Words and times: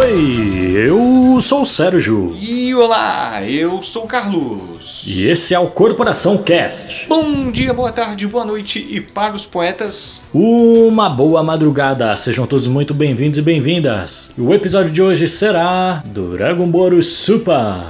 Oi, 0.00 0.72
eu 0.88 1.38
sou 1.42 1.60
o 1.60 1.66
Sérgio. 1.66 2.34
E 2.40 2.74
olá, 2.74 3.42
eu 3.44 3.82
sou 3.82 4.04
o 4.04 4.06
Carlos. 4.06 5.02
E 5.06 5.26
esse 5.26 5.52
é 5.52 5.58
o 5.58 5.66
Corporação 5.66 6.38
Cast. 6.38 7.06
Bom 7.06 7.50
dia, 7.50 7.74
boa 7.74 7.92
tarde, 7.92 8.26
boa 8.26 8.42
noite 8.42 8.78
e 8.78 8.98
para 8.98 9.34
os 9.34 9.44
poetas. 9.44 10.22
Uma 10.32 11.10
boa 11.10 11.42
madrugada, 11.42 12.16
sejam 12.16 12.46
todos 12.46 12.66
muito 12.66 12.94
bem-vindos 12.94 13.38
e 13.38 13.42
bem-vindas. 13.42 14.30
O 14.38 14.54
episódio 14.54 14.90
de 14.90 15.02
hoje 15.02 15.28
será 15.28 16.02
Dragon 16.06 16.66
Ball 16.66 17.02
Super. 17.02 17.82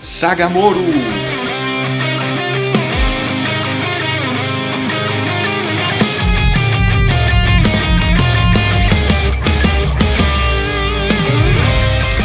Sagamoro. 0.00 0.78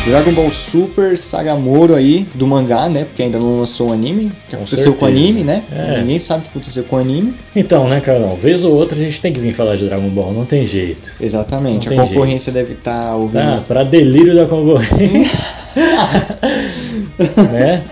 Dragon 0.06 0.32
Ball 0.34 0.52
Super 0.52 1.18
Sagamoro 1.18 1.96
aí, 1.96 2.28
do 2.36 2.46
mangá, 2.46 2.88
né? 2.88 3.06
Porque 3.06 3.24
ainda 3.24 3.40
não 3.40 3.58
lançou 3.58 3.90
o 3.90 3.92
anime. 3.92 4.26
O 4.26 4.30
que 4.30 4.52
Com 4.52 4.58
aconteceu 4.58 4.94
com 4.94 5.06
o 5.06 5.10
certeza. 5.10 5.28
anime, 5.28 5.44
né? 5.44 5.64
É. 5.72 5.98
Ninguém 5.98 6.20
sabe 6.20 6.42
o 6.42 6.44
que 6.44 6.50
aconteceu 6.50 6.84
com 6.84 6.98
o 6.98 7.00
anime. 7.00 7.34
Então, 7.56 7.90
né, 7.90 8.00
Carlão? 8.00 8.36
Vez 8.36 8.64
ou 8.64 8.76
outra 8.76 8.96
a 8.96 9.02
gente 9.02 9.20
tem 9.20 9.34
que 9.34 9.40
vir 9.40 9.52
falar 9.56 9.76
de 9.76 9.86
Dragon 9.86 10.08
Ball, 10.10 10.32
não 10.32 10.46
tem 10.46 10.64
jeito. 10.68 11.12
Exatamente. 11.20 11.90
Não 11.90 12.04
a 12.04 12.08
concorrência 12.08 12.52
deve 12.52 12.74
estar 12.74 13.16
ouvindo. 13.16 13.42
Tá, 13.42 13.64
pra 13.68 13.84
delírio 13.84 14.36
da 14.36 14.46
concorrência. 14.46 15.40
né? 17.52 17.84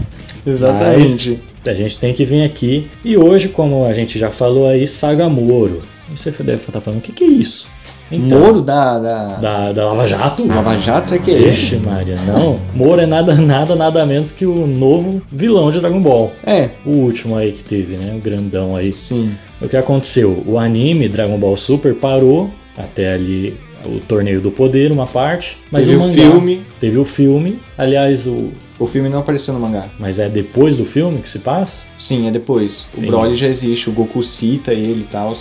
Exatamente. 0.45 1.41
Mas 1.65 1.73
a 1.73 1.75
gente 1.75 1.97
tem 1.97 2.13
que 2.13 2.25
vir 2.25 2.43
aqui. 2.43 2.91
E 3.03 3.17
hoje, 3.17 3.47
como 3.47 3.85
a 3.85 3.93
gente 3.93 4.19
já 4.19 4.29
falou 4.29 4.67
aí, 4.67 4.87
Sagamoro. 4.87 5.81
Você 6.11 6.29
deve 6.29 6.61
estar 6.61 6.79
falando, 6.79 6.99
o 6.99 7.01
que, 7.01 7.11
que 7.11 7.23
é 7.23 7.27
isso? 7.27 7.72
Moro 8.19 8.61
da, 8.61 8.99
da, 8.99 9.23
Da, 9.37 9.71
da 9.71 9.85
Lava 9.87 10.07
Jato? 10.07 10.47
Lava 10.47 10.77
Jato, 10.79 11.09
você 11.09 11.19
quer? 11.19 11.37
Vixe, 11.43 11.77
Maria, 11.77 12.15
não. 12.25 12.57
Moro 12.73 13.01
é 13.01 13.05
nada, 13.05 13.35
nada, 13.35 13.75
nada 13.75 14.05
menos 14.05 14.31
que 14.31 14.45
o 14.45 14.65
novo 14.67 15.21
vilão 15.31 15.69
de 15.71 15.79
Dragon 15.79 16.01
Ball. 16.01 16.31
É, 16.45 16.69
O 16.85 16.91
último 16.91 17.35
aí 17.35 17.51
que 17.51 17.63
teve, 17.63 17.95
né? 17.95 18.13
O 18.15 18.19
grandão 18.19 18.75
aí. 18.75 18.91
sim. 18.91 19.31
O 19.61 19.67
que 19.69 19.77
aconteceu? 19.77 20.43
O 20.45 20.59
anime 20.59 21.07
Dragon 21.07 21.37
Ball 21.37 21.55
Super 21.55 21.93
parou 21.95 22.49
até 22.77 23.13
ali 23.13 23.55
o 23.85 23.99
Torneio 23.99 24.41
do 24.41 24.51
Poder, 24.51 24.91
uma 24.91 25.05
parte. 25.07 25.57
Mas 25.71 25.85
Teve 25.85 25.97
o 25.97 25.99
o 25.99 26.03
mangá, 26.07 26.13
filme. 26.21 26.61
Teve 26.79 26.97
o 26.97 27.05
filme. 27.05 27.59
Aliás, 27.77 28.25
o. 28.27 28.49
O 28.79 28.87
filme 28.87 29.07
não 29.07 29.19
apareceu 29.19 29.53
no 29.53 29.59
mangá. 29.59 29.85
Mas 29.99 30.19
é 30.19 30.27
depois 30.27 30.75
do 30.75 30.83
filme 30.83 31.19
que 31.21 31.29
se 31.29 31.39
passa? 31.39 31.85
Sim, 31.99 32.27
é 32.27 32.31
depois. 32.31 32.87
O 32.93 32.97
Entendi. 32.97 33.07
Broly 33.07 33.35
já 33.35 33.47
existe, 33.47 33.89
o 33.89 33.93
Goku 33.93 34.21
cita 34.23 34.73
ele 34.73 35.01
e 35.01 35.07
tal. 35.11 35.33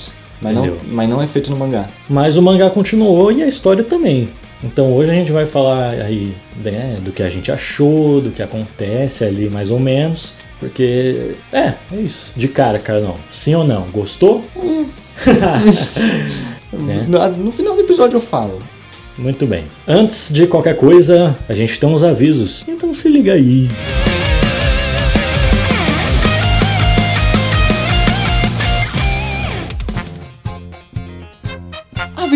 Mas 0.42 0.54
não, 0.54 0.76
mas 0.88 1.08
não 1.08 1.22
é 1.22 1.26
feito 1.26 1.50
no 1.50 1.56
mangá. 1.56 1.88
Mas 2.08 2.36
o 2.36 2.42
mangá 2.42 2.68
continuou 2.68 3.30
e 3.30 3.42
a 3.42 3.46
história 3.46 3.84
também. 3.84 4.28
Então 4.64 4.92
hoje 4.92 5.10
a 5.10 5.14
gente 5.14 5.32
vai 5.32 5.46
falar 5.46 5.90
aí 5.90 6.34
né, 6.62 6.96
do 7.00 7.12
que 7.12 7.22
a 7.22 7.30
gente 7.30 7.50
achou, 7.50 8.20
do 8.20 8.30
que 8.30 8.42
acontece 8.42 9.24
ali 9.24 9.48
mais 9.48 9.70
ou 9.70 9.78
menos. 9.78 10.32
Porque, 10.58 11.32
é, 11.52 11.74
é 11.92 11.96
isso. 11.96 12.32
De 12.36 12.46
cara, 12.46 12.78
Carlão. 12.78 13.16
Sim 13.30 13.56
ou 13.56 13.64
não? 13.64 13.82
Gostou? 13.90 14.44
Né? 16.72 17.06
No, 17.06 17.28
no 17.28 17.52
final 17.52 17.74
do 17.74 17.82
episódio 17.82 18.16
eu 18.16 18.20
falo. 18.20 18.58
Muito 19.18 19.46
bem. 19.46 19.64
Antes 19.86 20.30
de 20.32 20.46
qualquer 20.46 20.74
coisa, 20.74 21.36
a 21.46 21.52
gente 21.52 21.78
tem 21.78 21.86
uns 21.86 22.02
avisos. 22.02 22.64
Então 22.66 22.94
se 22.94 23.10
liga 23.10 23.34
aí. 23.34 23.68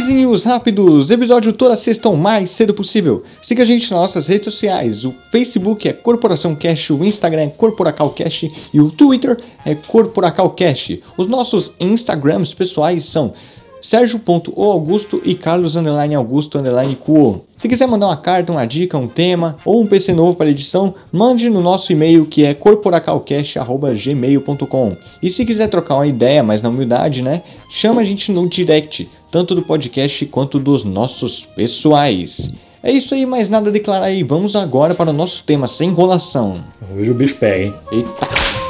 Avisinhos 0.07 0.45
rápidos, 0.45 1.11
episódio 1.11 1.53
toda 1.53 1.77
sexta 1.77 2.09
o 2.09 2.17
mais 2.17 2.51
cedo 2.51 2.73
possível. 2.73 3.25
Siga 3.43 3.65
a 3.65 3.67
gente 3.67 3.91
nas 3.91 4.03
nossas 4.03 4.29
redes 4.29 4.45
sociais. 4.45 5.05
O 5.05 5.13
Facebook 5.33 5.89
é 5.89 5.93
Corporação 5.93 6.55
Cash, 6.55 6.91
o 6.91 7.05
Instagram 7.05 7.43
é 7.43 7.49
Corporacal 7.49 8.11
Cash 8.11 8.45
e 8.73 8.81
o 8.81 8.89
Twitter 8.89 9.37
é 9.65 9.75
Corporacal 9.75 10.51
Cash. 10.51 11.01
Os 11.19 11.27
nossos 11.27 11.73
Instagrams 11.81 12.55
pessoais 12.55 13.05
são 13.05 13.35
Sérgio.oaugusto 13.83 15.21
e 15.25 15.35
Carlos 15.35 15.75
underline 15.77 16.15
Augusto 16.15 16.59
underline 16.59 16.97
Cuo. 16.97 17.45
Se 17.57 17.69
quiser 17.69 17.87
mandar 17.87 18.07
uma 18.07 18.17
carta, 18.17 18.51
uma 18.53 18.65
dica, 18.65 18.99
um 18.99 19.09
tema 19.09 19.57
ou 19.65 19.83
um 19.83 19.87
PC 19.87 20.13
novo 20.13 20.37
para 20.37 20.51
edição, 20.51 20.95
mande 21.13 21.51
no 21.51 21.61
nosso 21.61 21.93
e-mail 21.93 22.27
que 22.27 22.45
é 22.45 22.55
corporacalcast.gmail.com. 22.55 24.97
E 25.23 25.31
se 25.31 25.45
quiser 25.45 25.69
trocar 25.69 25.97
uma 25.97 26.07
ideia, 26.07 26.43
mas 26.43 26.63
na 26.63 26.69
humildade, 26.69 27.23
né? 27.23 27.43
Chama 27.71 28.01
a 28.01 28.05
gente 28.05 28.33
no 28.33 28.49
direct, 28.49 29.09
tanto 29.37 29.55
do 29.55 29.61
podcast 29.61 30.25
quanto 30.25 30.59
dos 30.59 30.83
nossos 30.83 31.45
pessoais. 31.45 32.51
É 32.83 32.91
isso 32.91 33.13
aí, 33.15 33.27
mais 33.27 33.51
nada 33.51 33.69
a 33.69 33.73
declarar 33.73 34.07
aí. 34.07 34.23
Vamos 34.23 34.57
agora 34.57 34.95
para 34.95 35.11
o 35.11 35.13
nosso 35.13 35.45
tema 35.45 35.69
sem 35.69 35.91
enrolação. 35.91 36.65
Hoje 36.97 37.11
o 37.11 37.15
bicho 37.15 37.37
pega, 37.37 37.65
hein? 37.65 37.75
Eita! 37.93 38.66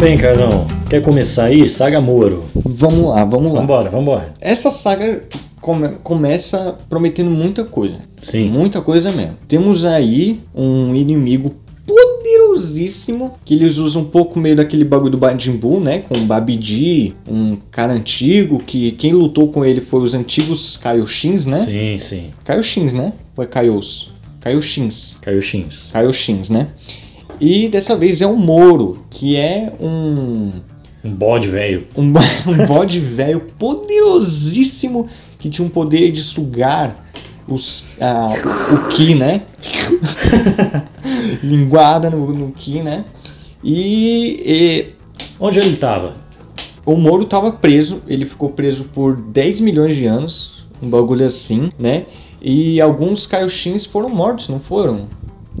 Bem, 0.00 0.16
Carlão. 0.16 0.66
Quer 0.88 1.02
começar 1.02 1.44
aí? 1.44 1.68
Saga 1.68 2.00
Moro. 2.00 2.44
Vamos 2.54 3.08
lá, 3.10 3.24
vamos 3.24 3.52
lá. 3.52 3.60
Vambora, 3.60 3.90
vambora. 3.90 4.32
Essa 4.40 4.70
saga 4.70 5.24
come- 5.60 5.96
começa 6.02 6.76
prometendo 6.88 7.30
muita 7.30 7.64
coisa. 7.64 7.98
Sim. 8.22 8.50
Muita 8.50 8.80
coisa 8.80 9.12
mesmo. 9.12 9.36
Temos 9.46 9.84
aí 9.84 10.40
um 10.54 10.94
inimigo 10.94 11.54
poderosíssimo 11.86 13.34
que 13.44 13.54
eles 13.54 13.76
usam 13.78 14.02
um 14.02 14.06
pouco 14.06 14.38
meio 14.38 14.56
daquele 14.56 14.84
bagulho 14.84 15.12
do 15.12 15.18
Majin 15.18 15.52
Buu, 15.56 15.80
né? 15.80 15.98
Com 16.00 16.16
o 16.18 16.22
Babidi, 16.24 17.14
um 17.28 17.56
cara 17.70 17.92
antigo 17.92 18.58
que 18.60 18.92
quem 18.92 19.12
lutou 19.12 19.48
com 19.48 19.64
ele 19.64 19.80
foi 19.80 20.00
os 20.02 20.14
antigos 20.14 20.76
Kaioshins, 20.76 21.44
né? 21.46 21.58
Sim, 21.58 21.98
sim. 21.98 22.30
Kaioshins, 22.44 22.92
né? 22.92 23.12
Ou 23.36 23.44
é 23.44 23.46
Kaios? 23.46 24.10
Kaioshins. 24.40 25.16
Kaioshin's. 25.20 25.90
Kaioshins, 25.92 26.48
né? 26.48 26.68
E 27.40 27.68
dessa 27.68 27.96
vez 27.96 28.20
é 28.20 28.26
o 28.26 28.36
Moro, 28.36 29.04
que 29.08 29.36
é 29.36 29.72
um 29.80 30.50
Um 31.02 31.10
bode 31.14 31.48
velho. 31.48 31.86
um, 31.96 32.02
um 32.46 32.66
bode 32.66 33.00
velho 33.00 33.40
poderosíssimo 33.58 35.08
que 35.38 35.48
tinha 35.48 35.66
um 35.66 35.70
poder 35.70 36.12
de 36.12 36.22
sugar 36.22 37.06
os, 37.48 37.84
ah, 38.00 38.30
o 38.72 38.88
Ki, 38.90 39.14
né? 39.14 39.42
Linguada 41.42 42.10
no, 42.10 42.32
no 42.32 42.52
Ki, 42.52 42.82
né? 42.82 43.04
E, 43.64 44.42
e 44.44 44.86
Onde 45.38 45.58
ele 45.58 45.76
tava? 45.76 46.16
o 46.84 46.96
Moro 46.96 47.24
tava 47.24 47.52
preso, 47.52 48.02
ele 48.06 48.24
ficou 48.24 48.50
preso 48.50 48.84
por 48.84 49.16
10 49.16 49.60
milhões 49.60 49.96
de 49.96 50.06
anos, 50.06 50.66
um 50.82 50.88
bagulho 50.88 51.26
assim, 51.26 51.70
né? 51.78 52.06
E 52.40 52.80
alguns 52.80 53.26
Kaioshins 53.26 53.84
foram 53.84 54.08
mortos, 54.08 54.48
não 54.48 54.58
foram? 54.58 55.06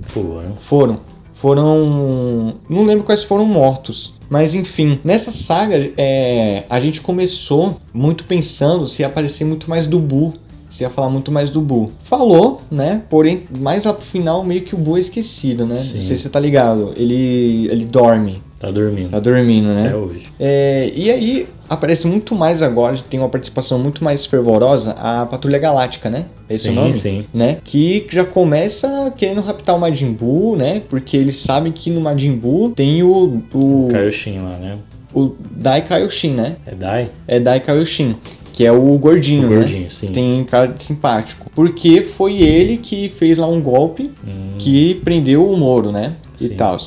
Foram. 0.02 0.56
Foram. 0.60 1.00
Foram. 1.40 2.54
Não 2.68 2.84
lembro 2.84 3.04
quais 3.04 3.22
foram 3.22 3.44
mortos. 3.44 4.14
Mas 4.28 4.54
enfim, 4.54 5.00
nessa 5.02 5.32
saga 5.32 5.90
é, 5.96 6.64
a 6.68 6.78
gente 6.78 7.00
começou 7.00 7.80
muito 7.92 8.24
pensando 8.24 8.86
se 8.86 9.02
ia 9.02 9.08
aparecer 9.08 9.44
muito 9.44 9.68
mais 9.68 9.86
do 9.86 9.98
Buu. 9.98 10.34
Se 10.70 10.84
ia 10.84 10.90
falar 10.90 11.10
muito 11.10 11.32
mais 11.32 11.50
do 11.50 11.60
Buu. 11.60 11.90
Falou, 12.04 12.60
né? 12.70 13.02
Porém, 13.10 13.44
mais 13.50 13.84
pro 13.84 13.94
final, 14.02 14.44
meio 14.44 14.62
que 14.62 14.74
o 14.74 14.78
Buu 14.78 14.98
é 14.98 15.00
esquecido, 15.00 15.66
né? 15.66 15.78
Sim. 15.78 15.96
Não 15.96 16.02
sei 16.04 16.16
se 16.16 16.22
você 16.22 16.28
tá 16.28 16.38
ligado. 16.38 16.92
Ele, 16.94 17.68
ele 17.68 17.84
dorme. 17.84 18.40
Tá 18.60 18.70
dormindo. 18.70 19.08
Tá 19.08 19.18
dormindo, 19.18 19.74
né? 19.74 19.88
Até 19.88 19.96
hoje. 19.96 20.26
É, 20.38 20.92
e 20.94 21.10
aí 21.10 21.46
aparece 21.66 22.06
muito 22.06 22.34
mais 22.34 22.60
agora, 22.60 22.94
tem 23.08 23.18
uma 23.18 23.30
participação 23.30 23.78
muito 23.78 24.04
mais 24.04 24.26
fervorosa 24.26 24.90
a 24.98 25.24
Patrulha 25.24 25.58
Galáctica, 25.58 26.10
né? 26.10 26.26
É 26.46 26.52
esse 26.52 26.64
sim, 26.64 26.68
o 26.68 26.72
nome? 26.74 26.92
sim. 26.92 27.24
Né? 27.32 27.56
Que 27.64 28.06
já 28.10 28.22
começa 28.22 29.10
querendo 29.16 29.40
raptar 29.40 29.74
o 29.74 29.80
Majin 29.80 30.12
Buu, 30.12 30.56
né? 30.56 30.82
Porque 30.90 31.16
eles 31.16 31.36
sabem 31.36 31.72
que 31.72 31.88
no 31.90 32.02
Majin 32.02 32.36
Buu 32.36 32.72
tem 32.72 33.02
o, 33.02 33.42
o, 33.54 33.88
Kaioshin 33.90 34.40
lá, 34.40 34.58
né? 34.58 34.78
O 35.14 35.32
Dai 35.50 35.82
Kaioshin, 35.82 36.30
né? 36.32 36.56
É 36.66 36.74
Dai? 36.74 37.10
É 37.26 37.38
Dai 37.40 37.60
Kaioshin, 37.60 38.16
que 38.52 38.64
é 38.64 38.72
o 38.72 38.96
gordinho, 38.98 39.46
O 39.46 39.50
né? 39.50 39.56
gordinho, 39.56 39.90
sim. 39.90 40.08
Tem 40.12 40.44
cara 40.44 40.66
de 40.68 40.82
simpático. 40.82 41.50
Porque 41.54 42.02
foi 42.02 42.40
ele 42.42 42.76
que 42.76 43.08
fez 43.08 43.38
lá 43.38 43.46
um 43.48 43.60
golpe 43.60 44.10
Hum, 44.26 44.54
que 44.58 44.94
prendeu 44.96 45.50
o 45.50 45.56
Moro, 45.56 45.90
né? 45.92 46.14
E 46.40 46.48
tal. 46.50 46.78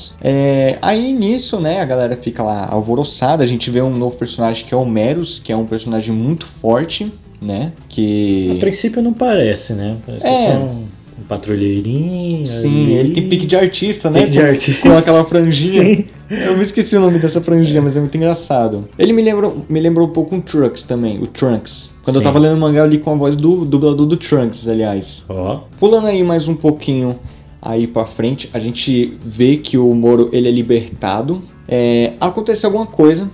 aí 0.82 1.12
nisso, 1.12 1.60
né, 1.60 1.80
a 1.80 1.84
galera 1.84 2.16
fica 2.16 2.42
lá 2.42 2.66
alvoroçada. 2.68 3.44
A 3.44 3.46
gente 3.46 3.70
vê 3.70 3.80
um 3.80 3.90
novo 3.96 4.16
personagem 4.16 4.66
que 4.66 4.74
é 4.74 4.76
o 4.76 4.84
Meros, 4.84 5.38
que 5.38 5.52
é 5.52 5.56
um 5.56 5.64
personagem 5.64 6.12
muito 6.12 6.44
forte, 6.46 7.12
né? 7.40 7.72
a 7.78 7.82
Que. 7.88 8.56
princípio 8.58 9.00
não 9.02 9.12
parece, 9.12 9.74
né? 9.74 9.96
Parece 10.04 10.26
É. 10.26 10.30
que 10.30 10.34
é 10.36 10.46
só 10.46 10.68
um 11.24 11.26
patrulheirinho. 11.26 12.46
Sim, 12.46 12.84
ali. 12.84 12.92
ele 12.92 13.10
tem 13.10 13.28
pique 13.28 13.46
de 13.46 13.56
artista, 13.56 14.10
né? 14.10 14.20
Pique 14.20 14.32
de 14.32 14.42
artista. 14.42 14.88
Com 14.88 14.96
aquela 14.96 15.24
franjinha. 15.24 15.96
Sim. 15.96 16.04
Eu 16.30 16.56
me 16.56 16.62
esqueci 16.62 16.96
o 16.96 17.00
nome 17.00 17.18
dessa 17.18 17.40
franjinha, 17.40 17.80
mas 17.82 17.96
é 17.96 18.00
muito 18.00 18.16
engraçado. 18.16 18.88
Ele 18.98 19.12
me 19.12 19.22
lembrou, 19.22 19.64
me 19.68 19.80
lembrou 19.80 20.06
um 20.06 20.10
pouco 20.10 20.34
um 20.34 20.40
Trunks 20.40 20.82
também, 20.82 21.18
o 21.18 21.26
Trunks. 21.26 21.90
Quando 22.02 22.16
eu 22.16 22.20
Sim. 22.20 22.24
tava 22.24 22.38
lendo 22.38 22.56
o 22.56 22.60
mangá, 22.60 22.80
eu 22.80 22.86
li 22.86 22.98
com 22.98 23.12
a 23.12 23.14
voz 23.14 23.34
do 23.34 23.64
dublador 23.64 24.06
do 24.06 24.16
Trunks, 24.16 24.68
aliás. 24.68 25.24
Ó, 25.28 25.60
Pulando 25.78 26.06
aí 26.06 26.22
mais 26.22 26.46
um 26.46 26.54
pouquinho 26.54 27.18
aí 27.60 27.86
pra 27.86 28.04
frente, 28.04 28.50
a 28.52 28.58
gente 28.58 29.16
vê 29.24 29.56
que 29.56 29.78
o 29.78 29.92
Moro 29.94 30.28
ele 30.32 30.48
é 30.48 30.50
libertado. 30.50 31.42
É, 31.66 32.12
acontece 32.20 32.66
alguma 32.66 32.86
coisa 32.86 33.30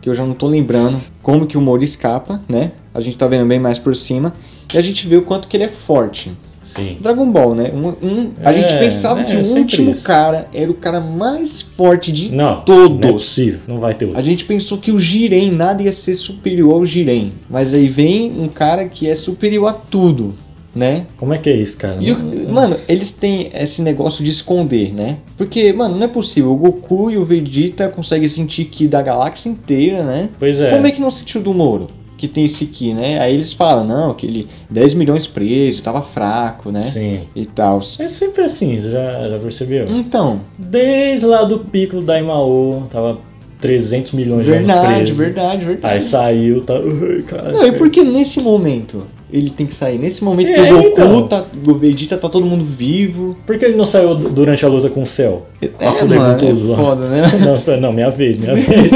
que 0.00 0.08
eu 0.08 0.14
já 0.14 0.24
não 0.24 0.34
tô 0.34 0.48
lembrando 0.48 0.98
como 1.22 1.46
que 1.46 1.56
o 1.56 1.60
Moro 1.60 1.84
escapa, 1.84 2.40
né? 2.48 2.72
A 2.92 3.00
gente 3.00 3.16
tá 3.16 3.28
vendo 3.28 3.46
bem 3.46 3.60
mais 3.60 3.78
por 3.78 3.94
cima 3.94 4.34
e 4.72 4.78
a 4.78 4.82
gente 4.82 5.06
vê 5.06 5.16
o 5.16 5.22
quanto 5.22 5.46
que 5.46 5.56
ele 5.56 5.64
é 5.64 5.68
forte. 5.68 6.32
Sim. 6.70 6.96
Dragon 7.00 7.30
Ball, 7.30 7.54
né? 7.54 7.70
Um- 7.74 8.06
um- 8.06 8.30
a 8.44 8.52
É, 8.52 8.54
gente 8.62 8.78
pensava 8.78 9.20
é, 9.20 9.24
que 9.24 9.36
o 9.36 9.58
último 9.58 9.90
isso. 9.90 10.04
cara 10.06 10.48
era 10.54 10.70
o 10.70 10.74
cara 10.74 11.00
mais 11.00 11.60
forte 11.62 12.10
de 12.12 12.32
Não, 12.32 12.60
todos. 12.62 12.98
não 13.00 13.08
é 13.08 13.12
possível. 13.12 13.60
Não 13.68 13.78
vai 13.78 13.94
ter 13.94 14.04
outro. 14.06 14.20
A 14.20 14.22
gente 14.22 14.44
pensou 14.44 14.78
que 14.78 14.90
o 14.92 14.98
Jiren 14.98 15.50
nada 15.52 15.82
ia 15.82 15.92
ser 15.92 16.14
superior 16.16 16.74
ao 16.74 16.86
Jiren, 16.86 17.32
mas 17.48 17.74
aí 17.74 17.88
vem 17.88 18.30
um 18.40 18.48
cara 18.48 18.84
que 18.86 19.08
é 19.08 19.14
superior 19.14 19.68
a 19.68 19.72
tudo, 19.72 20.34
né? 20.74 21.06
Como 21.16 21.34
é 21.34 21.38
que 21.38 21.50
é 21.50 21.56
isso, 21.56 21.76
cara? 21.78 21.98
O- 22.00 22.52
mano, 22.52 22.76
eles 22.88 23.10
têm 23.10 23.50
esse 23.54 23.82
negócio 23.82 24.22
de 24.24 24.30
esconder, 24.30 24.94
né? 24.94 25.16
Porque, 25.36 25.72
mano, 25.72 25.96
não 25.96 26.04
é 26.04 26.08
possível. 26.08 26.52
O 26.52 26.56
Goku 26.56 27.10
e 27.10 27.18
o 27.18 27.24
Vegeta 27.24 27.88
conseguem 27.88 28.28
sentir 28.28 28.66
Ki 28.66 28.86
da 28.86 29.02
galáxia 29.02 29.48
inteira, 29.48 30.02
né? 30.04 30.28
Pois 30.38 30.60
é. 30.60 30.70
Como 30.70 30.86
é 30.86 30.90
que 30.90 31.00
não 31.00 31.10
sentiu 31.10 31.40
do 31.40 31.52
Moro? 31.52 31.88
Que 32.20 32.28
tem 32.28 32.44
esse 32.44 32.66
Ki, 32.66 32.92
né? 32.92 33.18
Aí 33.18 33.32
eles 33.32 33.50
falam, 33.54 33.82
não, 33.86 34.12
que 34.12 34.26
ele 34.26 34.46
10 34.68 34.92
milhões 34.92 35.26
preso, 35.26 35.82
tava 35.82 36.02
fraco, 36.02 36.70
né? 36.70 36.82
Sim. 36.82 37.20
E 37.34 37.46
tal. 37.46 37.80
É 37.98 38.08
sempre 38.08 38.42
assim, 38.42 38.78
você 38.78 38.90
já, 38.90 39.26
já 39.26 39.38
percebeu? 39.38 39.86
Então, 39.88 40.42
Desde 40.58 41.24
lá 41.24 41.44
do 41.44 41.60
pico 41.60 41.96
do 41.96 42.02
Daimao, 42.02 42.86
tava 42.90 43.18
300 43.58 44.12
milhões 44.12 44.44
de 44.44 44.52
anos 44.52 44.66
verdade, 44.66 44.96
preso. 45.04 45.14
verdade, 45.14 45.64
verdade. 45.64 45.94
Aí 45.94 46.00
saiu, 46.00 46.60
tá. 46.60 46.74
Ai, 46.74 47.22
cara. 47.22 47.52
Não, 47.52 47.66
e 47.66 47.72
por 47.72 47.88
que 47.88 48.04
nesse 48.04 48.38
momento 48.40 49.06
ele 49.32 49.48
tem 49.48 49.66
que 49.66 49.74
sair? 49.74 49.96
Nesse 49.98 50.22
momento 50.22 50.48
que 50.48 50.52
É, 50.60 50.72
o 50.74 50.76
Goku, 50.76 50.88
então. 50.90 51.26
tá, 51.26 51.44
o 51.66 51.74
Vegeta, 51.74 52.18
tá 52.18 52.28
todo 52.28 52.44
mundo 52.44 52.66
vivo. 52.66 53.34
Por 53.46 53.56
que 53.56 53.64
ele 53.64 53.76
não 53.76 53.86
saiu 53.86 54.14
du- 54.14 54.28
durante 54.28 54.62
a 54.64 54.68
luta 54.68 54.90
com 54.90 55.00
o 55.02 55.06
céu? 55.06 55.46
Pra 55.58 55.68
É, 55.88 56.04
mano, 56.04 56.38
com 56.38 56.46
é 56.72 56.76
foda, 56.76 57.08
né? 57.08 57.22
Não, 57.66 57.76
não, 57.80 57.92
minha 57.94 58.10
vez, 58.10 58.36
minha 58.38 58.54
vez. 58.60 58.92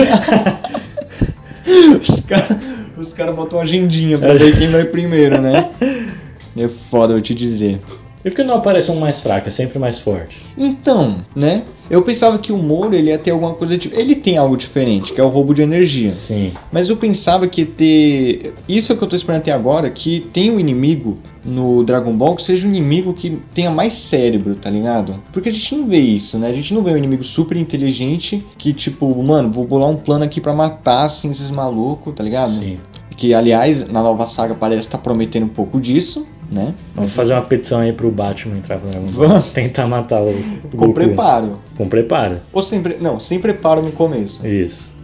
Os 2.03 2.21
caras 2.27 2.59
os 3.05 3.13
cara 3.13 3.33
botam 3.33 3.59
uma 3.59 3.65
agendinha 3.65 4.19
pra 4.19 4.35
ver 4.35 4.59
quem 4.59 4.69
vai 4.69 4.85
primeiro, 4.85 5.41
né? 5.41 5.71
É 6.57 6.69
foda, 6.69 7.15
eu 7.15 7.21
te 7.21 7.35
dizer. 7.35 7.81
E 8.25 8.31
por 8.31 8.37
que 8.37 8.45
não 8.45 8.55
aparece 8.55 8.91
um 8.91 8.99
mais 8.99 9.21
fraco? 9.21 9.49
É 9.49 9.51
sempre 9.51 9.79
mais 9.79 9.99
forte. 9.99 10.41
Então, 10.57 11.25
né? 11.37 11.65
Eu 11.91 12.01
pensava 12.01 12.39
que 12.39 12.53
o 12.53 12.57
Moro 12.57 12.95
ele 12.95 13.11
ia 13.11 13.19
ter 13.19 13.33
alguma 13.33 13.53
coisa 13.53 13.77
de. 13.77 13.93
Ele 13.93 14.15
tem 14.15 14.39
algo 14.39 14.57
diferente, 14.57 15.13
que 15.13 15.21
é 15.21 15.25
o 15.25 15.29
roubo 15.29 15.53
de 15.53 15.61
energia. 15.61 16.11
Sim. 16.13 16.53
Mas 16.73 16.89
eu 16.89 16.97
pensava 16.97 17.47
que 17.47 17.61
ia 17.61 17.67
ter. 17.67 18.55
Isso 18.67 18.91
é 18.91 18.95
o 18.95 18.99
que 18.99 19.05
eu 19.05 19.09
tô 19.09 19.15
esperando 19.15 19.43
até 19.43 19.53
agora, 19.53 19.91
que 19.91 20.21
tem 20.33 20.51
um 20.51 20.59
inimigo 20.59 21.19
no 21.45 21.85
Dragon 21.85 22.17
Ball 22.17 22.35
que 22.35 22.43
seja 22.43 22.67
um 22.67 22.71
inimigo 22.71 23.13
que 23.13 23.39
tenha 23.53 23.71
mais 23.71 23.93
cérebro, 23.93 24.55
tá 24.55 24.71
ligado? 24.71 25.23
Porque 25.31 25.51
a 25.51 25.53
gente 25.53 25.75
não 25.75 25.87
vê 25.87 25.99
isso, 25.99 26.39
né? 26.39 26.49
A 26.49 26.53
gente 26.55 26.73
não 26.73 26.83
vê 26.83 26.93
um 26.93 26.97
inimigo 26.97 27.23
super 27.23 27.59
inteligente 27.59 28.43
que, 28.57 28.73
tipo, 28.73 29.23
mano, 29.23 29.53
vou 29.53 29.67
bolar 29.67 29.91
um 29.91 29.97
plano 29.97 30.25
aqui 30.25 30.41
pra 30.41 30.55
matar 30.55 31.05
assim 31.05 31.31
esses 31.31 31.51
malucos, 31.51 32.15
tá 32.15 32.25
ligado? 32.25 32.53
Sim. 32.53 32.79
Que, 33.17 33.33
aliás, 33.33 33.87
na 33.89 34.03
nova 34.03 34.27
saga 34.27 34.55
parece 34.55 34.81
estar 34.87 34.99
prometendo 34.99 35.47
um 35.47 35.49
pouco 35.49 35.81
disso, 35.81 36.27
né? 36.51 36.75
Vamos 36.95 37.13
fazer 37.13 37.35
uma 37.35 37.43
petição 37.43 37.81
aí 37.81 37.93
pro 37.93 38.11
Batman 38.11 38.57
entrar 38.59 38.79
pra 38.79 38.91
Vamos. 39.01 39.47
tentar 39.53 39.87
matar 39.87 40.21
o, 40.23 40.31
o 40.31 40.69
Com 40.71 40.77
Goku. 40.77 40.95
preparo. 40.95 41.59
Com 41.77 41.89
preparo. 41.89 42.41
Ou 42.53 42.61
sempre. 42.63 42.97
Não, 43.01 43.21
sem 43.21 43.39
preparo 43.39 43.81
no 43.83 43.93
começo. 43.93 44.45
Isso. 44.47 44.95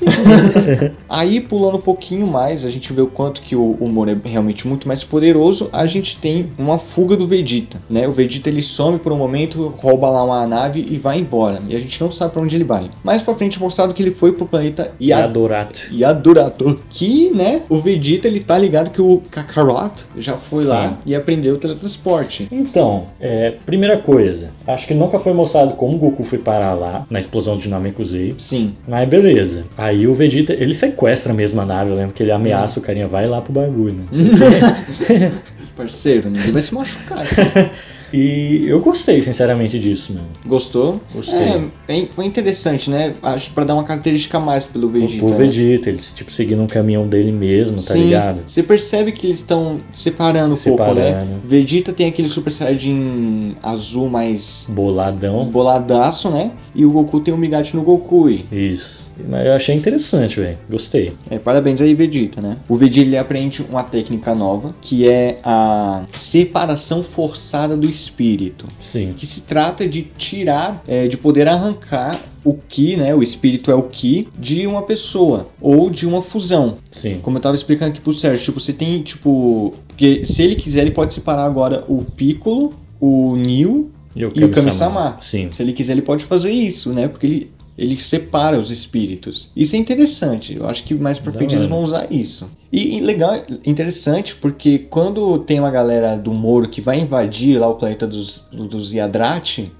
Aí, 1.08 1.40
pulando 1.40 1.78
um 1.78 1.80
pouquinho 1.80 2.26
mais, 2.26 2.64
a 2.64 2.70
gente 2.70 2.92
vê 2.92 3.00
o 3.00 3.06
quanto 3.06 3.40
que 3.40 3.56
o, 3.56 3.76
Moro 3.80 4.10
é 4.10 4.16
realmente 4.28 4.66
muito 4.66 4.86
mais 4.86 5.02
poderoso. 5.02 5.68
A 5.72 5.86
gente 5.86 6.16
tem 6.16 6.50
uma 6.58 6.78
fuga 6.78 7.16
do 7.16 7.26
Vegeta, 7.26 7.80
né? 7.88 8.06
O 8.06 8.12
Vegeta 8.12 8.48
ele 8.48 8.62
some 8.62 8.98
por 8.98 9.12
um 9.12 9.16
momento, 9.16 9.68
rouba 9.76 10.08
lá 10.08 10.24
uma 10.24 10.46
nave 10.46 10.86
e 10.88 10.96
vai 10.96 11.18
embora. 11.18 11.60
E 11.68 11.74
a 11.74 11.80
gente 11.80 12.00
não 12.00 12.12
sabe 12.12 12.32
pra 12.32 12.42
onde 12.42 12.54
ele 12.54 12.64
vai. 12.64 12.90
Mais 13.02 13.22
pra 13.22 13.34
frente 13.34 13.58
é 13.58 13.60
mostrado 13.60 13.92
que 13.92 14.02
ele 14.02 14.12
foi 14.12 14.32
pro 14.32 14.46
planeta 14.46 14.92
E 15.00 15.08
Yad 15.08 15.24
Adorato. 15.24 15.88
Yadurato. 15.92 16.80
Que, 16.88 17.30
né, 17.30 17.62
o 17.68 17.80
Vegeta 17.80 18.28
ele 18.28 18.40
tá 18.40 18.56
ligado 18.58 18.90
que 18.90 19.02
o 19.02 19.22
Kakarot 19.30 20.04
já 20.16 20.34
foi 20.34 20.64
Sim. 20.64 20.70
lá 20.70 20.98
e 21.04 21.14
aprendeu 21.14 21.54
o 21.54 21.58
teletransporte. 21.58 22.48
Então, 22.50 23.06
é, 23.20 23.54
primeira 23.66 23.98
coisa, 23.98 24.50
acho 24.66 24.86
que 24.86 24.94
nunca 24.94 25.18
foi 25.18 25.32
mostrado 25.32 25.74
como 25.74 25.96
o 25.96 25.98
Goku 25.98 26.24
foi 26.24 26.38
parar 26.38 26.74
lá, 26.74 27.06
na 27.10 27.18
explosão 27.18 27.56
Dinamico 27.56 28.04
Z. 28.04 28.34
Sim. 28.38 28.74
Mas 28.86 29.08
beleza. 29.08 29.64
Aí 29.76 29.89
o 30.06 30.14
Vegeta, 30.14 30.52
ele 30.52 30.74
sequestra 30.74 31.32
mesmo 31.32 31.60
a 31.60 31.64
nave, 31.64 31.90
eu 31.90 31.96
lembro 31.96 32.12
que 32.12 32.22
ele 32.22 32.32
ameaça 32.32 32.78
o 32.80 32.82
carinha, 32.82 33.06
vai 33.06 33.26
lá 33.26 33.40
pro 33.40 33.52
bagulho, 33.52 33.94
né? 33.94 34.06
Parceiro, 35.76 36.28
ninguém 36.28 36.52
vai 36.52 36.62
se 36.62 36.74
machucar. 36.74 37.24
E 38.12 38.64
eu 38.66 38.80
gostei, 38.80 39.20
sinceramente, 39.20 39.78
disso, 39.78 40.12
mano. 40.12 40.26
Gostou? 40.46 41.00
Gostei. 41.14 41.38
É, 41.40 41.64
bem- 41.86 42.08
foi 42.14 42.24
interessante, 42.24 42.90
né? 42.90 43.14
Acho 43.22 43.50
pra 43.52 43.64
dar 43.64 43.74
uma 43.74 43.84
característica 43.84 44.38
a 44.38 44.40
mais 44.40 44.64
pelo 44.64 44.88
Vegeta. 44.88 45.18
Pro 45.18 45.28
né? 45.30 45.36
Vegeta, 45.36 45.88
ele 45.88 45.98
tipo 45.98 46.30
seguindo 46.30 46.62
um 46.62 46.66
caminhão 46.66 47.06
dele 47.06 47.30
mesmo, 47.32 47.76
tá 47.76 47.94
Sim, 47.94 48.04
ligado? 48.04 48.40
Você 48.46 48.62
percebe 48.62 49.12
que 49.12 49.26
eles 49.26 49.36
estão 49.38 49.80
separando 49.92 50.56
Se 50.56 50.70
um 50.70 50.76
pouco, 50.76 50.94
né? 50.94 51.06
separando. 51.06 51.30
Vegeta 51.44 51.92
tem 51.92 52.06
aquele 52.08 52.28
Super 52.28 52.52
Saiyajin 52.52 53.54
azul 53.62 54.08
mais 54.08 54.66
Boladão. 54.68 55.44
boladaço, 55.46 56.30
né? 56.30 56.50
E 56.74 56.84
o 56.84 56.90
Goku 56.90 57.20
tem 57.20 57.32
o 57.34 57.38
Migate 57.38 57.74
no 57.76 57.82
Goku. 57.82 58.28
Isso. 58.50 59.10
Mas 59.28 59.46
eu 59.46 59.52
achei 59.52 59.74
interessante, 59.74 60.40
velho. 60.40 60.58
Gostei. 60.68 61.12
É, 61.30 61.38
parabéns 61.38 61.80
aí, 61.80 61.94
Vegeta, 61.94 62.40
né? 62.40 62.56
O 62.68 62.76
Vegeta 62.76 63.00
ele 63.06 63.16
aprende 63.18 63.64
uma 63.68 63.82
técnica 63.82 64.34
nova, 64.34 64.74
que 64.80 65.08
é 65.08 65.38
a 65.42 66.02
separação 66.16 67.02
forçada 67.02 67.76
do 67.76 67.88
espírito. 68.00 68.66
Sim. 68.80 69.14
Que 69.16 69.26
se 69.26 69.42
trata 69.42 69.88
de 69.88 70.02
tirar, 70.02 70.82
é, 70.86 71.06
de 71.06 71.16
poder 71.16 71.48
arrancar 71.48 72.20
o 72.44 72.54
Ki, 72.54 72.96
né? 72.96 73.14
O 73.14 73.22
espírito 73.22 73.70
é 73.70 73.74
o 73.74 73.82
Ki 73.84 74.28
de 74.38 74.66
uma 74.66 74.82
pessoa 74.82 75.48
ou 75.60 75.90
de 75.90 76.06
uma 76.06 76.22
fusão. 76.22 76.78
Sim. 76.90 77.18
Como 77.22 77.36
eu 77.36 77.42
tava 77.42 77.54
explicando 77.54 77.90
aqui 77.92 78.00
pro 78.00 78.12
Sérgio, 78.12 78.44
tipo, 78.44 78.60
você 78.60 78.72
tem, 78.72 79.02
tipo. 79.02 79.74
Porque 79.88 80.24
se 80.24 80.42
ele 80.42 80.56
quiser, 80.56 80.82
ele 80.82 80.90
pode 80.90 81.14
separar 81.14 81.44
agora 81.44 81.84
o 81.88 82.04
Piccolo, 82.04 82.72
o 82.98 83.36
Neo 83.36 83.90
E 84.14 84.24
o 84.24 84.32
e 84.34 84.44
o 84.44 84.50
Kami-sama. 84.50 85.18
Sim. 85.20 85.50
Se 85.52 85.62
ele 85.62 85.72
quiser, 85.72 85.92
ele 85.92 86.02
pode 86.02 86.24
fazer 86.24 86.50
isso, 86.50 86.92
né? 86.92 87.08
Porque 87.08 87.26
ele, 87.26 87.50
ele 87.80 87.98
separa 88.00 88.58
os 88.60 88.70
espíritos. 88.70 89.48
Isso 89.56 89.74
é 89.74 89.78
interessante. 89.78 90.54
Eu 90.54 90.68
acho 90.68 90.84
que 90.84 90.92
mais 90.94 91.18
pra 91.18 91.32
frente 91.32 91.54
eles 91.54 91.66
vão 91.66 91.82
usar 91.82 92.06
isso. 92.12 92.50
E, 92.70 92.98
e 92.98 93.00
legal, 93.00 93.42
interessante, 93.64 94.34
porque 94.36 94.80
quando 94.90 95.38
tem 95.38 95.58
uma 95.58 95.70
galera 95.70 96.14
do 96.16 96.30
Moro 96.32 96.68
que 96.68 96.82
vai 96.82 97.00
invadir 97.00 97.58
lá 97.58 97.66
o 97.68 97.76
planeta 97.76 98.06
dos, 98.06 98.44
dos 98.52 98.92
Yadrati, 98.92 99.72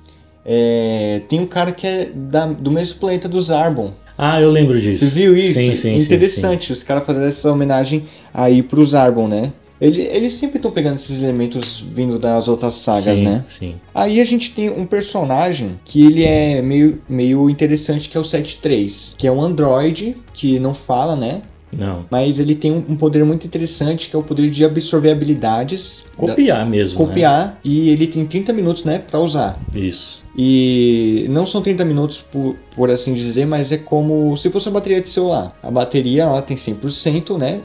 é, 0.44 1.20
tem 1.28 1.40
um 1.40 1.46
cara 1.46 1.72
que 1.72 1.86
é 1.86 2.10
da- 2.14 2.46
do 2.46 2.70
mesmo 2.70 2.98
planeta 2.98 3.28
dos 3.28 3.50
Arbon. 3.50 3.92
Ah, 4.16 4.40
eu 4.40 4.50
lembro 4.50 4.78
disso. 4.80 5.04
Você 5.04 5.10
viu 5.14 5.36
isso? 5.36 5.54
Sim, 5.54 5.74
sim, 5.74 5.98
sim, 5.98 6.04
Interessante, 6.04 6.72
os 6.72 6.82
caras 6.82 7.04
fazendo 7.06 7.26
essa 7.26 7.52
homenagem 7.52 8.04
aí 8.32 8.62
pros 8.62 8.94
Arbon, 8.94 9.28
né? 9.28 9.52
Ele- 9.80 10.02
Eles 10.02 10.34
sempre 10.34 10.58
estão 10.58 10.70
pegando 10.70 10.96
esses 10.96 11.22
elementos 11.22 11.80
vindo 11.80 12.18
das 12.18 12.48
outras 12.48 12.74
sagas, 12.74 13.04
sim, 13.18 13.22
né? 13.24 13.44
Sim. 13.46 13.74
Aí 13.94 14.20
a 14.20 14.24
gente 14.24 14.52
tem 14.52 14.68
um 14.70 14.84
personagem 14.86 15.80
que 15.84 16.04
ele 16.04 16.24
é 16.24 16.60
meio, 16.60 17.00
meio 17.08 17.48
interessante, 17.48 18.08
que 18.08 18.16
é 18.16 18.20
o 18.20 18.24
73, 18.24 19.14
que 19.16 19.26
é 19.26 19.32
um 19.32 19.42
androide 19.42 20.16
que 20.34 20.58
não 20.58 20.74
fala, 20.74 21.16
né? 21.16 21.42
Não. 21.78 22.04
Mas 22.10 22.40
ele 22.40 22.56
tem 22.56 22.72
um, 22.72 22.96
poder 22.96 23.24
muito 23.24 23.46
interessante, 23.46 24.10
que 24.10 24.16
é 24.16 24.18
o 24.18 24.24
poder 24.24 24.50
de 24.50 24.64
absorver 24.64 25.12
habilidades, 25.12 26.02
da- 26.18 26.26
Copiar 26.26 26.68
mesmo. 26.68 26.98
copiar, 26.98 27.60
e 27.62 27.90
ele 27.90 28.08
tem 28.08 28.26
30 28.26 28.52
minutos, 28.52 28.82
né, 28.84 28.98
pra 28.98 29.20
usar. 29.20 29.56
Né? 29.72 29.80
Isso. 29.82 30.24
E 30.36 31.26
não 31.30 31.46
são 31.46 31.62
30 31.62 31.84
minutos, 31.84 32.20
por, 32.20 32.56
por 32.74 32.90
assim 32.90 33.14
dizer, 33.14 33.46
mas 33.46 33.70
é 33.70 33.76
como 33.76 34.36
se 34.36 34.50
fosse 34.50 34.68
a 34.68 34.72
bateria 34.72 35.00
de 35.00 35.08
celular. 35.08 35.56
A 35.62 35.70
bateria 35.70 36.24
ela 36.24 36.42
tem 36.42 36.56
100%, 36.56 37.38
né? 37.38 37.60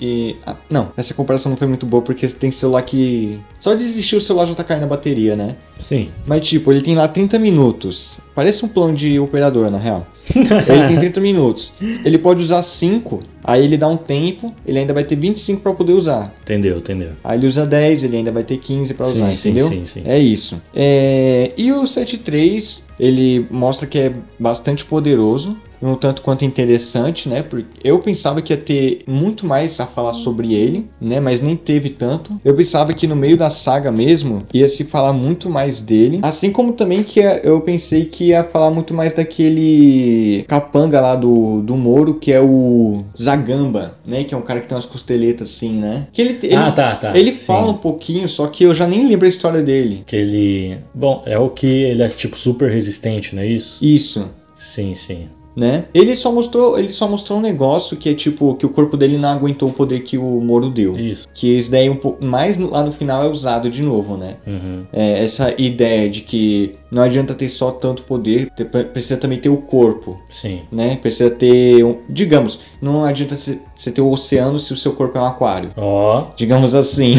E, 0.00 0.36
ah, 0.46 0.56
não, 0.70 0.90
essa 0.96 1.14
comparação 1.14 1.50
não 1.50 1.56
foi 1.56 1.66
muito 1.66 1.86
boa 1.86 2.02
porque 2.02 2.26
tem 2.28 2.50
celular 2.50 2.82
que. 2.82 3.38
Só 3.58 3.74
de 3.74 3.82
existir 3.82 4.16
o 4.16 4.20
celular 4.20 4.46
já 4.46 4.54
tá 4.54 4.64
caindo 4.64 4.84
a 4.84 4.86
bateria, 4.86 5.34
né? 5.36 5.56
Sim. 5.78 6.10
Mas 6.26 6.46
tipo, 6.46 6.70
ele 6.72 6.82
tem 6.82 6.94
lá 6.94 7.08
30 7.08 7.38
minutos. 7.38 8.18
Parece 8.34 8.64
um 8.64 8.68
plano 8.68 8.94
de 8.94 9.18
operador, 9.18 9.70
na 9.70 9.78
real. 9.78 10.06
ele 10.34 10.88
tem 10.88 10.98
30 10.98 11.20
minutos. 11.20 11.72
Ele 12.04 12.18
pode 12.18 12.42
usar 12.42 12.62
5, 12.62 13.22
aí 13.44 13.64
ele 13.64 13.76
dá 13.78 13.88
um 13.88 13.96
tempo, 13.96 14.54
ele 14.66 14.78
ainda 14.78 14.92
vai 14.92 15.04
ter 15.04 15.16
25 15.16 15.60
para 15.62 15.72
poder 15.72 15.92
usar. 15.92 16.34
Entendeu, 16.42 16.78
entendeu. 16.78 17.10
Aí 17.22 17.38
ele 17.38 17.46
usa 17.46 17.64
10, 17.64 18.04
ele 18.04 18.16
ainda 18.16 18.32
vai 18.32 18.42
ter 18.42 18.58
15 18.58 18.92
para 18.94 19.06
Sim, 19.06 19.18
usar, 19.22 19.36
sim, 19.36 19.50
entendeu? 19.50 19.68
sim, 19.68 19.86
sim. 19.86 20.02
É 20.04 20.18
isso. 20.18 20.60
É, 20.74 21.52
E 21.56 21.72
o 21.72 21.86
73, 21.86 22.84
ele 22.98 23.46
mostra 23.50 23.86
que 23.86 23.98
é 23.98 24.12
bastante 24.38 24.84
poderoso. 24.84 25.56
Um 25.82 25.94
tanto 25.94 26.22
quanto 26.22 26.44
interessante, 26.44 27.28
né? 27.28 27.42
Porque 27.42 27.66
eu 27.82 27.98
pensava 27.98 28.42
que 28.42 28.52
ia 28.52 28.56
ter 28.56 29.02
muito 29.06 29.46
mais 29.46 29.78
a 29.80 29.86
falar 29.86 30.14
sobre 30.14 30.54
ele, 30.54 30.88
né? 31.00 31.20
Mas 31.20 31.40
nem 31.40 31.56
teve 31.56 31.90
tanto. 31.90 32.40
Eu 32.44 32.54
pensava 32.54 32.92
que 32.92 33.06
no 33.06 33.16
meio 33.16 33.36
da 33.36 33.50
saga 33.50 33.90
mesmo 33.90 34.44
ia 34.52 34.68
se 34.68 34.84
falar 34.84 35.12
muito 35.12 35.48
mais 35.50 35.80
dele. 35.80 36.20
Assim 36.22 36.50
como 36.50 36.72
também 36.72 37.02
que 37.02 37.20
eu 37.20 37.60
pensei 37.60 38.06
que 38.06 38.26
ia 38.26 38.44
falar 38.44 38.70
muito 38.70 38.94
mais 38.94 39.14
daquele 39.14 40.44
capanga 40.48 41.00
lá 41.00 41.16
do, 41.16 41.62
do 41.62 41.76
Moro, 41.76 42.14
que 42.14 42.32
é 42.32 42.40
o 42.40 43.04
Zagamba, 43.20 43.98
né? 44.04 44.24
Que 44.24 44.34
é 44.34 44.36
um 44.36 44.42
cara 44.42 44.60
que 44.60 44.68
tem 44.68 44.76
umas 44.76 44.86
costeletas 44.86 45.50
assim, 45.50 45.72
né? 45.72 46.08
Que 46.12 46.22
ele, 46.22 46.38
ele, 46.42 46.54
ah, 46.54 46.72
tá, 46.72 46.96
tá. 46.96 47.16
Ele 47.16 47.32
sim. 47.32 47.46
fala 47.46 47.70
um 47.70 47.76
pouquinho, 47.76 48.28
só 48.28 48.46
que 48.46 48.64
eu 48.64 48.74
já 48.74 48.86
nem 48.86 49.06
lembro 49.08 49.26
a 49.26 49.28
história 49.28 49.62
dele. 49.62 50.02
Que 50.06 50.16
ele. 50.16 50.78
Bom, 50.94 51.22
é 51.26 51.38
o 51.38 51.50
que 51.50 51.66
ele 51.66 52.02
é 52.02 52.08
tipo 52.08 52.36
super 52.36 52.70
resistente, 52.70 53.34
não 53.34 53.42
é 53.42 53.46
isso? 53.46 53.84
Isso. 53.84 54.28
Sim, 54.54 54.94
sim 54.94 55.28
né? 55.56 55.86
Ele 55.94 56.14
só 56.14 56.30
mostrou, 56.30 56.78
ele 56.78 56.90
só 56.90 57.08
mostrou 57.08 57.38
um 57.38 57.42
negócio 57.42 57.96
que 57.96 58.10
é 58.10 58.14
tipo 58.14 58.54
que 58.56 58.66
o 58.66 58.68
corpo 58.68 58.96
dele 58.96 59.16
não 59.16 59.30
aguentou 59.30 59.70
o 59.70 59.72
poder 59.72 60.00
que 60.00 60.18
o 60.18 60.40
Moro 60.40 60.68
deu. 60.68 60.98
Isso. 60.98 61.26
Que 61.32 61.56
isso 61.56 61.70
daí 61.70 61.88
um 61.88 61.96
pouco 61.96 62.22
mais 62.22 62.58
lá 62.58 62.84
no 62.84 62.92
final 62.92 63.24
é 63.24 63.28
usado 63.28 63.70
de 63.70 63.82
novo, 63.82 64.18
né? 64.18 64.36
Uhum. 64.46 64.84
É, 64.92 65.24
essa 65.24 65.54
ideia 65.56 66.10
de 66.10 66.20
que 66.20 66.76
não 66.92 67.02
adianta 67.02 67.34
ter 67.34 67.48
só 67.48 67.70
tanto 67.70 68.02
poder, 68.02 68.50
precisa 68.92 69.16
também 69.16 69.38
ter 69.38 69.48
o 69.48 69.56
corpo. 69.56 70.20
Sim. 70.30 70.62
Né? 70.70 70.96
Precisa 70.96 71.30
ter, 71.30 71.82
um, 71.82 71.98
digamos, 72.08 72.60
não 72.80 73.04
adianta 73.04 73.36
você 73.36 73.90
ter 73.90 74.00
o 74.02 74.10
oceano 74.10 74.60
se 74.60 74.72
o 74.72 74.76
seu 74.76 74.92
corpo 74.92 75.16
é 75.16 75.22
um 75.22 75.26
aquário. 75.26 75.70
Ó. 75.76 76.20
Oh. 76.20 76.36
Digamos 76.36 76.74
assim. 76.74 77.14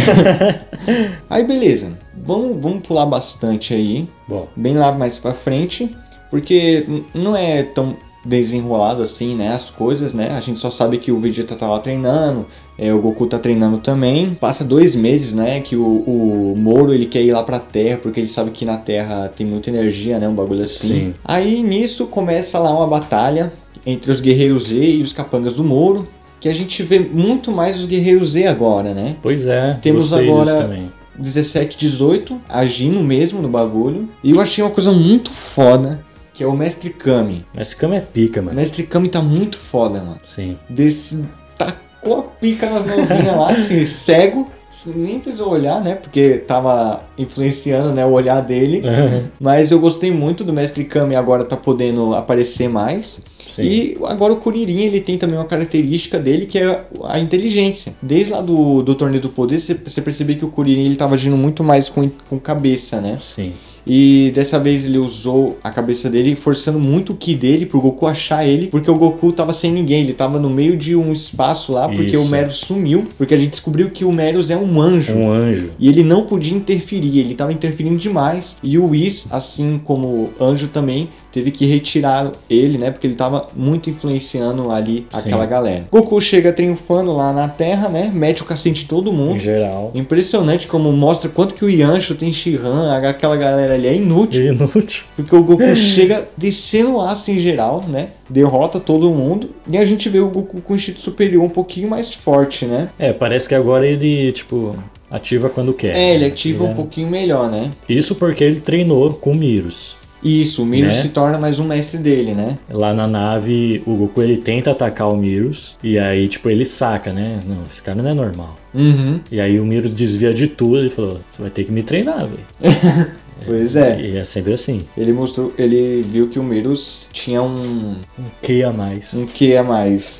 aí 1.29 1.43
beleza. 1.43 1.97
Vamos, 2.15 2.61
vamos 2.61 2.85
pular 2.85 3.05
bastante 3.05 3.73
aí. 3.73 4.07
Bom. 4.27 4.47
Bem 4.55 4.75
lá 4.75 4.91
mais 4.91 5.17
pra 5.17 5.33
frente. 5.33 5.95
Porque 6.29 6.85
não 7.13 7.35
é 7.35 7.63
tão 7.63 7.95
desenrolado 8.27 9.01
assim, 9.01 9.35
né, 9.35 9.53
as 9.53 9.69
coisas, 9.69 10.13
né? 10.13 10.31
A 10.31 10.41
gente 10.41 10.59
só 10.59 10.69
sabe 10.69 10.97
que 10.97 11.11
o 11.11 11.19
Vegeta 11.19 11.55
tá 11.55 11.67
lá 11.67 11.79
treinando, 11.79 12.45
é, 12.77 12.93
o 12.93 12.99
Goku 12.99 13.25
tá 13.25 13.39
treinando 13.39 13.77
também. 13.77 14.35
Passa 14.35 14.65
dois 14.65 14.95
meses, 14.95 15.33
né, 15.33 15.61
que 15.61 15.75
o, 15.75 15.85
o 15.85 16.55
Moro 16.57 16.93
ele 16.93 17.05
quer 17.05 17.21
ir 17.21 17.31
lá 17.31 17.41
pra 17.41 17.59
Terra, 17.59 17.99
porque 18.01 18.19
ele 18.19 18.27
sabe 18.27 18.51
que 18.51 18.65
na 18.65 18.77
Terra 18.77 19.31
tem 19.35 19.47
muita 19.47 19.69
energia, 19.69 20.19
né, 20.19 20.27
um 20.27 20.35
bagulho 20.35 20.63
assim. 20.63 20.87
Sim. 20.87 21.13
Aí 21.23 21.63
nisso 21.63 22.05
começa 22.07 22.59
lá 22.59 22.75
uma 22.75 22.87
batalha 22.87 23.53
entre 23.85 24.11
os 24.11 24.19
Guerreiros 24.19 24.67
Z 24.67 24.75
e 24.75 25.01
os 25.01 25.13
Capangas 25.13 25.53
do 25.53 25.63
Moro, 25.63 26.07
que 26.41 26.49
a 26.49 26.53
gente 26.53 26.83
vê 26.83 26.99
muito 26.99 27.51
mais 27.51 27.79
os 27.79 27.85
Guerreiros 27.85 28.31
Z 28.31 28.45
agora, 28.45 28.93
né? 28.93 29.15
Pois 29.21 29.47
é, 29.47 29.79
temos 29.81 30.11
agora 30.11 30.69
17, 31.17 31.77
18 31.77 32.39
agindo 32.47 33.01
mesmo 33.01 33.41
no 33.41 33.49
bagulho. 33.49 34.07
E 34.23 34.31
eu 34.31 34.41
achei 34.41 34.63
uma 34.63 34.69
coisa 34.69 34.91
muito 34.91 35.31
foda 35.31 36.05
que 36.37 36.43
é 36.43 36.47
o 36.47 36.55
Mestre 36.55 36.91
Kami. 36.91 37.43
Mestre 37.51 37.77
Kami 37.79 37.95
é 37.95 38.01
pica, 38.01 38.43
mano. 38.43 38.55
Mestre 38.55 38.83
Kami 38.83 39.09
tá 39.09 39.23
muito 39.23 39.57
foda, 39.57 39.99
mano. 39.99 40.19
Sim. 40.23 40.55
Desse. 40.69 41.25
Tacou 41.57 42.19
a 42.19 42.21
pica 42.21 42.69
nas 42.69 42.85
novinhas 42.85 43.35
lá, 43.35 43.49
cego. 43.87 44.47
Nem 44.95 45.19
precisou 45.19 45.51
olhar, 45.51 45.83
né? 45.83 45.95
Porque 45.95 46.35
tava 46.47 47.01
influenciando 47.17 47.91
né, 47.91 48.05
o 48.05 48.11
olhar 48.11 48.41
dele. 48.41 48.87
Uhum. 48.87 49.27
Mas 49.39 49.71
eu 49.71 49.79
gostei 49.79 50.11
muito 50.11 50.43
do 50.43 50.53
Mestre 50.53 50.83
Kami 50.85 51.15
agora 51.15 51.43
tá 51.43 51.57
podendo 51.57 52.13
aparecer 52.13 52.69
mais. 52.69 53.19
Sim. 53.51 53.63
E 53.63 53.97
agora 54.03 54.33
o 54.33 54.37
Kuririn 54.37 54.81
ele 54.81 55.01
tem 55.01 55.17
também 55.17 55.39
uma 55.39 55.45
característica 55.45 56.19
dele 56.19 56.45
que 56.45 56.59
é 56.59 56.85
a 57.05 57.19
inteligência. 57.19 57.95
Desde 57.99 58.31
lá 58.31 58.41
do, 58.41 58.83
do 58.83 58.93
Torneio 58.93 59.23
do 59.23 59.29
Poder, 59.29 59.59
você, 59.59 59.73
percebeu 59.73 60.37
que 60.37 60.45
o 60.45 60.49
Kuririn 60.49 60.85
ele 60.85 60.95
tava 60.95 61.15
agindo 61.15 61.35
muito 61.35 61.63
mais 61.63 61.89
com, 61.89 62.07
com 62.29 62.39
cabeça, 62.39 63.01
né? 63.01 63.17
Sim. 63.19 63.53
E 63.87 64.31
dessa 64.33 64.59
vez 64.59 64.85
ele 64.85 64.97
usou 64.97 65.57
a 65.63 65.69
cabeça 65.69 66.09
dele, 66.09 66.35
forçando 66.35 66.79
muito 66.79 67.13
o 67.13 67.15
Ki 67.15 67.35
dele 67.35 67.65
pro 67.65 67.81
Goku 67.81 68.07
achar 68.07 68.45
ele, 68.45 68.67
porque 68.67 68.89
o 68.89 68.95
Goku 68.95 69.31
tava 69.31 69.53
sem 69.53 69.71
ninguém, 69.71 70.03
ele 70.03 70.13
tava 70.13 70.39
no 70.39 70.49
meio 70.49 70.75
de 70.75 70.95
um 70.95 71.13
espaço 71.13 71.73
lá, 71.73 71.87
porque 71.87 72.11
Isso. 72.11 72.25
o 72.25 72.29
Meros 72.29 72.57
sumiu, 72.57 73.03
porque 73.17 73.33
a 73.33 73.37
gente 73.37 73.51
descobriu 73.51 73.89
que 73.89 74.03
o 74.03 74.11
Meros 74.11 74.49
é 74.49 74.57
um 74.57 74.81
anjo. 74.81 75.13
Um 75.13 75.31
anjo. 75.31 75.71
E 75.79 75.87
ele 75.87 76.03
não 76.03 76.25
podia 76.25 76.55
interferir, 76.55 77.19
ele 77.19 77.35
tava 77.35 77.53
interferindo 77.53 77.97
demais. 77.97 78.57
E 78.61 78.77
o 78.77 78.89
Whis, 78.89 79.27
assim 79.31 79.79
como 79.83 80.29
anjo 80.39 80.67
também, 80.67 81.09
teve 81.37 81.51
que 81.51 81.67
retirar 81.67 82.31
ele, 82.49 82.79
né? 82.79 82.89
Porque 82.89 83.05
ele 83.05 83.13
tava 83.13 83.47
muito 83.55 83.91
influenciando 83.91 84.71
ali 84.71 85.05
Sim. 85.11 85.19
aquela 85.19 85.45
galera. 85.45 85.85
Goku 85.91 86.19
chega 86.19 86.51
triunfando 86.51 87.15
lá 87.15 87.31
na 87.31 87.47
Terra, 87.47 87.87
né? 87.87 88.11
Mete 88.11 88.41
o 88.41 88.45
cacete 88.45 88.83
em 88.83 88.87
todo 88.87 89.13
mundo. 89.13 89.35
Em 89.35 89.39
geral. 89.39 89.91
Impressionante 89.93 90.65
como 90.65 90.91
mostra 90.91 91.29
quanto 91.29 91.53
que 91.53 91.63
o 91.63 91.69
Yancho 91.69 92.15
tem 92.15 92.33
Shihan, 92.33 92.91
aquela 92.91 93.37
galera 93.37 93.75
ali 93.75 93.85
é 93.85 93.93
inútil. 93.93 94.53
Inútil. 94.53 95.03
Porque 95.15 95.35
o 95.35 95.43
Goku 95.43 95.75
chega 95.75 96.27
descendo 96.35 96.95
o 96.95 97.01
aço 97.01 97.29
em 97.29 97.39
geral, 97.39 97.85
né? 97.87 98.09
Derrota 98.27 98.79
todo 98.79 99.11
mundo. 99.11 99.51
E 99.69 99.77
a 99.77 99.85
gente 99.85 100.09
vê 100.09 100.19
o 100.19 100.29
Goku 100.29 100.59
com 100.61 100.73
o 100.73 100.75
instinto 100.75 101.01
superior 101.01 101.43
um 101.43 101.49
pouquinho 101.49 101.87
mais 101.87 102.13
forte, 102.15 102.65
né? 102.65 102.89
É, 102.97 103.13
parece 103.13 103.47
que 103.47 103.53
agora 103.53 103.85
ele, 103.85 104.31
tipo, 104.31 104.75
ativa 105.09 105.49
quando 105.49 105.71
quer. 105.71 105.95
É, 105.95 106.15
ele 106.15 106.25
né? 106.25 106.31
ativa 106.31 106.63
um 106.63 106.71
é- 106.71 106.73
pouquinho 106.73 107.07
melhor, 107.07 107.47
né? 107.51 107.69
Isso 107.87 108.15
porque 108.15 108.43
ele 108.43 108.59
treinou 108.59 109.13
com 109.13 109.33
o 109.33 109.35
Miros. 109.35 109.95
Isso, 110.23 110.63
o 110.63 110.65
Miro 110.65 110.87
Né? 110.87 110.93
se 110.93 111.09
torna 111.09 111.37
mais 111.37 111.59
um 111.59 111.63
mestre 111.65 111.97
dele, 111.97 112.33
né? 112.33 112.57
Lá 112.69 112.93
na 112.93 113.07
nave, 113.07 113.81
o 113.85 113.95
Goku 113.95 114.21
ele 114.21 114.37
tenta 114.37 114.71
atacar 114.71 115.09
o 115.11 115.15
Miros. 115.17 115.75
E 115.83 115.97
aí, 115.99 116.27
tipo, 116.27 116.49
ele 116.49 116.65
saca, 116.65 117.13
né? 117.13 117.39
Não, 117.45 117.57
esse 117.71 117.81
cara 117.83 118.01
não 118.01 118.09
é 118.09 118.13
normal. 118.13 118.57
Uhum. 118.73 119.19
E 119.31 119.39
aí 119.39 119.59
o 119.59 119.65
Miros 119.65 119.93
desvia 119.95 120.33
de 120.33 120.47
tudo 120.47 120.85
e 120.85 120.89
falou: 120.89 121.19
Você 121.31 121.41
vai 121.41 121.51
ter 121.51 121.63
que 121.63 121.71
me 121.71 121.83
treinar, 121.83 122.27
velho. 122.27 123.07
Pois 123.45 123.75
é. 123.75 124.01
E 124.01 124.17
é 124.17 124.23
sempre 124.23 124.53
assim. 124.53 124.81
Ele 124.97 125.13
mostrou, 125.13 125.53
ele 125.59 126.03
viu 126.11 126.27
que 126.27 126.39
o 126.39 126.43
Mirus 126.43 127.07
tinha 127.13 127.39
um 127.41 127.95
Um 128.17 128.23
que 128.41 128.63
a 128.63 128.73
mais. 128.73 129.13
um 129.13 129.27
que 129.27 129.55
a 129.55 129.63
mais. 129.63 130.19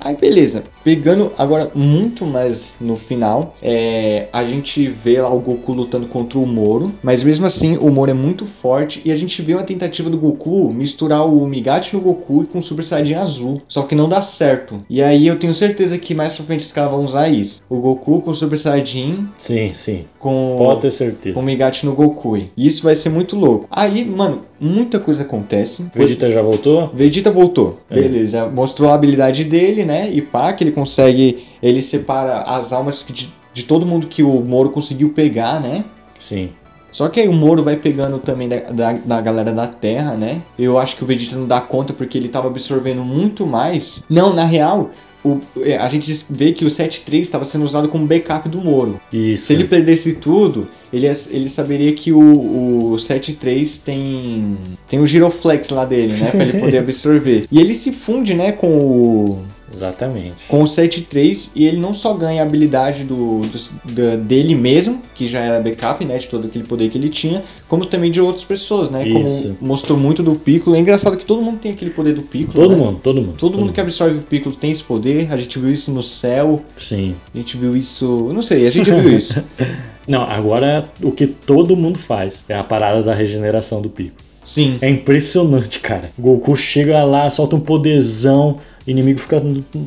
Aí 0.00 0.16
beleza, 0.16 0.62
pegando 0.82 1.32
agora 1.36 1.70
muito 1.74 2.24
mais 2.24 2.72
no 2.80 2.96
final, 2.96 3.54
é, 3.62 4.28
a 4.32 4.42
gente 4.44 4.86
vê 4.86 5.20
lá 5.20 5.32
o 5.32 5.38
Goku 5.40 5.72
lutando 5.72 6.06
contra 6.06 6.38
o 6.38 6.46
Moro, 6.46 6.92
mas 7.02 7.22
mesmo 7.22 7.46
assim 7.46 7.76
o 7.76 7.90
Moro 7.90 8.10
é 8.10 8.14
muito 8.14 8.46
forte 8.46 9.02
e 9.04 9.12
a 9.12 9.16
gente 9.16 9.42
vê 9.42 9.54
uma 9.54 9.62
tentativa 9.62 10.08
do 10.08 10.16
Goku 10.18 10.72
misturar 10.72 11.26
o 11.26 11.46
Migate 11.46 11.94
no 11.94 12.00
Goku 12.00 12.42
e 12.42 12.46
com 12.46 12.58
o 12.58 12.62
Super 12.62 12.82
Saiyajin 12.84 13.14
azul, 13.14 13.62
só 13.68 13.82
que 13.82 13.94
não 13.94 14.08
dá 14.08 14.22
certo. 14.22 14.80
E 14.88 15.02
aí 15.02 15.26
eu 15.26 15.38
tenho 15.38 15.54
certeza 15.54 15.98
que 15.98 16.14
mais 16.14 16.32
pra 16.32 16.44
frente 16.46 16.60
os 16.60 16.72
caras 16.72 16.90
vão 16.90 17.04
usar 17.04 17.28
isso. 17.28 17.62
O 17.68 17.78
Goku 17.78 18.22
com 18.22 18.30
o 18.30 18.34
Super 18.34 18.58
Saiyajin 18.58 19.28
Sim, 19.36 19.72
sim. 19.74 20.04
com 20.18 20.56
Pode 20.58 20.80
ter 20.80 20.90
certeza. 20.90 21.34
com 21.34 21.40
o 21.40 21.44
Migate 21.44 21.84
no 21.84 21.92
Goku. 21.94 22.36
E 22.36 22.50
isso 22.56 22.82
vai 22.82 22.94
ser 22.94 23.10
muito 23.10 23.36
louco. 23.36 23.66
Aí, 23.70 24.04
mano, 24.04 24.42
muita 24.60 25.00
coisa 25.00 25.22
acontece. 25.22 25.90
Vegeta 25.94 26.30
já 26.30 26.42
voltou? 26.42 26.90
Vegeta 26.94 27.30
voltou. 27.30 27.80
É. 27.88 27.94
Beleza. 27.94 28.46
Mostrou 28.46 28.90
a 28.90 28.94
habilidade 28.94 29.44
dele, 29.44 29.84
né? 29.84 30.10
E 30.10 30.20
pá, 30.20 30.52
que 30.52 30.62
ele 30.62 30.72
consegue. 30.72 31.46
Ele 31.62 31.80
separa 31.80 32.42
as 32.42 32.72
almas 32.72 33.04
de, 33.08 33.32
de 33.52 33.64
todo 33.64 33.86
mundo 33.86 34.06
que 34.06 34.22
o 34.22 34.40
Moro 34.40 34.70
conseguiu 34.70 35.10
pegar, 35.10 35.60
né? 35.60 35.84
Sim. 36.18 36.50
Só 36.92 37.08
que 37.08 37.20
aí 37.20 37.28
o 37.28 37.32
Moro 37.32 37.62
vai 37.62 37.76
pegando 37.76 38.18
também 38.18 38.48
da, 38.48 38.56
da, 38.56 38.92
da 38.92 39.20
galera 39.20 39.52
da 39.52 39.66
Terra, 39.66 40.14
né? 40.14 40.40
Eu 40.58 40.78
acho 40.78 40.96
que 40.96 41.04
o 41.04 41.06
Vegeta 41.06 41.36
não 41.36 41.46
dá 41.46 41.60
conta 41.60 41.92
porque 41.92 42.18
ele 42.18 42.28
tava 42.28 42.48
absorvendo 42.48 43.04
muito 43.04 43.46
mais. 43.46 44.02
Não, 44.08 44.34
na 44.34 44.44
real, 44.44 44.90
o- 45.24 45.38
é, 45.62 45.76
a 45.76 45.88
gente 45.88 46.24
vê 46.28 46.52
que 46.52 46.64
o 46.64 46.68
7.3 46.68 47.20
estava 47.20 47.44
sendo 47.44 47.64
usado 47.64 47.88
como 47.88 48.06
backup 48.06 48.48
do 48.48 48.58
Moro. 48.60 49.00
Isso. 49.12 49.46
Se 49.46 49.52
ele 49.54 49.64
perdesse 49.64 50.14
tudo, 50.14 50.66
ele, 50.92 51.06
ele 51.30 51.48
saberia 51.50 51.92
que 51.92 52.12
o, 52.12 52.18
o 52.18 52.96
7.3 52.96 53.82
tem 53.84 54.56
tem 54.88 54.98
o 54.98 55.06
giroflex 55.06 55.70
lá 55.70 55.84
dele, 55.84 56.14
né? 56.14 56.30
Pra 56.30 56.42
ele 56.42 56.58
poder 56.60 56.78
absorver. 56.82 57.46
E 57.52 57.60
ele 57.60 57.74
se 57.74 57.92
funde, 57.92 58.34
né, 58.34 58.52
com 58.52 58.66
o 58.78 59.38
Exatamente. 59.72 60.32
com 60.48 60.62
o 60.62 60.66
7.3 60.66 61.50
e 61.54 61.64
ele 61.66 61.78
não 61.78 61.94
só 61.94 62.12
ganha 62.14 62.42
a 62.42 62.46
habilidade 62.46 63.04
do, 63.04 63.40
do- 63.40 63.92
da- 63.94 64.16
dele 64.16 64.54
mesmo, 64.54 65.00
que 65.14 65.26
já 65.26 65.40
era 65.40 65.60
backup, 65.60 66.04
né, 66.04 66.18
de 66.18 66.28
todo 66.28 66.46
aquele 66.46 66.64
poder 66.64 66.90
que 66.90 66.98
ele 66.98 67.08
tinha, 67.08 67.42
como 67.68 67.86
também 67.86 68.10
de 68.10 68.20
outras 68.20 68.44
pessoas, 68.44 68.90
né? 68.90 69.06
Isso. 69.06 69.54
Como 69.58 69.68
mostrou 69.70 69.96
muito 69.98 70.22
do 70.22 70.34
Piccolo. 70.34 70.74
É 70.76 70.80
engraçado 70.80 71.16
que 71.16 71.24
todo 71.24 71.40
mundo 71.42 71.58
tem 71.58 71.72
aquele 71.72 71.90
poder 71.92 72.14
do 72.14 72.22
Piccolo. 72.22 72.54
Todo 72.54 72.76
né? 72.76 72.84
mundo, 72.84 73.00
todo 73.02 73.20
mundo. 73.20 73.34
Todo 73.38 73.58
mundo 73.58 73.72
que 73.72 73.80
absorve 73.80 74.18
o 74.18 74.22
Piccolo 74.22 74.54
tem 74.56 74.70
esse 74.70 74.82
poder. 74.82 75.32
A 75.32 75.36
gente 75.36 75.58
viu 75.58 75.70
isso 75.72 75.90
no 75.92 76.02
céu, 76.02 76.60
Sim. 76.78 77.14
a 77.34 77.38
gente 77.38 77.56
viu 77.56 77.76
isso. 77.76 78.30
Não 78.32 78.42
sei, 78.42 78.66
a 78.66 78.70
gente 78.70 78.90
viu 78.90 79.16
isso. 79.18 79.34
Não, 80.08 80.22
agora 80.22 80.88
o 81.02 81.12
que 81.12 81.26
todo 81.26 81.76
mundo 81.76 81.98
faz 81.98 82.44
é 82.48 82.56
a 82.56 82.64
parada 82.64 83.02
da 83.02 83.14
regeneração 83.14 83.80
do 83.80 83.88
pico. 83.88 84.16
Sim. 84.44 84.78
É 84.80 84.88
impressionante, 84.88 85.78
cara. 85.78 86.10
Goku 86.18 86.56
chega 86.56 87.04
lá, 87.04 87.28
solta 87.30 87.54
um 87.54 87.60
poderzão, 87.60 88.56
inimigo 88.90 89.18
fica 89.18 89.42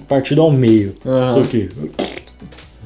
partido 0.07 0.41
ao 0.41 0.51
meio. 0.51 0.95
Aham. 1.05 1.25
Não 1.25 1.33
sei 1.33 1.41
o 1.41 1.48
quê. 1.48 1.69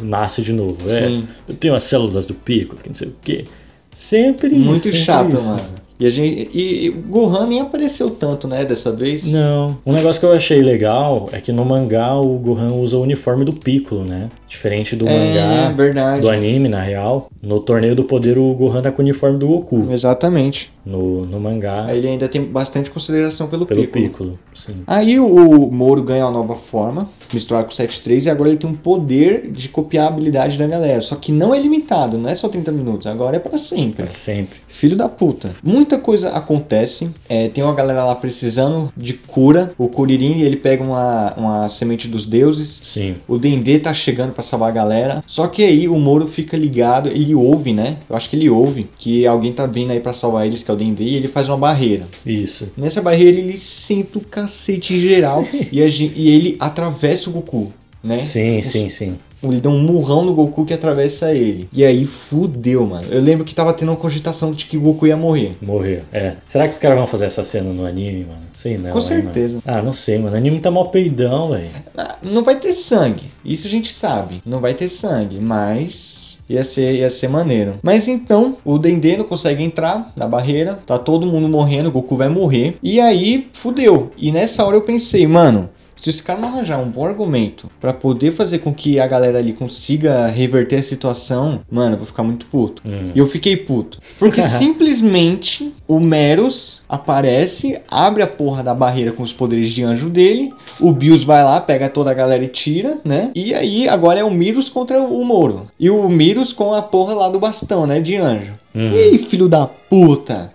Nasce 0.01 0.41
de 0.41 0.53
novo. 0.53 0.89
É, 0.89 1.07
Sim. 1.07 1.27
eu 1.47 1.55
tenho 1.55 1.75
as 1.75 1.83
células 1.83 2.25
do 2.25 2.33
pico, 2.33 2.75
que 2.75 2.89
não 2.89 2.95
sei 2.95 3.07
o 3.07 3.15
quê. 3.21 3.45
Sempre 3.93 4.47
isso. 4.50 4.57
Muito 4.57 4.81
sempre 4.81 5.00
chato, 5.00 5.38
isso. 5.38 5.50
mano. 5.50 5.77
E, 6.00 6.05
a 6.05 6.09
gente, 6.12 6.50
e, 6.53 6.86
e 6.86 6.89
o 6.89 6.93
Gohan 6.93 7.47
nem 7.47 7.59
apareceu 7.59 8.12
tanto, 8.12 8.47
né, 8.47 8.63
dessa 8.63 8.91
vez. 8.91 9.25
Não. 9.25 9.79
Um 9.83 9.91
negócio 9.91 10.19
que 10.19 10.25
eu 10.27 10.31
achei 10.31 10.62
legal 10.62 11.27
é 11.31 11.41
que 11.41 11.51
no 11.51 11.65
mangá 11.65 12.13
o 12.13 12.38
Gohan 12.38 12.71
usa 12.74 12.97
o 12.97 13.01
uniforme 13.01 13.43
do 13.43 13.51
Piccolo, 13.51 14.03
né? 14.03 14.29
Diferente 14.48 14.96
do 14.96 15.08
é, 15.08 15.13
mangá, 15.13 15.72
verdade. 15.72 16.22
do 16.22 16.30
anime, 16.30 16.70
na 16.70 16.82
real. 16.82 17.30
No 17.42 17.60
torneio 17.60 17.96
do 17.96 18.04
poder, 18.04 18.38
o 18.38 18.54
Gohan 18.54 18.82
tá 18.82 18.92
com 18.92 19.01
o 19.01 19.06
uniforme 19.06 19.38
do 19.38 19.48
Goku. 19.48 19.92
Exatamente. 19.92 20.72
No, 20.86 21.25
no 21.25 21.38
mangá, 21.38 21.84
Aí 21.86 21.98
ele 21.98 22.08
ainda 22.08 22.30
tem 22.30 22.42
bastante 22.42 22.89
consideração 22.89 23.48
pelo, 23.48 23.66
pelo 23.66 23.82
Piccolo. 23.82 24.06
Piccolo. 24.06 24.39
Sim. 24.56 24.84
Aí 24.88 25.20
o 25.20 25.70
Moro 25.70 26.01
ganha 26.01 26.25
uma 26.25 26.32
nova 26.32 26.56
forma, 26.56 27.10
misturado 27.34 27.66
com 27.66 27.74
o 27.74 27.75
7.3, 27.75 28.25
e 28.25 28.30
agora 28.30 28.50
ele 28.50 28.58
tem 28.58 28.70
um 28.70 28.74
poder 28.74 29.51
de 29.51 29.68
copiar 29.68 30.06
a 30.06 30.08
habilidade 30.08 30.58
da 30.58 30.66
galera. 30.66 31.01
Só 31.01 31.16
que 31.18 31.30
não 31.32 31.54
é 31.54 31.60
limitado, 31.60 32.18
não 32.18 32.30
é 32.30 32.36
só 32.36 32.48
30 32.48 32.72
minutos, 32.72 33.06
agora 33.06 33.36
é 33.36 33.39
pra 33.39 33.58
sempre. 33.58 34.04
Pra 34.04 34.06
sempre. 34.06 34.60
Filho 34.70 34.96
da 34.96 35.10
puta. 35.10 35.51
Muita 35.62 35.98
coisa 35.98 36.30
acontece. 36.30 37.10
É, 37.27 37.50
tem 37.50 37.63
uma 37.63 37.74
galera 37.74 38.06
lá 38.06 38.16
precisando 38.16 38.94
de 38.96 39.13
cura. 39.13 39.74
O 39.77 39.89
Kuririn, 39.89 40.39
ele 40.39 40.56
pega 40.56 40.82
uma, 40.84 41.34
uma 41.36 41.70
semente 41.70 42.08
dos 42.08 42.25
deuses. 42.25 42.82
Sim. 42.86 43.16
O 43.27 43.38
Dendê 43.38 43.80
tá 43.80 43.94
chegando 43.94 44.32
pra 44.38 44.44
salvar 44.44 44.70
a 44.70 44.72
galera. 44.74 45.24
Só 45.25 45.48
que 45.48 45.63
aí 45.63 45.88
o 45.88 45.98
Moro 45.98 46.27
fica 46.27 46.56
ligado, 46.56 47.10
ele 47.10 47.34
ouve, 47.34 47.74
né? 47.74 47.98
Eu 48.08 48.15
acho 48.15 48.29
que 48.29 48.36
ele 48.36 48.50
ouve 48.50 48.88
que 48.98 49.25
alguém 49.25 49.51
tá 49.51 49.65
vindo 49.65 49.91
aí 49.91 50.00
pra 50.00 50.13
salvar 50.13 50.46
eles, 50.46 50.62
que 50.62 50.70
é 50.70 50.74
o 50.74 50.77
Dendê, 50.77 51.03
e 51.06 51.15
ele 51.15 51.27
faz 51.27 51.50
uma 51.50 51.58
barreira. 51.58 52.08
Isso. 52.25 52.72
Nessa 52.77 53.01
barreira 53.01 53.38
ele 53.38 53.58
senta 53.58 54.20
o 54.20 54.22
cacete 54.22 54.94
em 54.94 55.00
geral 55.00 55.44
e, 55.72 55.82
a 55.82 55.88
gen- 55.89 56.13
e 56.15 56.29
ele 56.29 56.56
atravessa 56.60 57.29
o 57.29 57.34
Goku, 57.34 57.74
né? 58.04 58.20
Sim, 58.20 58.60
Os- 58.60 58.66
sim, 58.68 58.89
sim. 58.89 59.18
Ele 59.44 59.62
dá 59.62 59.70
um 59.70 59.77
murrão 59.80 60.25
no 60.25 60.34
Goku 60.34 60.66
que 60.66 60.74
atravessa 60.74 61.32
ele. 61.32 61.70
E 61.72 61.86
aí 61.86 62.06
fudeu, 62.06 62.84
mano. 62.88 63.06
Eu 63.12 63.22
lembro 63.22 63.46
que 63.46 63.54
tava 63.54 63.72
tendo 63.72 63.89
uma 63.89 63.96
cogitação 63.96 64.51
de 64.51 64.66
que 64.66 64.75
o 64.77 64.82
Goku 64.82 65.06
ia 65.06 65.16
morrer. 65.16 65.56
Morreu. 65.62 66.01
É. 66.12 66.34
Será 66.48 66.63
que 66.68 66.74
os 66.74 66.80
caras 66.80 66.98
vão 66.98 67.06
fazer 67.06 67.25
essa 67.25 67.46
cena 67.46 67.72
no 67.72 67.86
anime, 67.86 68.25
mano? 68.25 68.42
Sei 68.51 68.80
não. 68.80 68.89
Com 68.89 68.98
hein, 68.98 69.01
certeza. 69.04 69.62
mano? 69.63 69.80
Ah, 69.80 69.84
não 69.84 69.94
sei, 69.94 70.18
mano. 70.18 70.34
O 70.34 70.38
anime 70.39 70.60
tá 70.60 70.72
mó 70.72 70.86
peidão, 70.86 71.51
velho. 71.51 71.70
Ah, 71.96 72.16
Não 72.24 72.44
vai 72.44 72.60
ter 72.60 72.74
sangue. 72.74 73.25
Isso 73.46 73.68
a 73.68 73.70
gente 73.70 73.94
sabe. 73.94 74.42
Não 74.44 74.60
vai 74.60 74.74
ter 74.74 74.88
sangue, 74.88 75.39
mas. 75.39 76.25
Ia 76.50 76.63
ser, 76.63 76.96
ia 76.96 77.10
ser 77.10 77.27
maneiro. 77.27 77.74
Mas 77.84 78.08
então, 78.08 78.56
o 78.63 78.80
Dendê 78.80 79.18
não 79.18 79.25
consegue 79.25 79.62
entrar 79.63 80.13
na 80.16 80.25
barreira. 80.25 80.80
Tá 80.86 80.98
todo 80.98 81.27
mundo 81.27 81.48
morrendo, 81.50 81.89
o 81.89 81.92
Goku 81.92 82.16
vai 82.16 82.30
morrer. 82.30 82.77
E 82.82 83.00
aí, 83.01 83.50
fudeu. 83.51 84.12
E 84.18 84.32
nessa 84.32 84.63
hora 84.66 84.77
eu 84.77 84.82
pensei, 84.82 85.27
mano. 85.27 85.70
Se 85.98 86.12
esse 86.12 86.22
cara 86.22 86.39
não 86.39 86.50
arranjar 86.50 86.80
um 86.80 86.89
bom 86.89 87.06
argumento 87.06 87.70
pra 87.82 87.92
poder 87.92 88.32
fazer 88.32 88.60
com 88.60 88.74
que 88.74 89.00
a 89.00 89.08
galera 89.08 89.39
ali 89.39 89.51
consiga 89.51 90.27
reverter 90.27 90.80
a 90.80 90.84
situação, 90.84 91.62
mano, 91.70 91.96
eu 91.96 91.98
vou 91.98 92.06
ficar 92.06 92.24
muito 92.24 92.46
puto. 92.46 92.84
Hum. 92.86 93.12
E 93.13 93.20
eu 93.20 93.27
fiquei 93.27 93.58
puto. 93.58 94.00
Porque 94.20 94.42
simplesmente 94.44 95.74
o 95.88 96.00
Meros 96.00 96.82
aparece, 96.88 97.80
abre 97.89 98.22
a 98.22 98.27
porra 98.27 98.63
da 98.63 98.75
barreira 98.75 99.12
com 99.12 99.24
os 99.24 99.34
poderes 99.34 99.72
de 99.72 99.84
anjo 99.84 100.08
dele. 100.08 100.54
O 100.80 100.92
Bills 100.92 101.25
vai 101.25 101.44
lá, 101.44 101.60
pega 101.60 101.89
toda 101.89 102.12
a 102.12 102.13
galera 102.13 102.44
e 102.44 102.48
tira, 102.48 103.00
né? 103.04 103.32
E 103.34 103.54
aí 103.54 103.89
agora 103.89 104.20
é 104.20 104.24
o 104.24 104.32
Miros 104.32 104.70
contra 104.70 105.01
o 105.01 105.25
Moro. 105.25 105.68
E 105.80 105.89
o 105.89 106.08
Miros 106.08 106.54
com 106.54 106.74
a 106.74 106.82
porra 106.82 107.16
lá 107.16 107.27
do 107.27 107.39
bastão, 107.39 107.88
né? 107.88 108.00
De 108.00 108.16
anjo. 108.16 108.54
Uhum. 108.74 108.96
Ih, 108.96 109.18
filho 109.18 109.50
da 109.50 109.66
puta! 109.66 110.54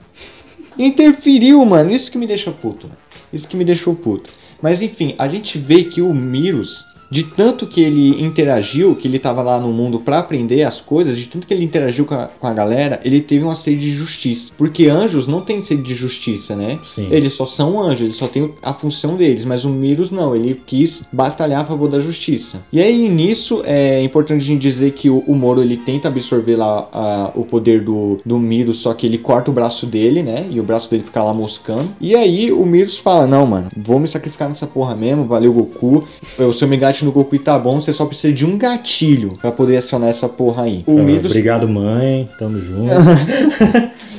Interferiu, 0.78 1.64
mano. 1.64 1.90
Isso 1.90 2.10
que 2.10 2.16
me 2.16 2.26
deixa 2.26 2.50
puto. 2.50 2.88
Isso 3.32 3.48
que 3.48 3.56
me 3.56 3.64
deixou 3.64 3.94
puto. 3.94 4.30
Mas 4.62 4.80
enfim, 4.80 5.16
a 5.18 5.26
gente 5.26 5.58
vê 5.58 5.82
que 5.82 6.00
o 6.00 6.14
Miros, 6.14 6.86
de 7.12 7.24
tanto 7.24 7.66
que 7.66 7.82
ele 7.82 8.22
interagiu, 8.24 8.96
que 8.96 9.06
ele 9.06 9.18
tava 9.18 9.42
lá 9.42 9.60
no 9.60 9.68
mundo 9.70 10.00
pra 10.00 10.18
aprender 10.18 10.62
as 10.62 10.80
coisas, 10.80 11.16
de 11.18 11.26
tanto 11.26 11.46
que 11.46 11.52
ele 11.52 11.62
interagiu 11.64 12.06
com 12.06 12.14
a, 12.14 12.26
com 12.26 12.46
a 12.46 12.54
galera, 12.54 12.98
ele 13.04 13.20
teve 13.20 13.44
uma 13.44 13.54
sede 13.54 13.80
de 13.82 13.90
justiça. 13.90 14.52
Porque 14.56 14.86
anjos 14.88 15.26
não 15.26 15.42
têm 15.42 15.60
sede 15.60 15.82
de 15.82 15.94
justiça, 15.94 16.56
né? 16.56 16.78
Sim. 16.82 17.08
Eles 17.10 17.34
só 17.34 17.44
são 17.44 17.78
anjos, 17.80 18.00
eles 18.00 18.16
só 18.16 18.26
têm 18.26 18.50
a 18.62 18.72
função 18.72 19.14
deles, 19.16 19.44
mas 19.44 19.64
o 19.64 19.68
Miros 19.68 20.10
não, 20.10 20.34
ele 20.34 20.60
quis 20.66 21.02
batalhar 21.12 21.60
a 21.60 21.64
favor 21.66 21.88
da 21.88 22.00
justiça. 22.00 22.62
E 22.72 22.80
aí 22.80 23.08
nisso 23.10 23.62
é 23.66 24.02
importante 24.02 24.42
a 24.42 24.46
gente 24.46 24.62
dizer 24.62 24.92
que 24.92 25.10
o, 25.10 25.18
o 25.26 25.34
Moro 25.34 25.60
ele 25.62 25.76
tenta 25.76 26.08
absorver 26.08 26.56
lá 26.56 26.88
a- 26.92 27.30
o 27.34 27.44
poder 27.44 27.82
do, 27.82 28.18
do 28.24 28.38
Miros, 28.38 28.78
só 28.78 28.94
que 28.94 29.06
ele 29.06 29.18
corta 29.18 29.50
o 29.50 29.54
braço 29.54 29.84
dele, 29.84 30.22
né? 30.22 30.46
E 30.50 30.58
o 30.58 30.62
braço 30.62 30.90
dele 30.90 31.02
fica 31.02 31.22
lá 31.22 31.34
moscando. 31.34 31.90
E 32.00 32.14
aí 32.16 32.50
o 32.50 32.64
Miros 32.64 32.96
fala: 32.96 33.26
Não, 33.26 33.46
mano, 33.46 33.68
vou 33.76 34.00
me 34.00 34.08
sacrificar 34.08 34.48
nessa 34.48 34.66
porra 34.66 34.94
mesmo, 34.94 35.24
valeu 35.26 35.52
Goku. 35.52 36.04
O 36.38 36.52
seu 36.52 36.66
No 37.04 37.12
Goku 37.12 37.38
tá 37.38 37.58
bom, 37.58 37.80
você 37.80 37.92
só 37.92 38.06
precisa 38.06 38.32
de 38.32 38.44
um 38.46 38.56
gatilho 38.56 39.36
pra 39.40 39.50
poder 39.52 39.76
acionar 39.76 40.08
essa 40.08 40.28
porra 40.28 40.64
aí. 40.64 40.82
O 40.86 40.98
Ah, 40.98 41.02
Miros 41.02 41.26
Obrigado, 41.26 41.68
mãe. 41.68 42.28
Tamo 42.38 42.60
junto. 42.60 42.90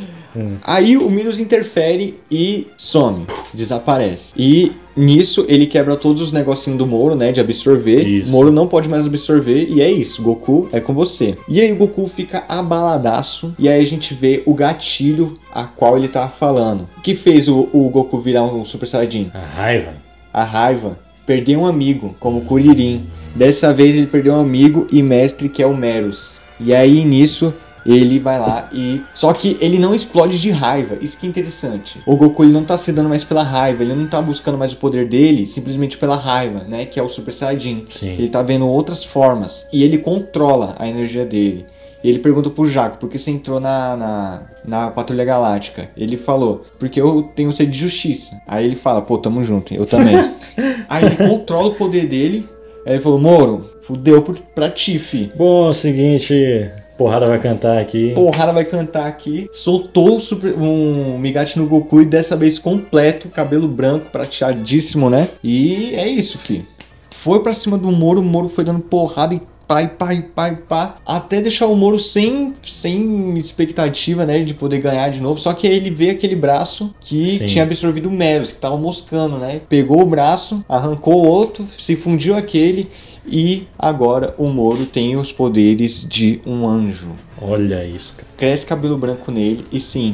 Aí 0.63 0.97
o 0.97 1.09
Minos 1.11 1.39
interfere 1.39 2.19
e 2.29 2.65
some, 2.75 3.25
desaparece. 3.53 4.33
E 4.35 4.72
nisso 4.96 5.46
ele 5.48 5.67
quebra 5.67 5.96
todos 5.96 6.22
os 6.24 6.31
negocinhos 6.31 6.79
do 6.79 6.87
Moro, 6.87 7.15
né, 7.15 7.31
de 7.31 7.39
absorver. 7.39 8.01
Isso. 8.07 8.31
Moro 8.31 8.51
não 8.51 8.67
pode 8.67 8.89
mais 8.89 9.05
absorver 9.05 9.67
e 9.69 9.79
é 9.79 9.91
isso, 9.91 10.24
Goku 10.24 10.67
é 10.72 10.79
com 10.79 10.91
você. 10.93 11.37
E 11.48 11.61
aí 11.61 11.72
o 11.72 11.75
Goku 11.75 12.07
fica 12.07 12.43
abaladaço 12.50 13.53
e 13.59 13.69
aí 13.69 13.79
a 13.79 13.85
gente 13.85 14.13
vê 14.15 14.41
o 14.46 14.55
gatilho 14.55 15.37
a 15.53 15.65
qual 15.65 15.98
ele 15.98 16.07
tava 16.07 16.29
falando. 16.29 16.87
O 16.98 17.01
que 17.01 17.15
fez 17.15 17.48
o, 17.48 17.69
o 17.72 17.87
Goku 17.89 18.19
virar 18.19 18.43
um 18.43 18.65
Super 18.65 18.87
Saiyajin? 18.87 19.29
A 19.35 19.39
raiva. 19.39 19.93
A 20.33 20.43
raiva. 20.43 20.98
Perder 21.25 21.57
um 21.57 21.66
amigo, 21.66 22.16
como 22.20 22.42
Kuririn. 22.42 23.07
Dessa 23.36 23.74
vez 23.74 23.96
ele 23.96 24.07
perdeu 24.07 24.33
um 24.33 24.42
amigo 24.42 24.88
e 24.92 25.01
mestre 25.01 25.50
que 25.50 25.64
é 25.64 25.66
o 25.66 25.75
Meros. 25.75 26.38
E 26.59 26.74
aí 26.74 27.03
nisso 27.03 27.53
ele 27.86 28.20
vai 28.20 28.40
lá 28.40 28.70
e. 28.72 29.01
Só 29.14 29.33
que 29.33 29.57
ele 29.59 29.77
não 29.77 29.94
explode 29.94 30.40
de 30.40 30.51
raiva. 30.51 30.98
Isso 31.01 31.20
que 31.20 31.25
é 31.25 31.29
interessante. 31.29 32.00
O 32.05 32.16
Goku 32.16 32.44
ele 32.44 32.53
não 32.53 32.64
tá 32.64 32.77
se 32.77 32.92
dando 32.92 33.09
mais 33.09 33.24
pela 33.24 33.44
raiva. 33.44 33.83
Ele 33.83 33.94
não 33.94 34.07
tá 34.07 34.22
buscando 34.22 34.57
mais 34.57 34.72
o 34.72 34.77
poder 34.77 35.07
dele 35.07 35.46
simplesmente 35.46 35.98
pela 35.98 36.16
raiva, 36.16 36.64
né? 36.68 36.86
Que 36.86 37.00
é 37.00 37.03
o 37.03 37.09
Super 37.09 37.33
Saiyajin. 37.33 37.86
Sim. 37.90 38.14
Ele 38.14 38.29
tá 38.29 38.42
vendo 38.42 38.68
outras 38.68 39.03
formas. 39.03 39.68
E 39.72 39.83
ele 39.83 39.98
controla 39.98 40.75
a 40.79 40.88
energia 40.88 41.25
dele. 41.25 41.66
E 42.03 42.09
ele 42.09 42.20
pergunta 42.20 42.50
pro 42.50 42.70
Jaco, 42.70 42.98
por 42.98 43.09
que 43.09 43.18
você 43.18 43.31
entrou 43.31 43.59
na, 43.59 43.96
na, 43.96 44.42
na 44.66 44.92
Patrulha 44.92 45.24
Galáctica? 45.24 45.89
Ele 45.96 46.18
falou, 46.18 46.66
porque 46.77 47.00
eu 47.00 47.29
tenho 47.35 47.51
sede 47.53 47.72
de 47.72 47.77
justiça. 47.79 48.42
Aí 48.46 48.66
ele 48.66 48.75
fala, 48.75 49.01
pô, 49.01 49.18
tamo 49.18 49.44
junto, 49.44 49.74
eu 49.74 49.85
também. 49.85 50.16
Aí 50.89 51.05
ele 51.05 51.16
controla 51.16 51.70
o 51.70 51.75
poder 51.75 52.05
dele. 52.07 52.48
Aí 52.85 52.94
ele 52.94 53.01
falou, 53.01 53.18
Moro, 53.20 53.70
fudeu 53.83 54.22
pra 54.53 54.70
ti, 54.70 55.00
fi. 55.00 55.31
Bom, 55.35 55.68
é 55.68 55.70
o 55.70 55.74
seguinte. 55.74 56.70
Porrada 56.98 57.25
vai 57.25 57.39
cantar 57.39 57.79
aqui. 57.79 58.11
Porrada 58.13 58.51
vai 58.53 58.66
cantar 58.66 59.07
aqui. 59.07 59.48
Soltou 59.51 60.20
super- 60.20 60.53
um 60.55 61.18
Migate 61.18 61.57
no 61.57 61.66
Goku 61.66 62.01
e 62.01 62.05
dessa 62.05 62.35
vez 62.35 62.59
completo, 62.59 63.29
cabelo 63.29 63.68
branco, 63.68 64.09
prateadíssimo, 64.11 65.09
né? 65.09 65.29
E 65.44 65.96
é 65.96 66.07
isso, 66.07 66.37
fi. 66.37 66.66
Foi 67.09 67.42
pra 67.42 67.53
cima 67.53 67.77
do 67.77 67.89
Moro, 67.92 68.20
o 68.20 68.24
Moro 68.24 68.50
foi 68.50 68.63
dando 68.66 68.81
porrada 68.81 69.33
e 69.33 69.42
pai, 69.67 69.87
pai, 69.87 70.25
pai, 70.35 70.55
pá, 70.67 70.97
até 71.05 71.41
deixar 71.41 71.67
o 71.67 71.75
Moro 71.75 71.99
sem, 71.99 72.53
sem 72.63 73.37
expectativa, 73.37 74.25
né, 74.25 74.43
de 74.43 74.53
poder 74.53 74.79
ganhar 74.79 75.09
de 75.09 75.21
novo. 75.21 75.39
Só 75.39 75.53
que 75.53 75.67
aí 75.67 75.75
ele 75.75 75.89
vê 75.89 76.11
aquele 76.11 76.35
braço 76.35 76.93
que 76.99 77.37
Sim. 77.37 77.45
tinha 77.45 77.63
absorvido 77.63 78.07
o 78.07 78.11
Meros, 78.11 78.51
que 78.51 78.59
tava 78.59 78.77
moscando, 78.77 79.37
né? 79.37 79.61
Pegou 79.67 80.01
o 80.01 80.05
braço, 80.05 80.63
arrancou 80.67 81.23
o 81.23 81.27
outro, 81.27 81.67
se 81.77 81.95
fundiu 81.95 82.35
aquele 82.35 82.89
e 83.25 83.67
agora 83.79 84.35
o 84.37 84.47
Moro 84.47 84.85
tem 84.85 85.15
os 85.15 85.31
poderes 85.31 86.05
de 86.07 86.41
um 86.45 86.67
anjo 86.67 87.11
Olha 87.41 87.85
isso, 87.85 88.13
cara. 88.15 88.27
cresce 88.37 88.65
cabelo 88.65 88.97
branco 88.97 89.31
nele 89.31 89.65
e 89.71 89.79
sim, 89.79 90.13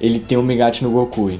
ele 0.00 0.18
tem 0.18 0.38
o 0.38 0.42
Megate 0.42 0.82
no 0.82 0.90
Goku. 0.90 1.32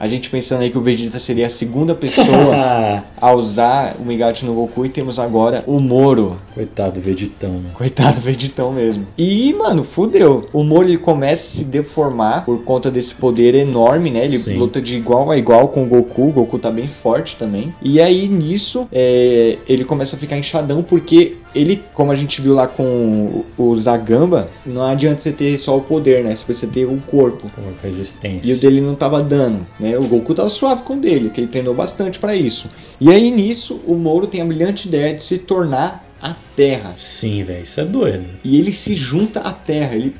A 0.00 0.06
gente 0.06 0.30
pensando 0.30 0.62
aí 0.62 0.70
que 0.70 0.78
o 0.78 0.80
Vegeta 0.80 1.18
seria 1.18 1.46
a 1.46 1.50
segunda 1.50 1.94
pessoa 1.94 3.02
a 3.20 3.32
usar 3.32 3.96
o 3.98 4.04
Megate 4.04 4.44
no 4.44 4.54
Goku 4.54 4.86
e 4.86 4.88
temos 4.88 5.18
agora 5.18 5.64
o 5.66 5.80
Moro. 5.80 6.36
Coitado 6.54 6.92
do 6.92 7.00
Vegetão, 7.00 7.52
né? 7.52 7.70
Coitado 7.74 8.16
do 8.16 8.20
Vegetão 8.20 8.72
mesmo. 8.72 9.06
E, 9.16 9.52
mano, 9.54 9.82
fudeu. 9.82 10.48
O 10.52 10.62
Moro 10.62 10.88
ele 10.88 10.98
começa 10.98 11.46
a 11.46 11.50
se 11.50 11.64
deformar 11.64 12.44
por 12.44 12.62
conta 12.62 12.90
desse 12.90 13.14
poder 13.14 13.54
enorme, 13.54 14.10
né? 14.10 14.24
Ele 14.24 14.38
Sim. 14.38 14.56
luta 14.56 14.80
de 14.80 14.96
igual 14.96 15.30
a 15.30 15.36
igual 15.36 15.68
com 15.68 15.82
o 15.82 15.86
Goku. 15.86 16.28
O 16.28 16.32
Goku 16.32 16.58
tá 16.58 16.70
bem 16.70 16.86
forte 16.86 17.36
também. 17.36 17.74
E 17.82 18.00
aí, 18.00 18.28
nisso, 18.28 18.86
é, 18.92 19.58
ele 19.68 19.84
começa 19.84 20.14
a 20.14 20.18
ficar 20.18 20.38
inchadão 20.38 20.82
porque 20.82 21.36
ele, 21.54 21.82
como 21.94 22.12
a 22.12 22.14
gente 22.14 22.40
viu 22.40 22.54
lá 22.54 22.66
com 22.66 23.44
o 23.56 23.78
Zagamba, 23.78 24.48
não 24.64 24.82
adianta 24.82 25.20
você 25.20 25.32
ter 25.32 25.58
só 25.58 25.76
o 25.76 25.80
poder, 25.80 26.22
né? 26.24 26.34
Você 26.34 26.44
precisa 26.44 26.70
ter 26.72 26.84
o 26.84 26.96
corpo. 27.06 27.50
Com 27.50 27.62
resistência. 27.82 28.50
E 28.50 28.54
o 28.54 28.58
dele 28.58 28.80
não 28.80 28.94
tava 28.94 29.22
dando, 29.22 29.66
né? 29.78 29.96
O 29.96 30.04
Goku 30.04 30.34
tava 30.34 30.50
suave 30.50 30.82
com 30.82 30.94
o 30.94 31.00
dele, 31.00 31.30
que 31.30 31.40
ele 31.40 31.48
treinou 31.48 31.74
bastante 31.74 32.18
pra 32.18 32.34
isso. 32.34 32.70
E 33.00 33.10
aí 33.10 33.30
nisso, 33.30 33.80
o 33.86 33.94
Moro 33.94 34.26
tem 34.26 34.40
a 34.40 34.44
brilhante 34.44 34.88
ideia 34.88 35.14
de 35.14 35.22
se 35.22 35.38
tornar 35.38 36.04
a 36.20 36.34
Terra. 36.56 36.94
Sim, 36.98 37.42
velho. 37.42 37.62
Isso 37.62 37.80
é 37.80 37.84
doido. 37.84 38.26
E 38.44 38.58
ele 38.58 38.72
se 38.72 38.94
junta 38.94 39.40
à 39.40 39.52
Terra, 39.52 39.94
ele 39.94 40.14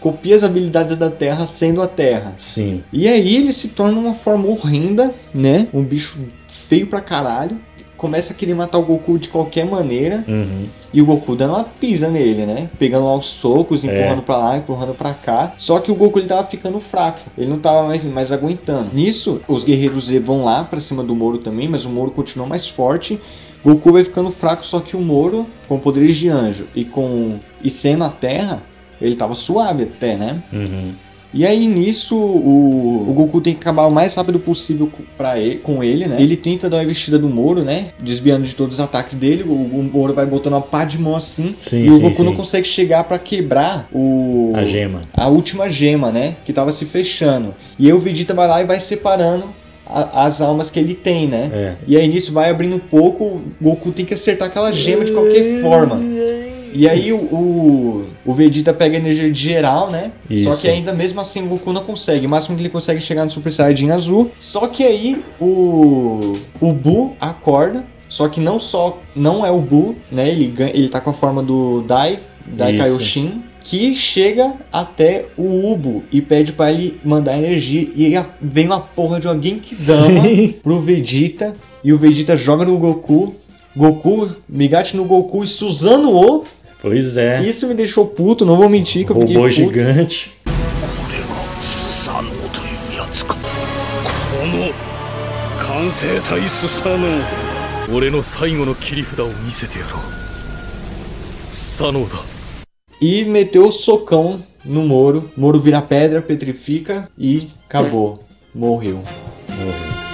copia 0.00 0.34
as 0.34 0.42
habilidades 0.42 0.96
da 0.96 1.10
Terra 1.10 1.46
sendo 1.46 1.80
a 1.80 1.86
Terra. 1.86 2.34
Sim. 2.38 2.82
E 2.92 3.06
aí 3.06 3.36
ele 3.36 3.52
se 3.52 3.68
torna 3.68 3.98
uma 3.98 4.14
forma 4.14 4.48
horrenda, 4.48 5.14
né? 5.32 5.68
Um 5.72 5.82
bicho 5.82 6.18
feio 6.68 6.86
pra 6.86 7.00
caralho. 7.00 7.56
Começa 8.02 8.32
a 8.32 8.36
querer 8.36 8.52
matar 8.56 8.78
o 8.78 8.82
Goku 8.82 9.16
de 9.16 9.28
qualquer 9.28 9.64
maneira. 9.64 10.24
Uhum. 10.26 10.66
E 10.92 11.00
o 11.00 11.06
Goku 11.06 11.36
dando 11.36 11.54
uma 11.54 11.62
pisa 11.62 12.08
nele, 12.08 12.44
né? 12.44 12.68
Pegando 12.76 13.06
lá 13.06 13.14
os 13.16 13.26
socos, 13.26 13.84
É. 13.84 13.86
empurrando 13.86 14.22
pra 14.22 14.36
lá, 14.36 14.56
empurrando 14.56 14.92
pra 14.92 15.14
cá. 15.14 15.54
Só 15.56 15.78
que 15.78 15.92
o 15.92 15.94
Goku 15.94 16.18
ele 16.18 16.26
tava 16.26 16.44
ficando 16.48 16.80
fraco. 16.80 17.20
Ele 17.38 17.48
não 17.48 17.60
tava 17.60 17.86
mais, 17.86 18.02
mais 18.02 18.32
aguentando. 18.32 18.88
Nisso, 18.92 19.40
os 19.46 19.62
guerreiros 19.62 20.06
Z 20.06 20.18
vão 20.18 20.42
lá 20.42 20.64
pra 20.64 20.80
cima 20.80 21.04
do 21.04 21.14
Moro 21.14 21.38
também, 21.38 21.68
mas 21.68 21.84
o 21.84 21.90
Moro 21.90 22.10
continua 22.10 22.44
mais 22.44 22.66
forte. 22.66 23.20
Goku 23.64 23.92
vai 23.92 24.02
ficando 24.02 24.32
fraco, 24.32 24.66
só 24.66 24.80
que 24.80 24.96
o 24.96 25.00
Moro, 25.00 25.46
com 25.68 25.78
poderes 25.78 26.16
de 26.16 26.28
anjo 26.28 26.66
e 26.74 26.84
com 26.84 27.36
e 27.62 27.70
sendo 27.70 28.02
a 28.02 28.08
Terra, 28.08 28.60
ele 29.00 29.14
tava 29.14 29.36
suave 29.36 29.84
até, 29.84 30.16
né? 30.16 30.42
Uhum. 30.52 30.92
E 31.34 31.46
aí 31.46 31.66
nisso 31.66 32.16
o, 32.16 33.06
o 33.08 33.12
Goku 33.14 33.40
tem 33.40 33.54
que 33.54 33.60
acabar 33.60 33.86
o 33.86 33.90
mais 33.90 34.14
rápido 34.14 34.38
possível 34.38 34.86
com- 34.86 35.02
pra 35.16 35.38
ele, 35.38 35.56
com 35.56 35.82
ele, 35.82 36.06
né? 36.06 36.16
Ele 36.20 36.36
tenta 36.36 36.68
dar 36.68 36.76
uma 36.78 36.84
investida 36.84 37.18
do 37.18 37.28
Moro, 37.28 37.62
né? 37.62 37.86
Desviando 38.02 38.44
de 38.44 38.54
todos 38.54 38.74
os 38.74 38.80
ataques 38.80 39.16
dele. 39.16 39.42
O, 39.44 39.52
o 39.52 39.90
Moro 39.92 40.12
vai 40.12 40.26
botando 40.26 40.52
uma 40.52 40.60
pá 40.60 40.84
de 40.84 40.98
mão 40.98 41.16
assim. 41.16 41.54
Sim, 41.62 41.84
e 41.84 41.88
o 41.90 41.94
sim, 41.94 42.02
Goku 42.02 42.22
não 42.22 42.32
sim. 42.32 42.36
consegue 42.36 42.66
chegar 42.66 43.04
pra 43.04 43.18
quebrar 43.18 43.88
o 43.92 44.52
A 44.54 44.64
gema. 44.64 45.00
a 45.14 45.28
última 45.28 45.70
gema, 45.70 46.10
né? 46.12 46.36
Que 46.44 46.52
tava 46.52 46.70
se 46.72 46.84
fechando. 46.84 47.54
E 47.78 47.86
aí 47.86 47.92
o 47.92 47.98
Vegeta 47.98 48.34
vai 48.34 48.46
lá 48.46 48.60
e 48.60 48.64
vai 48.66 48.78
separando 48.80 49.44
as 50.14 50.40
almas 50.40 50.70
que 50.70 50.78
ele 50.78 50.94
tem, 50.94 51.26
né? 51.26 51.50
É. 51.52 51.74
E 51.86 51.96
aí 51.96 52.06
nisso 52.08 52.32
vai 52.32 52.48
abrindo 52.48 52.76
um 52.76 52.78
pouco, 52.78 53.24
o 53.24 53.42
Goku 53.60 53.90
tem 53.90 54.04
que 54.06 54.14
acertar 54.14 54.48
aquela 54.48 54.72
gema 54.72 55.04
de 55.04 55.12
qualquer 55.12 55.60
forma. 55.60 55.96
E 56.72 56.88
aí 56.88 57.12
o, 57.12 57.16
o, 57.16 58.06
o 58.24 58.34
Vegeta 58.34 58.72
pega 58.72 58.96
a 58.96 59.00
energia 59.00 59.30
de 59.30 59.40
geral, 59.40 59.90
né? 59.90 60.12
Só 60.42 60.50
Isso. 60.50 60.62
que 60.62 60.68
ainda 60.68 60.92
mesmo 60.92 61.20
assim 61.20 61.42
o 61.42 61.46
Goku 61.46 61.72
não 61.72 61.84
consegue. 61.84 62.26
O 62.26 62.28
máximo 62.28 62.56
que 62.56 62.62
ele 62.62 62.68
consegue 62.68 62.98
é 62.98 63.02
chegar 63.02 63.24
no 63.24 63.30
Super 63.30 63.52
Saiyajin 63.52 63.90
azul. 63.90 64.30
Só 64.40 64.66
que 64.66 64.84
aí 64.84 65.22
o, 65.40 66.36
o 66.60 66.72
Buu 66.72 67.16
acorda. 67.20 67.84
Só 68.08 68.28
que 68.28 68.40
não 68.40 68.58
só 68.58 69.00
não 69.16 69.44
é 69.44 69.50
o 69.50 69.60
Buu, 69.60 69.96
né? 70.10 70.28
Ele, 70.28 70.54
ele 70.74 70.88
tá 70.88 71.00
com 71.00 71.10
a 71.10 71.14
forma 71.14 71.42
do 71.42 71.82
Dai, 71.82 72.18
Dai 72.46 72.72
Isso. 72.72 72.82
Kaioshin, 72.82 73.42
que 73.62 73.94
chega 73.94 74.54
até 74.72 75.26
o 75.36 75.72
Ubu 75.72 76.02
e 76.10 76.20
pede 76.20 76.52
pra 76.52 76.70
ele 76.70 77.00
mandar 77.04 77.38
energia. 77.38 77.88
E 77.94 78.16
aí 78.16 78.24
vem 78.40 78.66
uma 78.66 78.80
porra 78.80 79.20
de 79.20 79.28
alguém 79.28 79.58
que 79.58 79.74
dama 79.74 80.20
Sim. 80.20 80.54
pro 80.62 80.80
Vegeta. 80.80 81.54
E 81.82 81.92
o 81.92 81.98
Vegeta 81.98 82.36
joga 82.36 82.64
no 82.64 82.76
Goku. 82.78 83.34
Goku, 83.74 84.30
Migate 84.48 84.96
no 84.96 85.04
Goku 85.04 85.44
e 85.44 85.48
Suzano-o. 85.48 86.44
Pois 86.82 87.16
é. 87.16 87.40
Isso 87.40 87.68
me 87.68 87.74
deixou 87.74 88.04
puto, 88.04 88.44
não 88.44 88.56
vou 88.56 88.68
mentir 88.68 89.06
que 89.06 89.12
eu 89.12 89.16
Robô 89.16 89.48
gigante. 89.48 90.32
E 103.00 103.24
meteu 103.24 103.68
o 103.68 103.72
socão 103.72 104.42
no 104.64 104.82
Moro. 104.82 105.30
Moro 105.36 105.60
vira 105.60 105.80
pedra, 105.80 106.20
petrifica 106.20 107.08
e 107.16 107.48
acabou. 107.68 108.24
Morreu. 108.52 109.02
Morreu. 109.48 110.11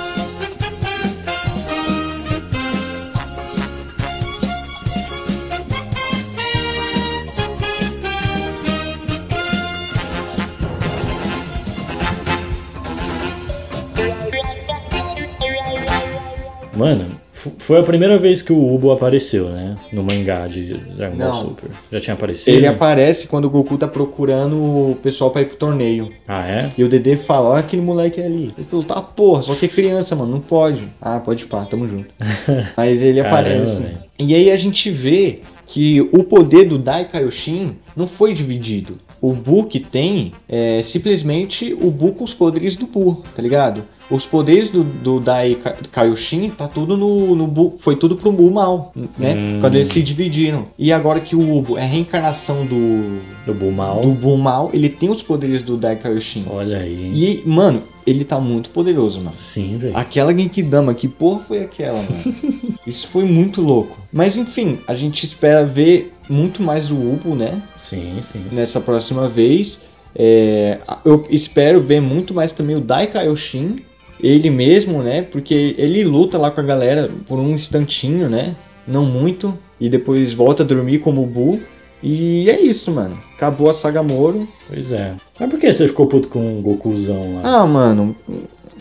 Mano, 16.79 17.07
foi 17.33 17.81
a 17.81 17.83
primeira 17.83 18.17
vez 18.19 18.41
que 18.41 18.53
o 18.53 18.75
Ubo 18.75 18.93
apareceu, 18.93 19.49
né? 19.49 19.75
No 19.93 20.05
mangá 20.05 20.47
de 20.47 20.75
Dragon 20.75 21.17
Ball. 21.17 21.33
Super. 21.33 21.71
Já 21.91 22.01
tinha 22.01 22.14
aparecido? 22.14 22.57
Ele 22.57 22.69
aparece 22.69 23.27
quando 23.27 23.47
o 23.47 23.51
Goku 23.51 23.77
tá 23.77 23.88
procurando 23.88 24.57
o 24.57 24.99
pessoal 25.03 25.33
pra 25.33 25.43
ir 25.43 25.47
pro 25.47 25.57
torneio. 25.57 26.12
Ah, 26.27 26.47
é? 26.47 26.71
E 26.79 26.85
o 26.85 26.88
Dedê 26.88 27.17
fala, 27.17 27.49
olha 27.49 27.61
aquele 27.61 27.83
moleque 27.83 28.21
ali. 28.21 28.55
Ele 28.57 28.67
falou, 28.71 28.85
tá 28.85 29.03
porra, 29.03 29.43
só 29.43 29.55
que 29.57 29.67
é 29.67 29.69
criança, 29.69 30.14
mano, 30.14 30.31
não 30.31 30.41
pode. 30.41 30.88
Ah, 31.01 31.19
pode 31.19 31.47
pá, 31.47 31.64
tamo 31.64 31.88
junto. 31.88 32.09
Mas 32.77 33.03
ele 33.03 33.23
Caramba, 33.23 33.41
aparece. 33.41 33.87
E 34.17 34.35
aí 34.35 34.51
a 34.51 34.57
gente 34.57 34.88
vê 34.88 35.41
que 35.67 36.01
o 36.12 36.23
poder 36.23 36.64
do 36.64 36.79
Dai 36.79 37.07
Kaioshin 37.07 37.77
não 37.97 38.07
foi 38.07 38.33
dividido. 38.33 38.99
O 39.21 39.33
Bu 39.33 39.64
que 39.64 39.81
tem 39.81 40.33
é 40.49 40.81
simplesmente 40.83 41.75
o 41.75 41.91
Bu 41.91 42.12
com 42.12 42.23
os 42.23 42.33
poderes 42.33 42.77
do 42.77 42.87
Bu, 42.87 43.23
tá 43.35 43.43
ligado? 43.43 43.83
Os 44.11 44.25
poderes 44.25 44.71
do, 44.71 44.83
do 44.83 45.21
Dai 45.21 45.55
Ka- 45.57 45.77
Kaioshin 45.92 46.49
tá 46.51 46.66
tudo 46.66 46.97
no, 46.97 47.37
no 47.37 47.47
Bu, 47.47 47.75
foi 47.79 47.94
tudo 47.94 48.16
pro 48.16 48.33
Bu 48.33 48.51
mal, 48.51 48.90
né? 49.18 49.35
Hum. 49.35 49.59
Quando 49.61 49.75
eles 49.75 49.88
se 49.88 50.01
dividiram. 50.03 50.64
E 50.79 50.90
agora 50.92 51.21
que 51.21 51.37
o 51.37 51.57
Ubu 51.59 51.77
é 51.77 51.83
a 51.83 51.87
reencarnação 51.87 52.64
do, 52.64 53.18
Do 53.44 53.53
Bumal. 53.53 54.01
do 54.01 54.12
Bu 54.12 54.38
mal, 54.38 54.71
ele 54.73 54.88
tem 54.88 55.11
os 55.11 55.21
poderes 55.23 55.62
do 55.62 55.77
Dai 55.77 55.97
Kaioshin. 55.97 56.44
Olha 56.49 56.79
aí. 56.79 57.42
E, 57.44 57.49
mano, 57.49 57.83
ele 58.07 58.25
tá 58.25 58.40
muito 58.40 58.71
poderoso, 58.71 59.18
mano. 59.21 59.37
Sim, 59.38 59.77
velho. 59.77 59.94
Aquela 59.94 60.33
Genkidama, 60.35 60.94
que 60.94 61.07
porra 61.07 61.40
foi 61.40 61.62
aquela, 61.62 61.99
mano? 62.03 62.35
Isso 62.87 63.09
foi 63.09 63.25
muito 63.25 63.61
louco. 63.61 63.99
Mas 64.11 64.38
enfim, 64.38 64.79
a 64.88 64.94
gente 64.94 65.25
espera 65.25 65.66
ver 65.66 66.14
muito 66.31 66.62
mais 66.62 66.88
do 66.88 66.94
Ubu, 66.94 67.35
né? 67.35 67.61
Sim, 67.83 68.12
sim. 68.23 68.40
Nessa 68.51 68.81
próxima 68.81 69.29
vez. 69.29 69.81
É, 70.16 70.79
eu 71.05 71.27
espero 71.29 71.81
ver 71.83 72.01
muito 72.01 72.33
mais 72.33 72.53
também 72.53 72.75
o 72.75 72.81
Dai 72.81 73.07
Kaioshin. 73.07 73.81
Ele 74.20 74.50
mesmo, 74.50 75.02
né? 75.02 75.22
Porque 75.22 75.74
ele 75.78 76.04
luta 76.04 76.38
lá 76.38 76.50
com 76.50 76.61
a 76.61 76.64
galera 76.64 77.09
por 77.26 77.38
um 77.38 77.54
instantinho, 77.54 78.28
né? 78.28 78.54
Não 78.87 79.04
muito. 79.04 79.57
E 79.81 79.88
depois 79.88 80.33
volta 80.33 80.62
a 80.62 80.66
dormir 80.66 80.98
como 80.98 81.22
o 81.22 81.26
Bu. 81.26 81.61
E 82.02 82.48
é 82.48 82.61
isso, 82.61 82.90
mano. 82.90 83.16
Acabou 83.37 83.68
a 83.68 83.74
saga 83.74 84.02
Moro. 84.02 84.48
Pois 84.68 84.92
é. 84.92 85.14
Mas 85.38 85.50
por 85.50 85.59
que 85.59 85.72
você 85.72 85.88
ficou 85.88 86.07
puto 86.07 86.28
com 86.28 86.59
o 86.59 86.62
Gokuzão 86.62 87.37
lá? 87.37 87.61
Ah, 87.61 87.66
mano. 87.66 88.14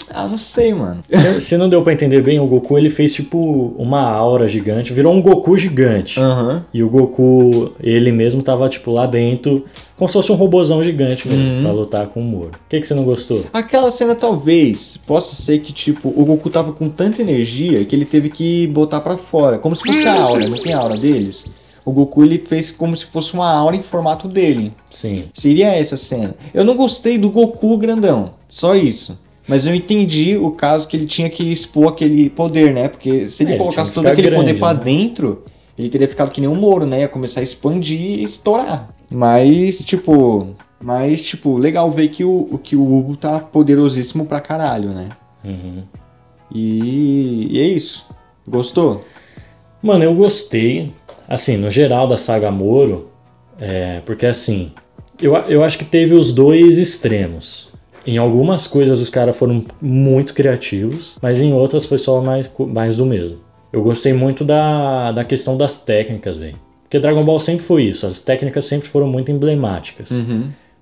Ah, 0.09 0.27
não 0.27 0.37
sei, 0.37 0.73
mano. 0.73 1.03
Se, 1.11 1.39
se 1.41 1.57
não 1.57 1.69
deu 1.69 1.81
pra 1.83 1.93
entender 1.93 2.21
bem, 2.21 2.39
o 2.39 2.47
Goku 2.47 2.77
ele 2.77 2.89
fez 2.89 3.13
tipo 3.13 3.73
uma 3.77 4.01
aura 4.01 4.47
gigante, 4.47 4.93
virou 4.93 5.13
um 5.13 5.21
Goku 5.21 5.57
gigante. 5.57 6.19
Aham. 6.19 6.65
E 6.73 6.81
o 6.83 6.89
Goku, 6.89 7.71
ele 7.81 8.11
mesmo 8.11 8.41
tava 8.41 8.67
tipo 8.69 8.91
lá 8.91 9.05
dentro, 9.05 9.65
como 9.95 10.07
se 10.07 10.13
fosse 10.13 10.31
um 10.31 10.35
robozão 10.35 10.83
gigante 10.83 11.27
mesmo, 11.27 11.55
Uhum. 11.55 11.61
pra 11.61 11.71
lutar 11.71 12.07
com 12.07 12.21
o 12.21 12.23
Moro. 12.23 12.51
O 12.51 12.69
que, 12.69 12.79
que 12.79 12.87
você 12.87 12.93
não 12.93 13.03
gostou? 13.03 13.45
Aquela 13.53 13.89
cena 13.91 14.15
talvez 14.15 14.97
possa 15.05 15.35
ser 15.35 15.59
que, 15.59 15.73
tipo, 15.73 16.09
o 16.15 16.25
Goku 16.25 16.49
tava 16.49 16.71
com 16.71 16.89
tanta 16.89 17.21
energia 17.21 17.83
que 17.85 17.95
ele 17.95 18.05
teve 18.05 18.29
que 18.29 18.67
botar 18.67 19.01
pra 19.01 19.17
fora. 19.17 19.57
Como 19.57 19.75
se 19.75 19.83
fosse 19.83 20.03
a 20.05 20.21
aura, 20.23 20.47
não 20.47 20.57
tem 20.57 20.73
a 20.73 20.79
aura 20.79 20.97
deles? 20.97 21.45
O 21.83 21.91
Goku 21.91 22.21
ele 22.23 22.37
fez 22.39 22.69
como 22.69 22.97
se 22.97 23.05
fosse 23.05 23.33
uma 23.33 23.49
aura 23.49 23.75
em 23.75 23.81
formato 23.81 24.27
dele. 24.27 24.73
Sim. 24.89 25.25
Seria 25.33 25.67
essa 25.73 25.95
cena. 25.95 26.35
Eu 26.53 26.65
não 26.65 26.75
gostei 26.75 27.17
do 27.17 27.29
Goku 27.29 27.77
grandão, 27.77 28.31
só 28.49 28.75
isso. 28.75 29.17
Mas 29.47 29.65
eu 29.65 29.73
entendi 29.73 30.35
o 30.35 30.51
caso 30.51 30.87
que 30.87 30.97
ele 30.97 31.05
tinha 31.05 31.29
que 31.29 31.51
expor 31.51 31.93
aquele 31.93 32.29
poder, 32.29 32.73
né? 32.73 32.87
Porque 32.87 33.29
se 33.29 33.43
ele 33.43 33.51
É, 33.51 33.53
ele 33.53 33.63
colocasse 33.63 33.91
que 33.91 33.95
todo 33.95 34.07
aquele 34.07 34.29
grande, 34.29 34.43
poder 34.43 34.59
pra 34.59 34.73
né? 34.73 34.81
dentro, 34.83 35.43
ele 35.77 35.89
teria 35.89 36.07
ficado 36.07 36.31
que 36.31 36.41
nem 36.41 36.49
um 36.49 36.55
Moro, 36.55 36.85
né? 36.85 37.01
Ia 37.01 37.07
começar 37.07 37.39
a 37.39 37.43
expandir 37.43 37.99
e 37.99 38.23
estourar. 38.23 38.89
Mas, 39.09 39.83
tipo. 39.85 40.49
Mas, 40.79 41.23
tipo, 41.23 41.57
legal 41.57 41.89
ver 41.89 42.09
que 42.09 42.23
o, 42.23 42.59
que 42.63 42.75
o 42.75 42.97
Ubu 42.99 43.15
tá 43.17 43.39
poderosíssimo 43.39 44.25
pra 44.25 44.39
caralho, 44.39 44.89
né? 44.89 45.09
Uhum. 45.43 45.83
E, 46.53 47.47
e 47.51 47.59
é 47.59 47.65
isso. 47.65 48.05
Gostou? 48.47 49.03
Mano, 49.81 50.03
eu 50.03 50.13
gostei, 50.13 50.93
assim, 51.27 51.57
no 51.57 51.69
geral 51.69 52.07
da 52.07 52.15
saga 52.15 52.51
Moro, 52.51 53.09
é, 53.59 54.01
porque 54.05 54.25
assim, 54.25 54.71
eu, 55.19 55.35
eu 55.35 55.63
acho 55.63 55.77
que 55.77 55.85
teve 55.85 56.13
os 56.13 56.31
dois 56.31 56.77
extremos. 56.77 57.69
Em 58.07 58.17
algumas 58.17 58.67
coisas 58.67 59.01
os 59.01 59.09
caras 59.09 59.35
foram 59.35 59.65
muito 59.81 60.33
criativos, 60.33 61.17
mas 61.21 61.41
em 61.41 61.53
outras 61.53 61.85
foi 61.85 61.97
só 61.97 62.21
mais, 62.21 62.49
mais 62.57 62.95
do 62.95 63.05
mesmo. 63.05 63.39
Eu 63.71 63.83
gostei 63.83 64.13
muito 64.13 64.45
da, 64.45 65.11
da 65.11 65.25
questão 65.25 65.57
das 65.57 65.81
técnicas, 65.81 66.37
velho. 66.37 66.55
Porque 66.83 66.99
Dragon 66.99 67.21
Ball 67.25 67.37
sempre 67.37 67.65
foi 67.65 67.83
isso, 67.83 68.07
as 68.07 68.17
técnicas 68.17 68.63
sempre 68.63 68.87
foram 68.87 69.07
muito 69.07 69.29
emblemáticas, 69.29 70.09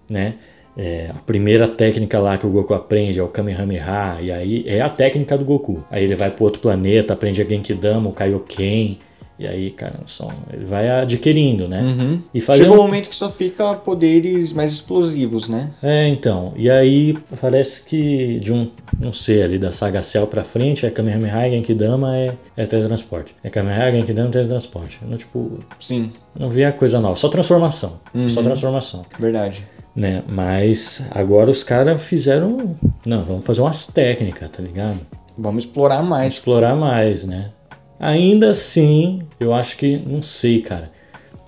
né? 0.08 0.36
É, 0.78 1.10
a 1.10 1.20
primeira 1.20 1.68
técnica 1.68 2.20
lá 2.20 2.38
que 2.38 2.46
o 2.46 2.50
Goku 2.50 2.74
aprende 2.74 3.18
é 3.18 3.24
o 3.24 3.28
Kamehameha, 3.28 4.18
e 4.22 4.32
aí 4.32 4.64
é 4.68 4.82
a 4.82 4.90
técnica 4.90 5.38
do 5.38 5.46
Goku. 5.46 5.84
Aí 5.90 6.04
ele 6.04 6.16
vai 6.16 6.30
pro 6.30 6.44
outro 6.44 6.62
planeta, 6.62 7.14
aprende 7.14 7.42
a 7.42 7.46
Genkidama, 7.46 8.10
o 8.10 8.14
Kaioken, 8.14 9.00
e 9.38 9.46
aí, 9.48 9.72
cara, 9.72 9.96
só, 10.06 10.30
ele 10.52 10.66
vai 10.66 10.90
adquirindo, 10.90 11.68
né? 11.68 11.82
Uhum. 11.82 12.22
E 12.34 12.40
fazer 12.42 12.64
Chegou 12.64 12.78
um 12.78 12.80
um- 12.80 12.84
momento 12.84 13.10
que 13.10 13.16
só 13.16 13.30
fica 13.32 13.74
poderes 13.74 14.54
mais 14.54 14.72
explosivos, 14.72 15.48
né? 15.50 15.72
É, 15.84 16.08
então. 16.08 16.54
E 16.56 16.70
aí 16.70 17.18
parece 17.42 17.86
que 17.86 18.40
de 18.40 18.54
um, 18.54 18.70
não 19.02 19.12
sei, 19.14 19.44
ali 19.44 19.60
da 19.60 19.72
saga 19.72 20.02
Cell 20.02 20.26
pra 20.28 20.44
frente 20.44 20.86
é 20.86 20.90
Kamehameha, 20.90 21.50
Genkidama 21.52 22.16
é, 22.18 22.34
é 22.56 22.66
teletransporte. 22.66 23.36
É 23.44 23.50
Kamehameha, 23.50 24.00
Genkidama, 24.00 24.30
teletransporte. 24.30 25.00
Não, 25.06 25.18
tipo, 25.18 25.60
Sim, 25.80 26.12
não 26.38 26.50
via 26.50 26.72
coisa 26.72 27.00
nova, 27.02 27.16
só 27.16 27.28
transformação. 27.30 28.00
Uhum. 28.14 28.30
Só 28.30 28.42
transformação. 28.42 29.06
verdade. 29.20 29.66
Né? 29.96 30.24
Mas 30.28 31.08
agora 31.12 31.50
os 31.50 31.64
caras 31.64 32.04
fizeram. 32.04 32.76
Não, 33.06 33.24
vamos 33.24 33.46
fazer 33.46 33.62
umas 33.62 33.86
técnicas, 33.88 34.50
tá 34.50 34.62
ligado? 34.62 35.00
Vamos 35.38 35.64
explorar 35.66 36.04
mais. 36.04 36.34
Explorar 36.34 36.76
mais, 36.76 37.24
né? 37.26 37.52
Ainda 38.00 38.52
assim, 38.52 39.20
eu 39.40 39.54
acho 39.54 39.78
que. 39.78 39.98
Não 39.98 40.22
sei, 40.22 40.62
cara. 40.62 40.92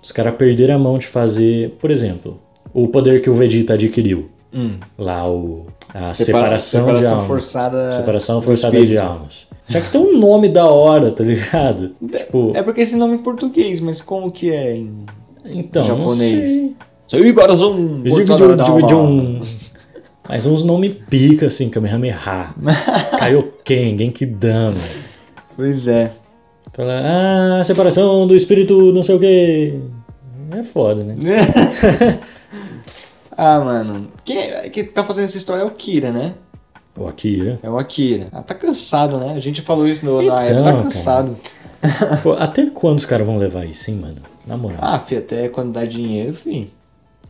Os 0.01 0.11
caras 0.11 0.35
perderam 0.35 0.75
a 0.75 0.79
mão 0.79 0.97
de 0.97 1.05
fazer. 1.07 1.71
Por 1.79 1.91
exemplo, 1.91 2.39
o 2.73 2.87
poder 2.87 3.21
que 3.21 3.29
o 3.29 3.33
Vegeta 3.33 3.73
adquiriu. 3.73 4.29
Hum. 4.53 4.77
Lá, 4.97 5.29
o, 5.29 5.65
a 5.93 6.11
Separa- 6.13 6.57
separação, 6.57 6.99
de 6.99 7.05
almas. 7.05 7.27
forçada. 7.27 7.91
Separação 7.91 8.41
forçada 8.41 8.85
de 8.85 8.97
almas. 8.97 9.47
Tinha 9.67 9.81
que 9.81 9.89
ter 9.91 9.97
um 9.97 10.17
nome 10.17 10.47
da 10.47 10.65
hora, 10.67 11.11
tá 11.11 11.23
ligado? 11.23 11.91
Tipo, 12.09 12.53
É 12.55 12.63
porque 12.63 12.81
esse 12.81 12.95
nome 12.95 13.13
é 13.13 13.15
em 13.17 13.21
português, 13.23 13.81
mas 13.81 13.99
como 13.99 14.31
que 14.31 14.49
é 14.49 14.77
em 14.77 15.05
então, 15.45 15.85
não 15.87 15.97
japonês? 15.97 16.17
sei. 16.19 16.75
Sei. 17.09 17.33
Mas 20.29 20.45
uns 20.45 20.63
nomes 20.63 20.93
pica, 21.09 21.47
assim, 21.47 21.69
Kamehameha, 21.69 22.53
Kaioken, 23.17 23.97
Genkidama. 23.97 24.77
Pois 25.55 25.87
é. 25.87 26.11
Fala, 26.77 27.01
ah, 27.59 27.63
separação 27.63 28.27
do 28.27 28.35
espírito 28.35 28.93
não 28.93 29.01
sei 29.01 29.15
o 29.15 29.19
que. 29.19 29.79
É 30.51 30.61
foda, 30.63 31.03
né? 31.03 31.15
ah, 33.35 33.59
mano. 33.59 34.09
Quem, 34.23 34.37
é- 34.37 34.69
quem 34.69 34.85
tá 34.85 35.03
fazendo 35.03 35.25
essa 35.25 35.37
história 35.39 35.61
é 35.61 35.65
o 35.65 35.71
Kira, 35.71 36.11
né? 36.11 36.35
O 36.95 37.07
Akira. 37.07 37.59
É 37.63 37.69
o 37.69 37.77
Akira. 37.77 38.27
Ah, 38.31 38.41
tá 38.43 38.53
cansado, 38.55 39.17
né? 39.17 39.33
A 39.35 39.39
gente 39.39 39.61
falou 39.61 39.87
isso 39.87 40.05
no, 40.05 40.21
na 40.21 40.45
Então, 40.45 40.57
época. 40.57 40.63
Tá 40.63 40.71
cara. 40.71 40.83
cansado. 40.83 41.37
Pô, 42.23 42.33
até 42.33 42.69
quando 42.69 42.99
os 42.99 43.05
caras 43.05 43.25
vão 43.25 43.37
levar 43.37 43.65
isso, 43.65 43.89
hein, 43.91 43.97
mano? 43.97 44.17
Na 44.45 44.55
moral. 44.55 44.79
Ah, 44.81 44.99
fi, 44.99 45.17
até 45.17 45.49
quando 45.49 45.73
dá 45.73 45.83
dinheiro, 45.85 46.33
fi. 46.35 46.71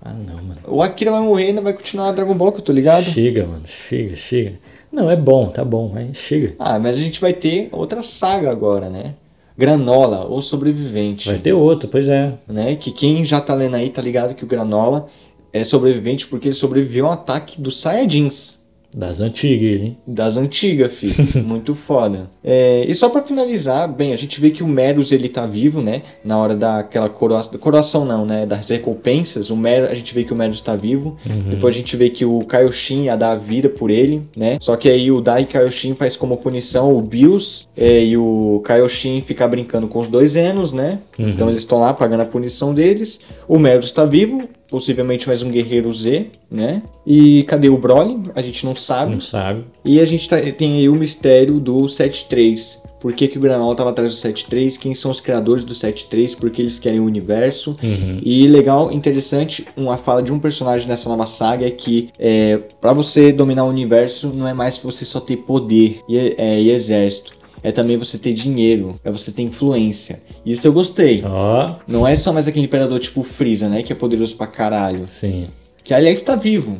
Ah, 0.01 0.13
não, 0.13 0.35
mano. 0.35 0.59
O 0.67 0.81
Akira 0.81 1.11
vai 1.11 1.21
morrer 1.21 1.45
e 1.45 1.47
ainda 1.47 1.61
vai 1.61 1.73
continuar 1.73 2.11
Dragon 2.11 2.33
Ball, 2.35 2.51
que 2.51 2.59
eu 2.59 2.63
tô 2.65 2.71
ligado. 2.73 3.03
Chega, 3.03 3.45
mano. 3.45 3.63
Chega, 3.65 4.15
chega. 4.15 4.59
Não, 4.91 5.09
é 5.09 5.15
bom, 5.15 5.47
tá 5.49 5.63
bom, 5.65 5.89
mas 5.93 6.15
chega. 6.17 6.53
Ah, 6.59 6.77
mas 6.79 6.95
a 6.95 6.99
gente 6.99 7.19
vai 7.19 7.33
ter 7.33 7.69
outra 7.71 8.03
saga 8.03 8.49
agora, 8.51 8.89
né? 8.89 9.15
Granola, 9.57 10.25
ou 10.25 10.41
Sobrevivente. 10.41 11.27
Vai 11.27 11.39
ter 11.39 11.53
outro, 11.53 11.89
pois 11.89 12.07
é. 12.07 12.37
né? 12.47 12.75
Que 12.75 12.91
quem 12.91 13.25
já 13.25 13.41
tá 13.41 13.53
lendo 13.55 13.75
aí 13.75 13.89
tá 13.89 14.01
ligado 14.01 14.35
que 14.35 14.43
o 14.43 14.47
Granola 14.47 15.07
é 15.51 15.63
sobrevivente 15.63 16.27
porque 16.27 16.49
ele 16.49 16.55
sobreviveu 16.55 17.07
a 17.07 17.09
um 17.09 17.13
ataque 17.13 17.59
dos 17.59 17.79
Saiyajins. 17.79 18.56
Das 18.97 19.21
antigas, 19.21 19.69
ele, 19.69 19.83
hein? 19.83 19.97
Das 20.07 20.37
antigas, 20.37 20.91
filho. 20.91 21.13
Muito 21.45 21.75
foda. 21.75 22.31
É, 22.43 22.83
e 22.87 22.95
só 22.95 23.09
pra 23.09 23.21
finalizar, 23.21 23.87
bem, 23.87 24.11
a 24.11 24.15
gente 24.15 24.41
vê 24.41 24.49
que 24.49 24.63
o 24.63 24.67
Meros 24.67 25.11
ele 25.11 25.29
tá 25.29 25.45
vivo, 25.45 25.83
né? 25.83 26.01
Na 26.25 26.35
hora 26.39 26.55
daquela 26.55 27.07
coroação, 27.07 27.59
coroação 27.59 28.05
não, 28.05 28.25
né? 28.25 28.47
Das 28.47 28.67
recompensas, 28.69 29.51
o 29.51 29.55
Meros, 29.55 29.91
a 29.91 29.93
gente 29.93 30.15
vê 30.15 30.23
que 30.23 30.33
o 30.33 30.35
Meros 30.35 30.61
tá 30.61 30.75
vivo. 30.75 31.15
Depois 31.47 31.75
a 31.75 31.77
gente 31.77 31.95
vê 31.95 32.09
que 32.09 32.25
o 32.25 32.39
Kaioshin 32.39 33.03
ia 33.03 33.15
dar 33.15 33.33
a 33.33 33.35
vida 33.35 33.69
por 33.69 33.91
ele, 33.91 34.23
né? 34.35 34.57
Só 34.59 34.75
que 34.75 34.89
aí 34.89 35.11
o 35.11 35.21
Dai 35.21 35.45
Kaioshin 35.45 35.93
faz 35.93 36.15
como 36.15 36.35
punição 36.37 36.91
o 36.91 36.99
Bills 36.99 37.67
é, 37.77 38.03
e 38.03 38.17
o 38.17 38.61
Kaioshin 38.65 39.21
fica 39.21 39.47
brincando 39.47 39.87
com 39.87 39.99
os 39.99 40.07
dois 40.07 40.35
Enos, 40.35 40.73
né? 40.73 40.99
Então 41.19 41.49
eles 41.49 41.59
estão 41.59 41.79
lá 41.79 41.93
pagando 41.93 42.21
a 42.21 42.25
punição 42.25 42.73
deles. 42.73 43.19
O 43.47 43.59
Meros 43.59 43.91
tá 43.91 44.05
vivo, 44.05 44.41
possivelmente 44.69 45.27
mais 45.27 45.41
um 45.41 45.49
guerreiro 45.49 45.91
Z, 45.93 46.27
né? 46.49 46.81
E 47.05 47.43
cadê 47.43 47.69
o 47.69 47.77
Broly? 47.77 48.17
A 48.35 48.41
gente 48.41 48.65
não 48.65 48.75
sabe. 48.75 49.13
Não 49.13 49.19
sabe. 49.19 49.63
E 49.83 49.99
a 49.99 50.05
gente 50.05 50.27
tá- 50.27 50.39
tem 50.51 50.77
aí 50.77 50.89
o 50.89 50.95
mistério 50.95 51.59
do 51.59 51.87
7-3. 51.87 52.81
Por 52.99 53.13
que, 53.13 53.27
que 53.27 53.37
o 53.37 53.41
Granola 53.41 53.73
estava 53.73 53.91
atrás 53.91 54.11
do 54.11 54.17
7-3? 54.17 54.75
Quem 54.75 54.95
são 54.95 55.11
os 55.11 55.19
criadores 55.19 55.63
do 55.63 55.75
7-3? 55.75 56.33
Por 56.35 56.49
que 56.49 56.61
eles 56.63 56.79
querem 56.79 56.99
o 56.99 57.05
universo? 57.05 57.75
E 58.23 58.47
legal, 58.47 58.91
interessante, 58.91 59.67
uma 59.77 59.97
fala 59.97 60.23
de 60.23 60.33
um 60.33 60.39
personagem 60.39 60.87
nessa 60.87 61.07
nova 61.07 61.27
saga 61.27 61.67
é 61.67 61.69
que 61.71 62.09
é, 62.17 62.57
para 62.81 62.93
você 62.93 63.31
dominar 63.31 63.65
o 63.65 63.69
universo 63.69 64.29
não 64.33 64.47
é 64.47 64.53
mais 64.53 64.77
você 64.79 65.05
só 65.05 65.19
ter 65.19 65.37
poder 65.37 65.99
e, 66.09 66.17
é, 66.17 66.59
e 66.59 66.71
exército. 66.71 67.36
É 67.67 67.71
também 67.73 67.97
você 67.97 68.17
ter 68.17 68.31
dinheiro, 68.33 68.97
é 69.03 69.11
você 69.11 69.29
ter 69.29 69.41
influência. 69.41 70.21
Isso 70.45 70.65
eu 70.65 70.71
gostei. 70.71 71.21
Ó, 71.25 71.75
Não 71.85 72.07
é 72.07 72.15
só 72.15 72.31
mais 72.31 72.47
aquele 72.47 72.63
imperador 72.65 72.97
tipo 72.99 73.23
Freeza, 73.23 73.67
né? 73.67 73.83
Que 73.83 73.91
é 73.91 73.95
poderoso 73.95 74.37
pra 74.37 74.47
caralho 74.47 75.05
sim. 75.07 75.49
que 75.83 75.93
aliás 75.93 76.17
está 76.19 76.35
vivo, 76.37 76.77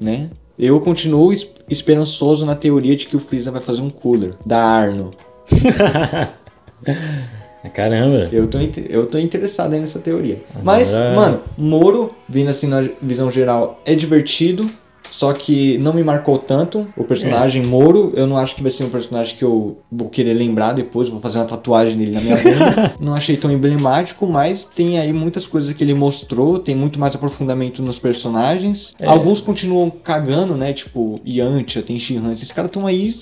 né? 0.00 0.30
Eu 0.58 0.80
continuo 0.80 1.32
es- 1.34 1.46
esperançoso 1.68 2.46
na 2.46 2.54
teoria 2.54 2.96
de 2.96 3.06
que 3.06 3.14
o 3.16 3.20
Freeza 3.20 3.50
vai 3.50 3.60
fazer 3.60 3.82
um 3.82 3.90
cooler 3.90 4.34
da 4.46 4.58
Arno. 4.58 5.10
Caramba. 7.74 8.28
Eu 8.32 8.48
tô, 8.48 8.58
eu 8.88 9.06
tô 9.06 9.18
interessado 9.18 9.72
aí 9.74 9.80
nessa 9.80 9.98
teoria. 9.98 10.42
Mas, 10.62 10.94
Agora- 10.94 11.14
mano, 11.14 11.40
Moro, 11.56 12.10
vindo 12.28 12.48
assim 12.48 12.66
na 12.66 12.82
visão 13.00 13.30
geral, 13.30 13.80
é 13.84 13.94
divertido. 13.94 14.68
Só 15.12 15.32
que 15.34 15.76
não 15.76 15.92
me 15.92 16.02
marcou 16.02 16.38
tanto. 16.38 16.88
O 16.96 17.04
personagem 17.04 17.62
Moro, 17.62 18.12
eu 18.16 18.26
não 18.26 18.38
acho 18.38 18.56
que 18.56 18.62
vai 18.62 18.70
ser 18.70 18.84
um 18.84 18.88
personagem 18.88 19.36
que 19.36 19.44
eu 19.44 19.76
vou 19.90 20.08
querer 20.08 20.32
lembrar 20.32 20.72
depois. 20.72 21.08
Vou 21.08 21.20
fazer 21.20 21.38
uma 21.38 21.44
tatuagem 21.44 21.98
dele 21.98 22.12
na 22.12 22.20
minha 22.20 22.36
bunda. 22.36 22.94
não 22.98 23.14
achei 23.14 23.36
tão 23.36 23.52
emblemático, 23.52 24.26
mas 24.26 24.64
tem 24.64 24.98
aí 24.98 25.12
muitas 25.12 25.46
coisas 25.46 25.74
que 25.74 25.84
ele 25.84 25.92
mostrou. 25.92 26.58
Tem 26.58 26.74
muito 26.74 26.98
mais 26.98 27.14
aprofundamento 27.14 27.82
nos 27.82 27.98
personagens. 27.98 28.94
É. 28.98 29.06
Alguns 29.06 29.42
continuam 29.42 29.90
cagando, 29.90 30.54
né? 30.54 30.72
Tipo, 30.72 31.20
Yantia, 31.26 31.82
tem 31.82 31.98
Shihan. 31.98 32.32
Esses 32.32 32.50
caras 32.50 32.70
estão 32.70 32.86
aí. 32.86 33.12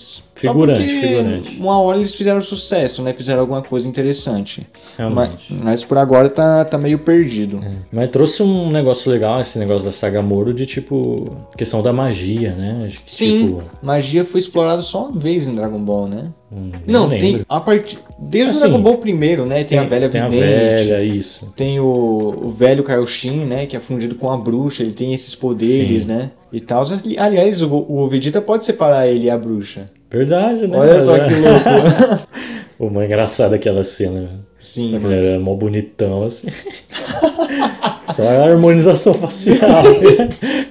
Figurante, 0.40 0.88
figurante. 0.88 1.60
Uma 1.60 1.78
hora 1.78 1.98
eles 1.98 2.14
fizeram 2.14 2.40
sucesso, 2.42 3.02
né? 3.02 3.12
Fizeram 3.12 3.40
alguma 3.40 3.60
coisa 3.62 3.86
interessante. 3.86 4.66
Mas, 4.96 4.96
Realmente. 4.96 5.54
mas 5.62 5.84
por 5.84 5.98
agora 5.98 6.30
tá, 6.30 6.64
tá 6.64 6.78
meio 6.78 6.98
perdido. 6.98 7.60
Mas 7.92 8.10
trouxe 8.10 8.42
um 8.42 8.70
negócio 8.70 9.10
legal, 9.12 9.40
esse 9.40 9.58
negócio 9.58 9.84
da 9.84 9.92
saga 9.92 10.22
Moro, 10.22 10.54
de 10.54 10.64
tipo, 10.64 11.36
questão 11.58 11.79
da 11.82 11.92
magia, 11.92 12.54
né? 12.54 12.84
Acho 12.86 13.02
que, 13.02 13.12
Sim, 13.12 13.46
Tipo, 13.48 13.62
magia 13.82 14.24
foi 14.24 14.40
explorada 14.40 14.82
só 14.82 15.06
uma 15.08 15.18
vez 15.20 15.46
em 15.48 15.54
Dragon 15.54 15.78
Ball, 15.78 16.08
né? 16.08 16.24
hum, 16.52 16.70
Não, 16.86 17.06
lembro. 17.06 17.18
tem 17.26 17.44
a 17.48 17.60
partir 17.60 17.98
desde 18.18 18.50
Assim, 18.50 18.58
o 18.58 18.68
Dragon 18.68 18.82
Ball 18.82 18.98
primeiro, 18.98 19.46
né? 19.46 19.64
Tem, 19.64 19.78
a 19.78 19.84
velha 19.84 20.08
Tem 20.08 20.20
a 20.20 20.28
velha, 20.28 21.02
isso. 21.04 21.52
tem 21.56 21.80
o, 21.80 21.84
o 21.86 22.50
velho 22.50 22.82
Kaioshin, 22.84 23.44
né? 23.44 23.66
Que 23.66 23.76
é 23.76 23.80
fundido 23.80 24.14
com 24.14 24.30
a 24.30 24.36
bruxa, 24.36 24.82
ele 24.82 24.92
tem 24.92 25.12
esses 25.14 25.34
poderes, 25.34 26.02
Sim. 26.02 26.08
né? 26.08 26.30
E 26.52 26.60
tal. 26.60 26.82
Aliás, 27.18 27.62
o, 27.62 27.72
o 27.88 28.08
Vegeta 28.08 28.40
pode 28.40 28.64
separar 28.64 29.06
ele 29.08 29.26
e 29.26 29.30
a 29.30 29.38
bruxa. 29.38 29.90
Verdade, 30.10 30.66
né? 30.66 30.76
Olha 30.76 31.00
só 31.00 31.16
é- 31.16 31.28
que 31.28 31.34
louco. 31.34 32.26
Pô, 32.76 32.88
mas 32.90 33.02
é 33.02 33.06
engraçado 33.06 33.52
aquela 33.54 33.84
cena. 33.84 34.40
Sim, 34.60 34.94
Ele 34.94 34.98
mano. 35.04 35.12
era 35.14 35.40
mó 35.40 35.54
bonitão, 35.54 36.24
assim. 36.24 36.48
Só 38.14 38.22
a 38.28 38.44
harmonização 38.50 39.14
facial. 39.14 39.58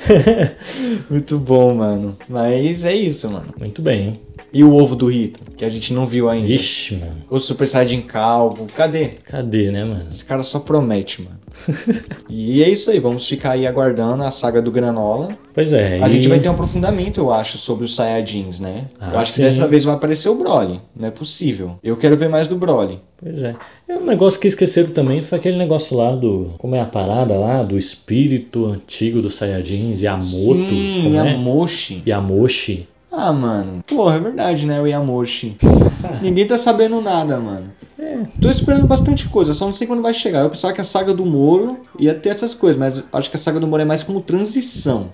muito 1.10 1.40
bom, 1.40 1.74
mano. 1.74 2.18
Mas 2.28 2.84
é 2.84 2.94
isso, 2.94 3.30
mano. 3.30 3.54
Muito 3.60 3.82
bem? 3.82 4.14
E 4.52 4.64
o 4.64 4.74
ovo 4.76 4.96
do 4.96 5.06
Rito, 5.08 5.40
que 5.56 5.64
a 5.64 5.70
gente 5.70 5.94
não 5.94 6.06
viu 6.06 6.30
ainda. 6.30 6.48
Ixi, 6.48 6.96
mano. 6.96 7.18
O 7.30 7.40
Super 7.40 7.68
Saiyajin 7.68 8.02
calvo. 8.02 8.68
Cadê? 8.76 9.10
Cadê, 9.24 9.72
né, 9.72 9.84
mano? 9.86 10.06
Esse 10.10 10.26
cara 10.26 10.44
só 10.44 10.60
promete, 10.60 11.22
mano. 11.22 11.38
e 12.30 12.64
é 12.64 12.70
isso 12.70 12.90
aí, 12.90 13.00
vamos 13.00 13.28
ficar 13.28 13.52
aí 13.52 13.66
aguardando 13.66 14.24
a 14.24 14.32
saga 14.32 14.62
do 14.62 14.72
Granola. 14.72 15.30
Pois 15.54 15.74
é. 15.74 16.02
A 16.02 16.08
e- 16.08 16.14
gente 16.14 16.28
vai 16.28 16.40
ter 16.40 16.50
um 16.50 16.54
aprofundamento, 16.54 17.20
eu 17.20 17.32
acho, 17.32 17.58
sobre 17.58 17.86
os 17.86 17.96
Saiyajins, 17.96 18.60
né? 18.60 18.84
Ah, 19.00 19.12
eu 19.14 19.20
acho 19.20 19.32
sim. 19.32 19.42
que 19.42 19.48
dessa 19.48 19.68
vez 19.68 19.84
vai 19.84 19.96
aparecer 19.96 20.30
o 20.30 20.36
Broly. 20.36 20.80
Não 20.96 21.08
é 21.08 21.12
possível. 21.12 21.78
Eu 21.84 21.98
quero 21.98 22.18
ver 22.18 22.30
mais 22.30 22.48
do 22.48 22.56
Broly. 22.56 23.00
Pois 23.18 23.44
é. 23.44 23.56
E 23.88 23.94
um 23.94 24.06
negócio 24.06 24.40
que 24.40 24.48
esqueceram 24.48 24.90
também 24.92 25.22
foi 25.22 25.38
aquele 25.38 25.58
negócio 25.58 25.96
lá 25.98 26.12
do. 26.16 26.52
Como 26.58 26.76
é 26.76 26.80
a 26.82 26.86
parada 26.86 27.34
lá? 27.36 27.64
Do 27.64 27.78
espírito 27.78 28.66
antigo 28.66 29.22
dos 29.22 29.36
Saiyajins, 29.36 30.02
Yamoto. 30.02 30.26
Sim, 30.30 31.02
como 31.04 31.20
é? 31.20 31.32
Yamoshi. 31.32 32.04
Yamoshi. 32.08 32.88
Ah, 33.12 33.34
mano. 33.34 33.84
Porra, 33.88 34.16
é 34.16 34.20
verdade, 34.20 34.66
né? 34.66 34.80
O 34.80 34.88
Yamoshi. 34.88 35.58
Ninguém 36.22 36.48
tá 36.48 36.58
sabendo 36.58 37.02
nada, 37.02 37.38
mano. 37.40 37.72
É. 38.22 38.42
Tô 38.42 38.50
esperando 38.50 38.86
bastante 38.88 39.28
coisa, 39.30 39.54
só 39.54 39.66
não 39.66 39.74
sei 39.74 39.86
quando 39.88 40.02
vai 40.02 40.14
chegar. 40.14 40.42
Eu 40.44 40.50
pensava 40.50 40.74
que 40.74 40.82
a 40.82 40.86
saga 40.86 41.14
do 41.14 41.26
Moro 41.26 41.78
ia 42.00 42.14
ter 42.14 42.30
essas 42.30 42.54
coisas, 42.54 42.78
mas 42.80 43.04
acho 43.14 43.30
que 43.30 43.36
a 43.36 43.40
saga 43.40 43.60
do 43.60 43.68
Moro 43.68 43.82
é 43.82 43.86
mais 43.86 44.04
como 44.04 44.22
transição. 44.22 45.08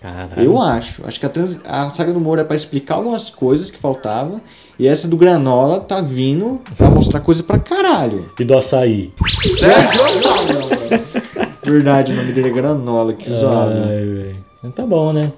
Caralho. 0.00 0.42
Eu 0.42 0.60
acho. 0.60 1.06
Acho 1.06 1.20
que 1.20 1.26
a, 1.26 1.28
trans- 1.28 1.58
a 1.64 1.88
saga 1.90 2.12
do 2.12 2.18
Moro 2.20 2.40
é 2.40 2.44
pra 2.44 2.56
explicar 2.56 2.96
algumas 2.96 3.30
coisas 3.30 3.70
que 3.70 3.78
faltavam. 3.78 4.40
E 4.78 4.86
essa 4.88 5.06
do 5.06 5.16
Granola 5.16 5.78
tá 5.80 6.00
vindo 6.00 6.60
pra 6.76 6.90
mostrar 6.90 7.20
coisa 7.20 7.42
pra 7.42 7.58
caralho. 7.58 8.28
E 8.38 8.44
do 8.44 8.56
açaí. 8.56 9.12
Verdade, 11.64 12.12
o 12.12 12.16
nome 12.16 12.32
dele 12.32 12.48
é 12.48 12.52
Granola, 12.52 13.12
que 13.12 13.30
zoado. 13.30 13.72
Ai, 13.88 14.04
velho. 14.04 14.72
Tá 14.74 14.84
bom, 14.84 15.12
né? 15.12 15.32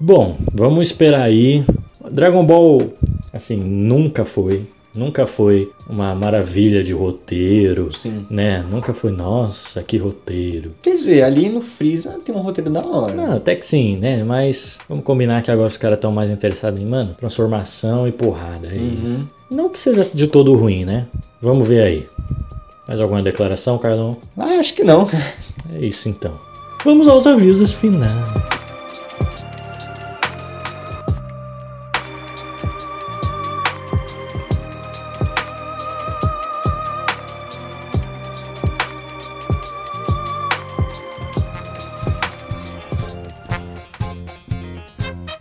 Bom, 0.00 0.36
vamos 0.54 0.88
esperar 0.88 1.22
aí. 1.22 1.64
Dragon 2.10 2.44
Ball, 2.44 2.92
assim, 3.32 3.56
nunca 3.56 4.24
foi. 4.24 4.66
Nunca 4.96 5.26
foi 5.26 5.70
uma 5.88 6.14
maravilha 6.14 6.82
de 6.82 6.92
roteiro, 6.92 7.94
Sim. 7.96 8.26
né? 8.30 8.64
Nunca 8.68 8.94
foi, 8.94 9.10
nossa, 9.12 9.82
que 9.82 9.96
roteiro. 9.96 10.72
Quer 10.82 10.96
dizer, 10.96 11.22
ali 11.22 11.48
no 11.48 11.60
Freeza 11.60 12.18
tem 12.24 12.34
um 12.34 12.40
roteiro 12.40 12.70
da 12.70 12.84
hora. 12.84 13.14
Não, 13.14 13.36
até 13.36 13.54
que 13.54 13.66
sim, 13.66 13.96
né? 13.96 14.24
Mas 14.24 14.78
vamos 14.88 15.04
combinar 15.04 15.42
que 15.42 15.50
agora 15.50 15.68
os 15.68 15.76
caras 15.76 15.98
estão 15.98 16.10
mais 16.10 16.30
interessados 16.30 16.80
em, 16.80 16.86
mano, 16.86 17.14
transformação 17.14 18.08
e 18.08 18.12
porrada. 18.12 18.68
É 18.68 18.76
isso. 18.76 19.28
Não 19.50 19.68
que 19.68 19.78
seja 19.78 20.08
de 20.12 20.26
todo 20.26 20.54
ruim, 20.54 20.84
né? 20.84 21.06
Vamos 21.40 21.68
ver 21.68 21.82
aí. 21.82 22.06
Mais 22.88 23.00
alguma 23.00 23.22
declaração, 23.22 23.78
Carlão? 23.78 24.16
Ah, 24.36 24.58
acho 24.58 24.74
que 24.74 24.82
não. 24.84 25.08
É 25.74 25.84
isso 25.84 26.08
então. 26.08 26.38
Vamos 26.84 27.08
aos 27.08 27.26
avisos 27.26 27.72
finais. 27.72 28.12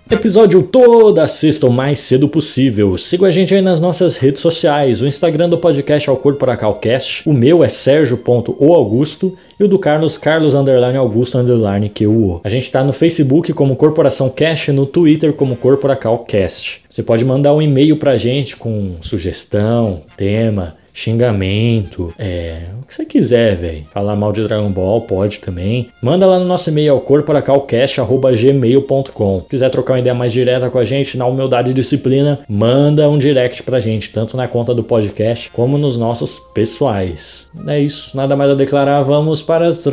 Episódio 0.10 0.62
toda 0.62 1.26
sexta 1.26 1.65
o 1.65 1.74
mais 1.74 1.98
cedo 1.98 2.30
possível. 2.30 2.96
Siga 2.96 3.26
a 3.26 3.32
gente 3.32 3.56
aí 3.56 3.62
nas 3.62 3.82
nossas 3.82 4.18
redes 4.18 4.39
sociais. 4.39 5.02
O 5.02 5.08
Instagram 5.08 5.50
do 5.50 5.58
podcast 5.58 6.08
é 6.08 6.13
o 6.13 6.15
Corporacalcast. 6.15 7.28
O 7.28 7.34
meu 7.34 7.63
é 7.63 7.68
sergio.oaugusto 7.68 9.36
e 9.60 9.63
o 9.63 9.68
do 9.68 9.80
Carlos, 9.80 10.15
Carlos 10.15 10.54
underline 10.54 10.96
Augusto 10.96 11.39
underline 11.39 11.89
QO. 11.89 12.39
A 12.44 12.50
gente 12.50 12.70
tá 12.70 12.84
no 12.84 12.94
Facebook 12.94 13.52
como 13.54 13.76
Corporação 13.76 14.30
Cast 14.30 14.70
e 14.70 14.74
no 14.76 14.86
Twitter 14.86 15.34
como 15.34 15.56
Corporacalcast. 15.56 16.82
Você 16.88 17.02
pode 17.02 17.26
mandar 17.26 17.56
um 17.56 17.62
e-mail 17.62 17.98
pra 17.98 18.15
gente 18.15 18.56
com 18.56 18.98
sugestão, 19.02 20.04
tema, 20.15 20.76
xingamento, 20.95 22.12
é, 22.17 22.62
o 22.81 22.88
que 22.88 22.95
você 22.95 23.05
quiser, 23.05 23.58
velho. 23.58 23.84
Falar 23.93 24.15
mal 24.15 24.31
de 24.31 24.41
Dragon 24.43 24.69
Ball 24.69 25.01
pode 25.01 25.39
também. 25.39 25.89
Manda 26.01 26.25
lá 26.25 26.39
no 26.39 26.45
nosso 26.45 26.69
e-mail 26.69 26.97
corporacalcast@gmail.com. 27.01 29.41
Quiser 29.49 29.69
trocar 29.69 29.91
uma 29.93 29.99
ideia 29.99 30.15
mais 30.15 30.31
direta 30.31 30.69
com 30.69 30.79
a 30.79 30.86
gente, 30.86 31.17
na 31.17 31.25
humildade 31.25 31.71
e 31.71 31.73
disciplina, 31.73 32.39
manda 32.47 33.10
um 33.10 33.17
direct 33.17 33.63
pra 33.63 33.81
gente, 33.81 34.12
tanto 34.12 34.38
na 34.38 34.47
conta 34.47 34.73
do 34.73 34.84
podcast 34.84 35.49
como 35.51 35.77
nos 35.77 35.97
nossos 35.97 36.39
pessoais. 36.53 37.47
É 37.67 37.77
isso, 37.79 38.15
nada 38.15 38.34
mais 38.36 38.51
a 38.51 38.55
declarar, 38.55 39.01
vamos 39.03 39.41
para 39.41 39.67
as 39.67 39.86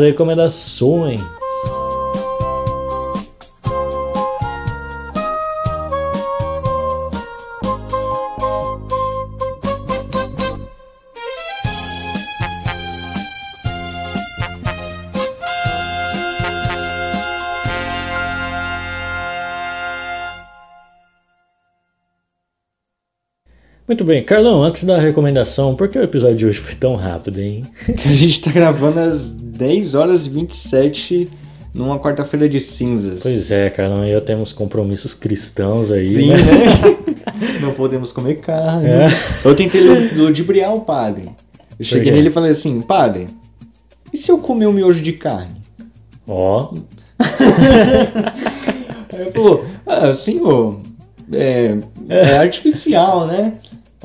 recomendações. 0.00 1.20
Muito 23.86 24.02
bem, 24.04 24.22
Carlão, 24.24 24.62
antes 24.64 24.82
da 24.84 24.98
recomendação, 24.98 25.76
por 25.76 25.88
que 25.88 25.96
o 25.98 26.02
episódio 26.02 26.36
de 26.36 26.46
hoje 26.46 26.58
foi 26.58 26.74
tão 26.74 26.96
rápido, 26.96 27.40
hein? 27.40 27.62
Que 27.96 28.08
a 28.08 28.12
gente 28.12 28.40
tá 28.40 28.50
gravando 28.50 28.98
às 28.98 29.30
10 29.30 29.94
horas 29.94 30.26
e 30.26 30.28
27 30.28 31.28
numa 31.72 31.98
quarta-feira 31.98 32.48
de 32.48 32.60
cinzas. 32.60 33.20
Pois 33.22 33.50
é, 33.50 33.70
Carlão 33.70 34.04
e 34.04 34.10
eu 34.10 34.20
temos 34.20 34.52
compromissos 34.52 35.14
cristãos 35.14 35.90
aí, 35.92 36.04
Sim, 36.06 36.28
né? 36.30 36.36
né? 36.36 36.96
Não 37.62 37.72
podemos 37.74 38.10
comer 38.10 38.36
carne. 38.40 38.88
É. 38.88 39.06
Eu 39.44 39.54
tentei 39.54 39.82
lu- 39.82 40.24
ludibriar 40.24 40.74
o 40.74 40.80
padre. 40.80 41.30
Eu 41.78 41.84
cheguei 41.84 42.10
nele 42.10 42.28
e 42.28 42.32
falei 42.32 42.50
assim, 42.52 42.80
padre, 42.80 43.26
e 44.12 44.16
se 44.16 44.30
eu 44.32 44.38
comer 44.38 44.66
um 44.66 44.72
miojo 44.72 45.00
de 45.02 45.12
carne? 45.12 45.60
Ó, 46.26 46.72
Aí 49.12 49.20
ele 49.22 49.30
falou, 49.30 49.64
ah, 49.86 50.14
senhor, 50.14 50.80
é, 51.32 51.76
é 52.08 52.36
artificial, 52.38 53.26
né? 53.26 53.52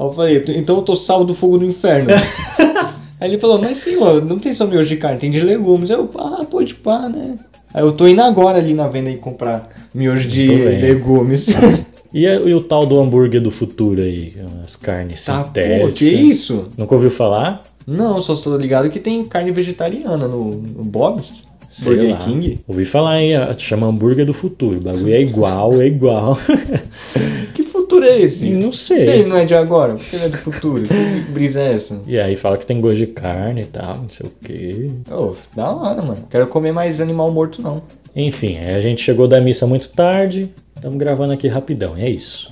Aí 0.01 0.07
eu 0.07 0.13
falei, 0.13 0.43
então 0.57 0.77
eu 0.77 0.81
tô 0.81 0.95
salvo 0.95 1.25
do 1.25 1.33
fogo 1.35 1.57
do 1.59 1.65
inferno. 1.65 2.09
Aí 3.19 3.29
ele 3.29 3.37
falou, 3.37 3.61
mas 3.61 3.77
senhor, 3.77 4.25
não 4.25 4.39
tem 4.39 4.51
só 4.51 4.65
miojo 4.65 4.89
de 4.89 4.97
carne, 4.97 5.19
tem 5.19 5.29
de 5.29 5.39
legumes. 5.41 5.91
Aí 5.91 5.97
eu, 5.97 6.09
ah, 6.17 6.43
pode 6.49 6.73
pá, 6.73 7.07
né? 7.07 7.35
Aí 7.71 7.83
eu 7.83 7.91
tô 7.91 8.07
indo 8.07 8.19
agora 8.21 8.57
ali 8.57 8.73
na 8.73 8.87
venda 8.87 9.09
aí 9.09 9.17
comprar 9.17 9.69
miojo 9.93 10.27
de 10.27 10.47
legumes. 10.47 11.47
e, 12.11 12.25
a- 12.25 12.35
e 12.39 12.53
o 12.53 12.61
tal 12.61 12.83
do 12.87 12.99
hambúrguer 12.99 13.39
do 13.39 13.51
futuro 13.51 14.01
aí? 14.01 14.33
As 14.65 14.75
carnes 14.75 15.23
Tá, 15.23 15.39
pô, 15.41 15.45
sintéticas. 15.45 15.93
que 15.99 16.05
isso? 16.09 16.67
Nunca 16.75 16.95
ouviu 16.95 17.11
falar? 17.11 17.61
Não, 17.85 18.19
só 18.21 18.33
estou 18.33 18.57
ligado 18.57 18.89
que 18.89 18.99
tem 18.99 19.23
carne 19.25 19.51
vegetariana 19.51 20.27
no, 20.27 20.45
no 20.49 20.83
Bob's, 20.83 21.43
Sei 21.69 21.93
Burger 21.95 22.11
lá. 22.13 22.25
King. 22.25 22.59
Ouvi 22.67 22.85
falar 22.85 23.11
aí, 23.11 23.37
ó, 23.37 23.55
chama 23.57 23.85
hambúrguer 23.87 24.25
do 24.25 24.33
futuro. 24.33 24.77
O 24.79 24.81
bagulho 24.81 25.13
é 25.13 25.21
igual, 25.21 25.79
é 25.79 25.85
igual. 25.85 26.37
Que 27.53 27.63
futuro 27.91 28.05
é 28.05 28.19
esse? 28.21 28.49
Não 28.49 28.71
sei. 28.71 28.99
Se 28.99 29.09
ele 29.09 29.25
não 29.29 29.37
é 29.37 29.45
de 29.45 29.53
agora, 29.53 29.95
porque 29.95 30.15
ele 30.15 30.25
é 30.25 30.29
do 30.29 30.37
futuro. 30.37 30.83
Que 30.87 31.31
brisa 31.31 31.61
é 31.61 31.73
essa? 31.73 32.01
e 32.07 32.19
aí 32.19 32.35
fala 32.35 32.57
que 32.57 32.65
tem 32.65 32.79
gosto 32.81 32.97
de 32.97 33.07
carne 33.07 33.61
e 33.61 33.65
tal, 33.65 33.97
não 33.97 34.09
sei 34.09 34.25
o 34.27 34.31
quê. 34.45 34.91
Ô, 35.11 35.33
da 35.55 35.71
hora, 35.71 36.01
mano. 36.01 36.23
Quero 36.29 36.47
comer 36.47 36.71
mais 36.71 36.99
animal 37.01 37.31
morto, 37.31 37.61
não. 37.61 37.81
Enfim, 38.15 38.57
a 38.59 38.79
gente 38.79 39.01
chegou 39.01 39.27
da 39.27 39.39
missa 39.41 39.65
muito 39.67 39.89
tarde, 39.89 40.51
estamos 40.75 40.97
gravando 40.97 41.33
aqui 41.33 41.47
rapidão, 41.47 41.95
é 41.97 42.09
isso. 42.09 42.51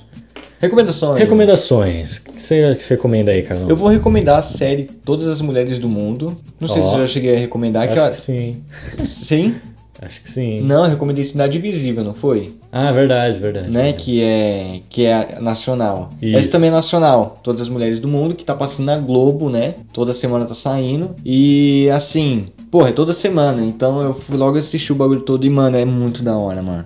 Recomendações. 0.60 1.18
Recomendações. 1.18 2.16
O 2.18 2.32
que 2.32 2.42
você 2.42 2.76
recomenda 2.90 3.32
aí, 3.32 3.42
Carlão? 3.42 3.66
Eu 3.70 3.76
vou 3.76 3.88
recomendar 3.88 4.38
a 4.38 4.42
série 4.42 4.84
Todas 4.84 5.26
as 5.26 5.40
Mulheres 5.40 5.78
do 5.78 5.88
Mundo. 5.88 6.36
Não 6.60 6.68
sei 6.68 6.82
se 6.82 6.88
eu 6.88 6.98
já 6.98 7.06
cheguei 7.06 7.34
a 7.34 7.38
recomendar. 7.38 7.84
Acho 7.84 7.92
que 7.94 7.98
ela- 7.98 8.10
que 8.10 8.16
sim. 8.16 8.62
Sim? 9.06 9.54
Acho 10.02 10.22
que 10.22 10.30
sim. 10.30 10.60
Não, 10.62 10.84
eu 10.84 10.90
recomendei 10.90 11.22
Cidade 11.24 11.58
Invisível, 11.58 12.02
não 12.02 12.14
foi? 12.14 12.54
Ah, 12.72 12.90
verdade, 12.90 13.38
verdade. 13.38 13.68
Né? 13.68 13.92
Que 13.92 14.22
é, 14.22 14.80
que 14.88 15.04
é 15.04 15.38
nacional. 15.40 16.08
Isso. 16.22 16.38
Essa 16.38 16.50
também 16.50 16.70
é 16.70 16.72
nacional. 16.72 17.38
Todas 17.42 17.60
as 17.60 17.68
Mulheres 17.68 18.00
do 18.00 18.08
Mundo, 18.08 18.34
que 18.34 18.44
tá 18.44 18.54
passando 18.54 18.86
na 18.86 18.96
Globo, 18.96 19.50
né? 19.50 19.74
Toda 19.92 20.14
semana 20.14 20.46
tá 20.46 20.54
saindo. 20.54 21.14
E 21.24 21.90
assim, 21.90 22.46
porra, 22.70 22.88
é 22.88 22.92
toda 22.92 23.12
semana. 23.12 23.62
Então 23.62 24.00
eu 24.00 24.14
fui 24.14 24.36
logo 24.36 24.56
assistir 24.56 24.92
o 24.92 24.96
bagulho 24.96 25.20
todo 25.20 25.44
e, 25.44 25.50
mano, 25.50 25.76
é 25.76 25.84
muito 25.84 26.22
da 26.22 26.36
hora, 26.36 26.62
mano. 26.62 26.84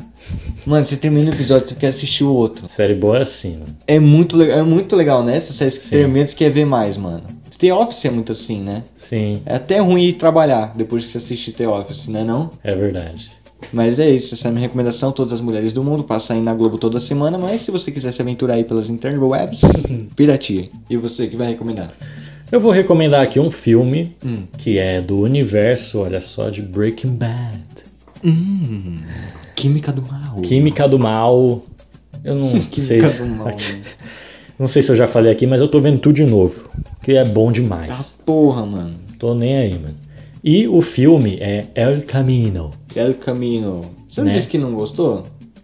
Mano, 0.66 0.84
você 0.84 0.96
termina 0.96 1.30
o 1.30 1.34
episódio, 1.34 1.68
você 1.68 1.74
quer 1.74 1.88
assistir 1.88 2.24
o 2.24 2.32
outro. 2.32 2.68
Série 2.68 2.94
boa 2.94 3.18
é 3.18 3.22
assim, 3.22 3.58
mano. 3.58 3.76
É 3.86 4.00
muito, 4.00 4.40
é 4.42 4.62
muito 4.62 4.96
legal, 4.96 5.22
né? 5.22 5.36
Essas 5.36 5.56
séries 5.56 5.78
que 5.78 5.84
Sim. 5.84 5.98
termina, 5.98 6.26
você 6.26 6.34
quer 6.34 6.50
ver 6.50 6.64
mais, 6.64 6.96
mano. 6.96 7.22
The 7.58 7.72
Office 7.72 8.04
é 8.04 8.10
muito 8.10 8.32
assim, 8.32 8.60
né? 8.60 8.82
Sim, 8.96 9.42
É 9.46 9.54
até 9.56 9.78
ruim 9.78 10.02
ir 10.04 10.14
trabalhar 10.14 10.72
depois 10.76 11.04
que 11.04 11.12
você 11.12 11.18
assistir 11.18 11.52
The 11.52 11.68
Office, 11.68 12.08
né 12.08 12.24
não? 12.24 12.50
é 12.62 12.74
verdade. 12.74 13.30
Mas 13.72 13.98
é 13.98 14.10
isso, 14.10 14.34
essa 14.34 14.48
é 14.48 14.50
a 14.50 14.52
minha 14.52 14.62
recomendação. 14.66 15.10
Todas 15.10 15.32
as 15.34 15.40
mulheres 15.40 15.72
do 15.72 15.82
mundo 15.82 16.04
passam 16.04 16.36
aí 16.36 16.42
na 16.42 16.52
Globo 16.52 16.76
toda 16.76 17.00
semana. 17.00 17.38
Mas 17.38 17.62
se 17.62 17.70
você 17.70 17.90
quiser 17.90 18.12
se 18.12 18.20
aventurar 18.20 18.54
aí 18.54 18.64
pelas 18.64 18.90
interwebs, 18.90 19.60
piratia. 20.14 20.68
E 20.90 20.96
você 20.98 21.26
que 21.28 21.36
vai 21.36 21.48
recomendar? 21.48 21.90
Eu 22.52 22.60
vou 22.60 22.70
recomendar 22.70 23.22
aqui 23.22 23.40
um 23.40 23.50
filme 23.50 24.14
Hum. 24.24 24.44
que 24.58 24.76
é 24.76 25.00
do 25.00 25.18
universo, 25.20 26.00
olha 26.00 26.20
só, 26.20 26.50
de 26.50 26.60
Breaking 26.60 27.14
Bad. 27.14 27.64
Hum, 28.22 28.94
Química 29.54 29.90
do 29.92 30.02
Mal. 30.02 30.36
Química 30.42 30.86
do 30.88 30.98
Mal. 30.98 31.62
Eu 32.22 32.34
não 32.34 32.60
sei. 32.76 33.00
Química 33.00 33.24
do 33.24 33.30
Mal. 33.30 33.48
Não 34.58 34.68
sei 34.68 34.82
se 34.82 34.90
eu 34.92 34.96
já 34.96 35.06
falei 35.06 35.32
aqui, 35.32 35.46
mas 35.46 35.60
eu 35.60 35.68
tô 35.68 35.80
vendo 35.80 35.98
tudo 35.98 36.14
de 36.14 36.24
novo. 36.24 36.68
Que 37.02 37.16
é 37.16 37.24
bom 37.24 37.50
demais. 37.50 37.90
Ah, 37.90 38.04
porra, 38.24 38.64
mano. 38.64 38.94
Tô 39.18 39.34
nem 39.34 39.56
aí, 39.56 39.72
mano. 39.72 39.94
E 40.42 40.68
o 40.68 40.80
filme 40.82 41.38
é 41.40 41.66
El 41.74 42.02
Camino. 42.02 42.70
El 42.94 43.14
Camino. 43.14 43.80
Você 44.10 44.20
não 44.20 44.28
Né? 44.28 44.34
disse 44.34 44.46
que 44.46 44.58
não 44.58 44.74
gostou? 44.74 45.22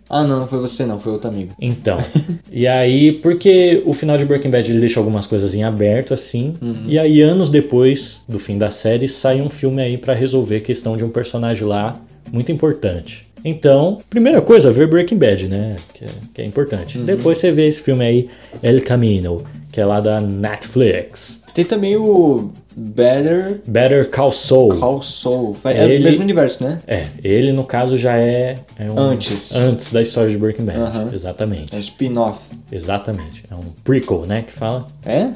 Ah, 0.09 0.24
não, 0.24 0.40
não 0.40 0.48
foi 0.48 0.59
você 0.59 0.85
não, 0.85 0.98
foi 0.98 1.12
outro 1.12 1.29
amigo. 1.29 1.53
Então, 1.61 2.03
e 2.50 2.66
aí, 2.66 3.12
porque 3.12 3.81
o 3.87 3.94
final 3.94 4.18
de 4.18 4.24
Breaking 4.24 4.50
Bad 4.50 4.68
ele 4.68 4.81
deixa 4.81 4.98
algumas 4.98 5.24
coisas 5.24 5.55
em 5.55 5.62
aberto, 5.62 6.12
assim, 6.12 6.55
e 6.88 6.98
aí 6.98 7.20
anos 7.20 7.48
depois 7.48 8.20
do 8.29 8.37
fim 8.40 8.59
da 8.59 8.70
série, 8.70 9.07
sai 9.07 9.40
um 9.40 9.48
filme 9.48 9.81
aí 9.81 9.96
pra 9.96 10.12
resolver 10.12 10.57
a 10.57 10.61
questão 10.61 10.96
de 10.96 11.05
um 11.05 11.11
personagem 11.11 11.64
lá 11.64 11.94
muito 12.33 12.50
importante. 12.50 13.29
Então, 13.44 13.98
primeira 14.11 14.40
coisa, 14.40 14.70
ver 14.72 14.87
Breaking 14.88 15.16
Bad, 15.18 15.48
né? 15.48 15.76
Que 15.94 16.05
é, 16.05 16.09
que 16.35 16.42
é 16.42 16.44
importante. 16.44 16.98
Depois 16.98 17.38
você 17.38 17.50
vê 17.50 17.66
esse 17.66 17.83
filme 17.83 18.05
aí, 18.05 18.29
El 18.62 18.83
Camino, 18.83 19.42
que 19.72 19.81
é 19.81 19.85
lá 19.85 20.00
da 20.00 20.20
Netflix. 20.20 21.40
Tem 21.55 21.64
também 21.64 21.96
o 21.96 22.53
Better 22.76 23.61
Better 23.66 24.09
Call 24.09 24.31
Saul. 24.31 24.79
Call 24.79 25.03
Saul. 25.03 25.57
É 25.64 25.85
Ele- 25.85 25.98
o 26.00 26.05
mesmo 26.05 26.22
universo, 26.22 26.62
né? 26.62 26.79
É, 26.87 27.07
ele 27.24 27.50
no 27.53 27.64
caso 27.64 27.98
já 27.98 28.16
é, 28.16 28.55
é 28.79 28.90
um- 28.90 28.98
Antes. 28.98 29.55
antes 29.55 29.90
da 29.90 30.00
história 30.00 30.31
de 30.31 30.38
Breaking 30.38 30.64
Bad. 30.64 30.79
Aham. 30.79 31.11
Exatamente. 31.12 31.74
É 31.74 31.76
um 31.76 31.81
spin-off. 31.81 32.38
Exatamente. 32.70 33.42
É 33.50 33.55
um 33.55 33.61
prequel, 33.83 34.24
né, 34.26 34.42
que 34.46 34.53
fala. 34.53 34.87
É? 35.05 35.22
É, 35.22 35.33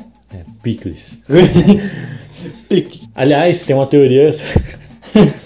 Pickles. 0.62 1.19
Pique. 2.69 3.01
Aliás, 3.14 3.64
tem 3.64 3.75
uma 3.75 3.87
teoria 3.87 4.31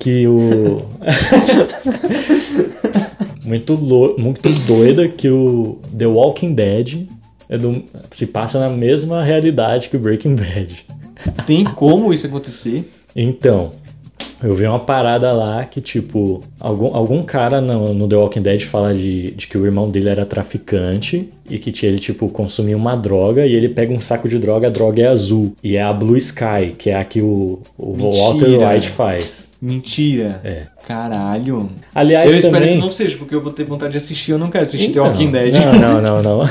que 0.00 0.26
o. 0.26 0.82
muito, 3.44 3.74
lo... 3.74 4.18
muito 4.18 4.48
doida 4.66 5.08
que 5.08 5.30
o 5.30 5.78
The 5.96 6.06
Walking 6.06 6.54
Dead 6.54 7.06
é 7.48 7.56
do... 7.56 7.84
se 8.10 8.26
passa 8.26 8.58
na 8.58 8.70
mesma 8.70 9.22
realidade 9.22 9.88
que 9.88 9.96
o 9.96 10.00
Breaking 10.00 10.34
Bad. 10.34 10.84
Tem 11.46 11.64
como 11.64 12.12
isso 12.12 12.26
acontecer? 12.26 12.90
Então, 13.14 13.70
eu 14.42 14.54
vi 14.54 14.66
uma 14.66 14.78
parada 14.78 15.32
lá 15.32 15.64
que, 15.64 15.80
tipo, 15.80 16.40
algum, 16.58 16.94
algum 16.94 17.22
cara 17.22 17.60
no, 17.60 17.92
no 17.92 18.08
The 18.08 18.16
Walking 18.16 18.42
Dead 18.42 18.62
fala 18.62 18.94
de, 18.94 19.32
de 19.32 19.46
que 19.46 19.58
o 19.58 19.64
irmão 19.66 19.88
dele 19.88 20.08
era 20.08 20.24
traficante 20.24 21.28
e 21.48 21.58
que 21.58 21.86
ele, 21.86 21.98
tipo, 21.98 22.28
consumia 22.28 22.76
uma 22.76 22.96
droga 22.96 23.46
e 23.46 23.54
ele 23.54 23.68
pega 23.68 23.92
um 23.92 24.00
saco 24.00 24.28
de 24.28 24.38
droga, 24.38 24.68
a 24.68 24.70
droga 24.70 25.02
é 25.02 25.06
azul. 25.06 25.54
E 25.62 25.76
é 25.76 25.82
a 25.82 25.92
Blue 25.92 26.16
Sky, 26.16 26.74
que 26.78 26.90
é 26.90 26.96
a 26.96 27.04
que 27.04 27.20
o, 27.20 27.60
o. 27.76 27.92
Walter 27.96 28.58
White 28.58 28.88
faz. 28.88 29.48
Mentira. 29.60 30.40
É. 30.42 30.62
Caralho. 30.86 31.70
Aliás, 31.94 32.32
eu 32.32 32.38
espero 32.38 32.54
também... 32.54 32.76
que 32.76 32.80
não 32.80 32.90
seja, 32.90 33.16
porque 33.18 33.34
eu 33.34 33.42
vou 33.42 33.52
ter 33.52 33.64
vontade 33.64 33.92
de 33.92 33.98
assistir. 33.98 34.32
Eu 34.32 34.38
não 34.38 34.50
quero 34.50 34.64
assistir 34.64 34.90
Então, 34.90 35.02
The 35.02 35.10
Walking 35.10 35.30
Dead. 35.30 35.52
Não, 35.52 36.00
não, 36.00 36.00
não, 36.22 36.22
não. 36.22 36.40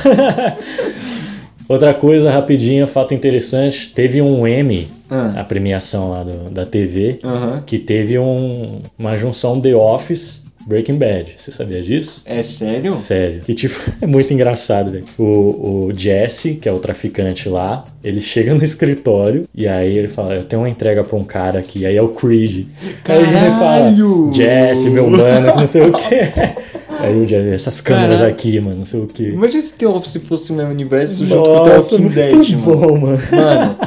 Outra 1.67 1.93
coisa, 1.93 2.31
rapidinho, 2.31 2.87
fato 2.87 3.13
interessante, 3.13 3.91
teve 3.91 4.21
um 4.21 4.47
M, 4.47 4.87
Ah. 5.09 5.33
a 5.37 5.43
premiação 5.43 6.11
lá 6.11 6.23
do- 6.23 6.49
da 6.51 6.65
TV, 6.65 7.19
que 7.65 7.79
teve 7.79 8.17
um- 8.19 8.81
uma 8.97 9.15
junção 9.17 9.59
The 9.59 9.75
Office 9.75 10.43
Breaking 10.67 10.97
Bad. 10.97 11.35
Você 11.37 11.51
sabia 11.51 11.81
disso? 11.81 12.21
É 12.25 12.43
sério? 12.43 12.91
Sério. 12.91 13.39
Que 13.41 13.55
tipo, 13.55 13.75
é 14.01 14.05
muito 14.05 14.31
engraçado, 14.33 14.91
velho. 14.91 15.05
O, 15.17 15.87
o 15.87 15.91
Jesse, 15.95 16.55
que 16.55 16.69
é 16.69 16.71
o 16.71 16.77
traficante 16.77 17.49
lá, 17.49 17.83
ele 18.03 18.21
chega 18.21 18.53
no 18.53 18.61
escritório 18.63 19.45
e 19.55 19.67
aí 19.67 19.97
ele 19.97 20.07
fala: 20.09 20.35
Eu 20.35 20.43
tenho 20.43 20.61
uma 20.61 20.69
entrega 20.69 21.03
pra 21.03 21.17
um 21.17 21.23
cara 21.23 21.59
aqui. 21.59 21.85
Aí 21.87 21.95
é 21.97 22.01
o 22.01 22.09
Creed. 22.09 22.67
Aí 23.05 23.17
ele 23.17 23.25
fala: 23.33 23.59
Caralho! 23.59 24.31
Jesse, 24.31 24.89
meu 24.91 25.09
mano, 25.09 25.53
que 25.53 25.57
não 25.59 25.67
sei 25.67 25.81
o 25.83 25.91
quê. 25.91 26.29
Aí 26.99 27.15
o 27.15 27.25
Jesse, 27.25 27.49
essas 27.55 27.79
câmeras 27.79 28.19
Caralho. 28.19 28.33
aqui, 28.35 28.59
mano, 28.59 28.79
não 28.79 28.85
sei 28.85 28.99
o 28.99 29.07
quê. 29.07 29.29
Imagina 29.29 29.63
se 29.63 29.73
The 29.77 29.87
Office 29.87 30.21
fosse 30.27 30.51
o 30.51 30.55
mesmo 30.55 30.71
universo 30.71 31.25
junto 31.25 31.33
com 31.35 32.05
o 32.05 32.09
Dead, 32.09 32.33
mano. 32.33 32.61
bom, 32.61 32.97
mano. 32.99 33.19
Mano, 33.31 33.77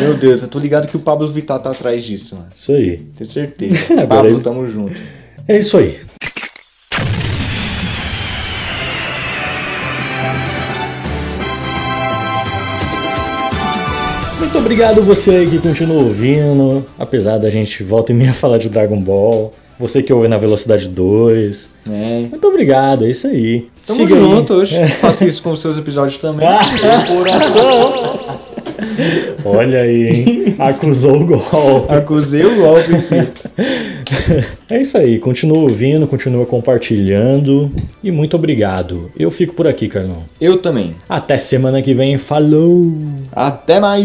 meu 0.00 0.16
Deus, 0.16 0.42
eu 0.42 0.48
tô 0.48 0.58
ligado 0.58 0.86
que 0.88 0.96
o 0.96 1.00
Pablo 1.00 1.28
Vittar 1.30 1.58
tá 1.60 1.70
atrás 1.70 2.04
disso, 2.04 2.34
mano. 2.36 2.48
Isso 2.54 2.72
aí. 2.72 2.96
Tenho 3.16 3.30
certeza. 3.30 3.76
Agora 3.94 4.06
Pablo, 4.06 4.30
ele- 4.30 4.40
tamo 4.42 4.66
junto. 4.66 4.92
É 5.46 5.58
isso 5.58 5.76
aí. 5.78 5.98
Muito 14.38 14.56
obrigado 14.56 15.02
você 15.02 15.30
aí 15.30 15.46
que 15.48 15.58
continua 15.58 15.96
ouvindo, 16.02 16.84
apesar 16.98 17.38
da 17.38 17.50
gente 17.50 17.82
volta 17.82 18.12
e 18.12 18.14
meia 18.14 18.32
falar 18.34 18.58
de 18.58 18.68
Dragon 18.68 19.00
Ball. 19.00 19.52
Você 19.78 20.02
que 20.02 20.12
ouve 20.12 20.26
na 20.26 20.36
velocidade 20.36 20.88
2. 20.88 21.70
É. 21.88 22.20
Muito 22.30 22.48
obrigado, 22.48 23.04
é 23.04 23.10
isso 23.10 23.28
aí. 23.28 23.68
Tamo 23.86 23.96
Siga 23.96 24.14
aí. 24.16 24.20
junto 24.20 24.54
hoje. 24.54 24.88
Faça 25.00 25.24
isso 25.24 25.40
com 25.40 25.50
os 25.52 25.60
seus 25.60 25.76
episódios 25.78 26.20
também. 26.20 26.48
Olha 29.44 29.82
aí, 29.82 30.08
hein? 30.08 30.54
Acusou 30.58 31.22
o 31.22 31.26
golpe. 31.26 31.94
Acusei 31.94 32.44
o 32.44 32.56
golpe, 32.56 33.00
filho. 33.08 33.28
É 34.68 34.80
isso 34.80 34.98
aí, 34.98 35.18
continua 35.18 35.58
ouvindo, 35.58 36.06
continua 36.06 36.44
compartilhando 36.46 37.70
e 38.02 38.10
muito 38.10 38.36
obrigado. 38.36 39.10
Eu 39.18 39.30
fico 39.30 39.54
por 39.54 39.66
aqui, 39.66 39.88
Carlão. 39.88 40.24
Eu 40.40 40.58
também. 40.58 40.94
Até 41.08 41.36
semana 41.36 41.80
que 41.82 41.94
vem, 41.94 42.18
falou! 42.18 42.92
Até 43.32 43.80
mais. 43.80 44.04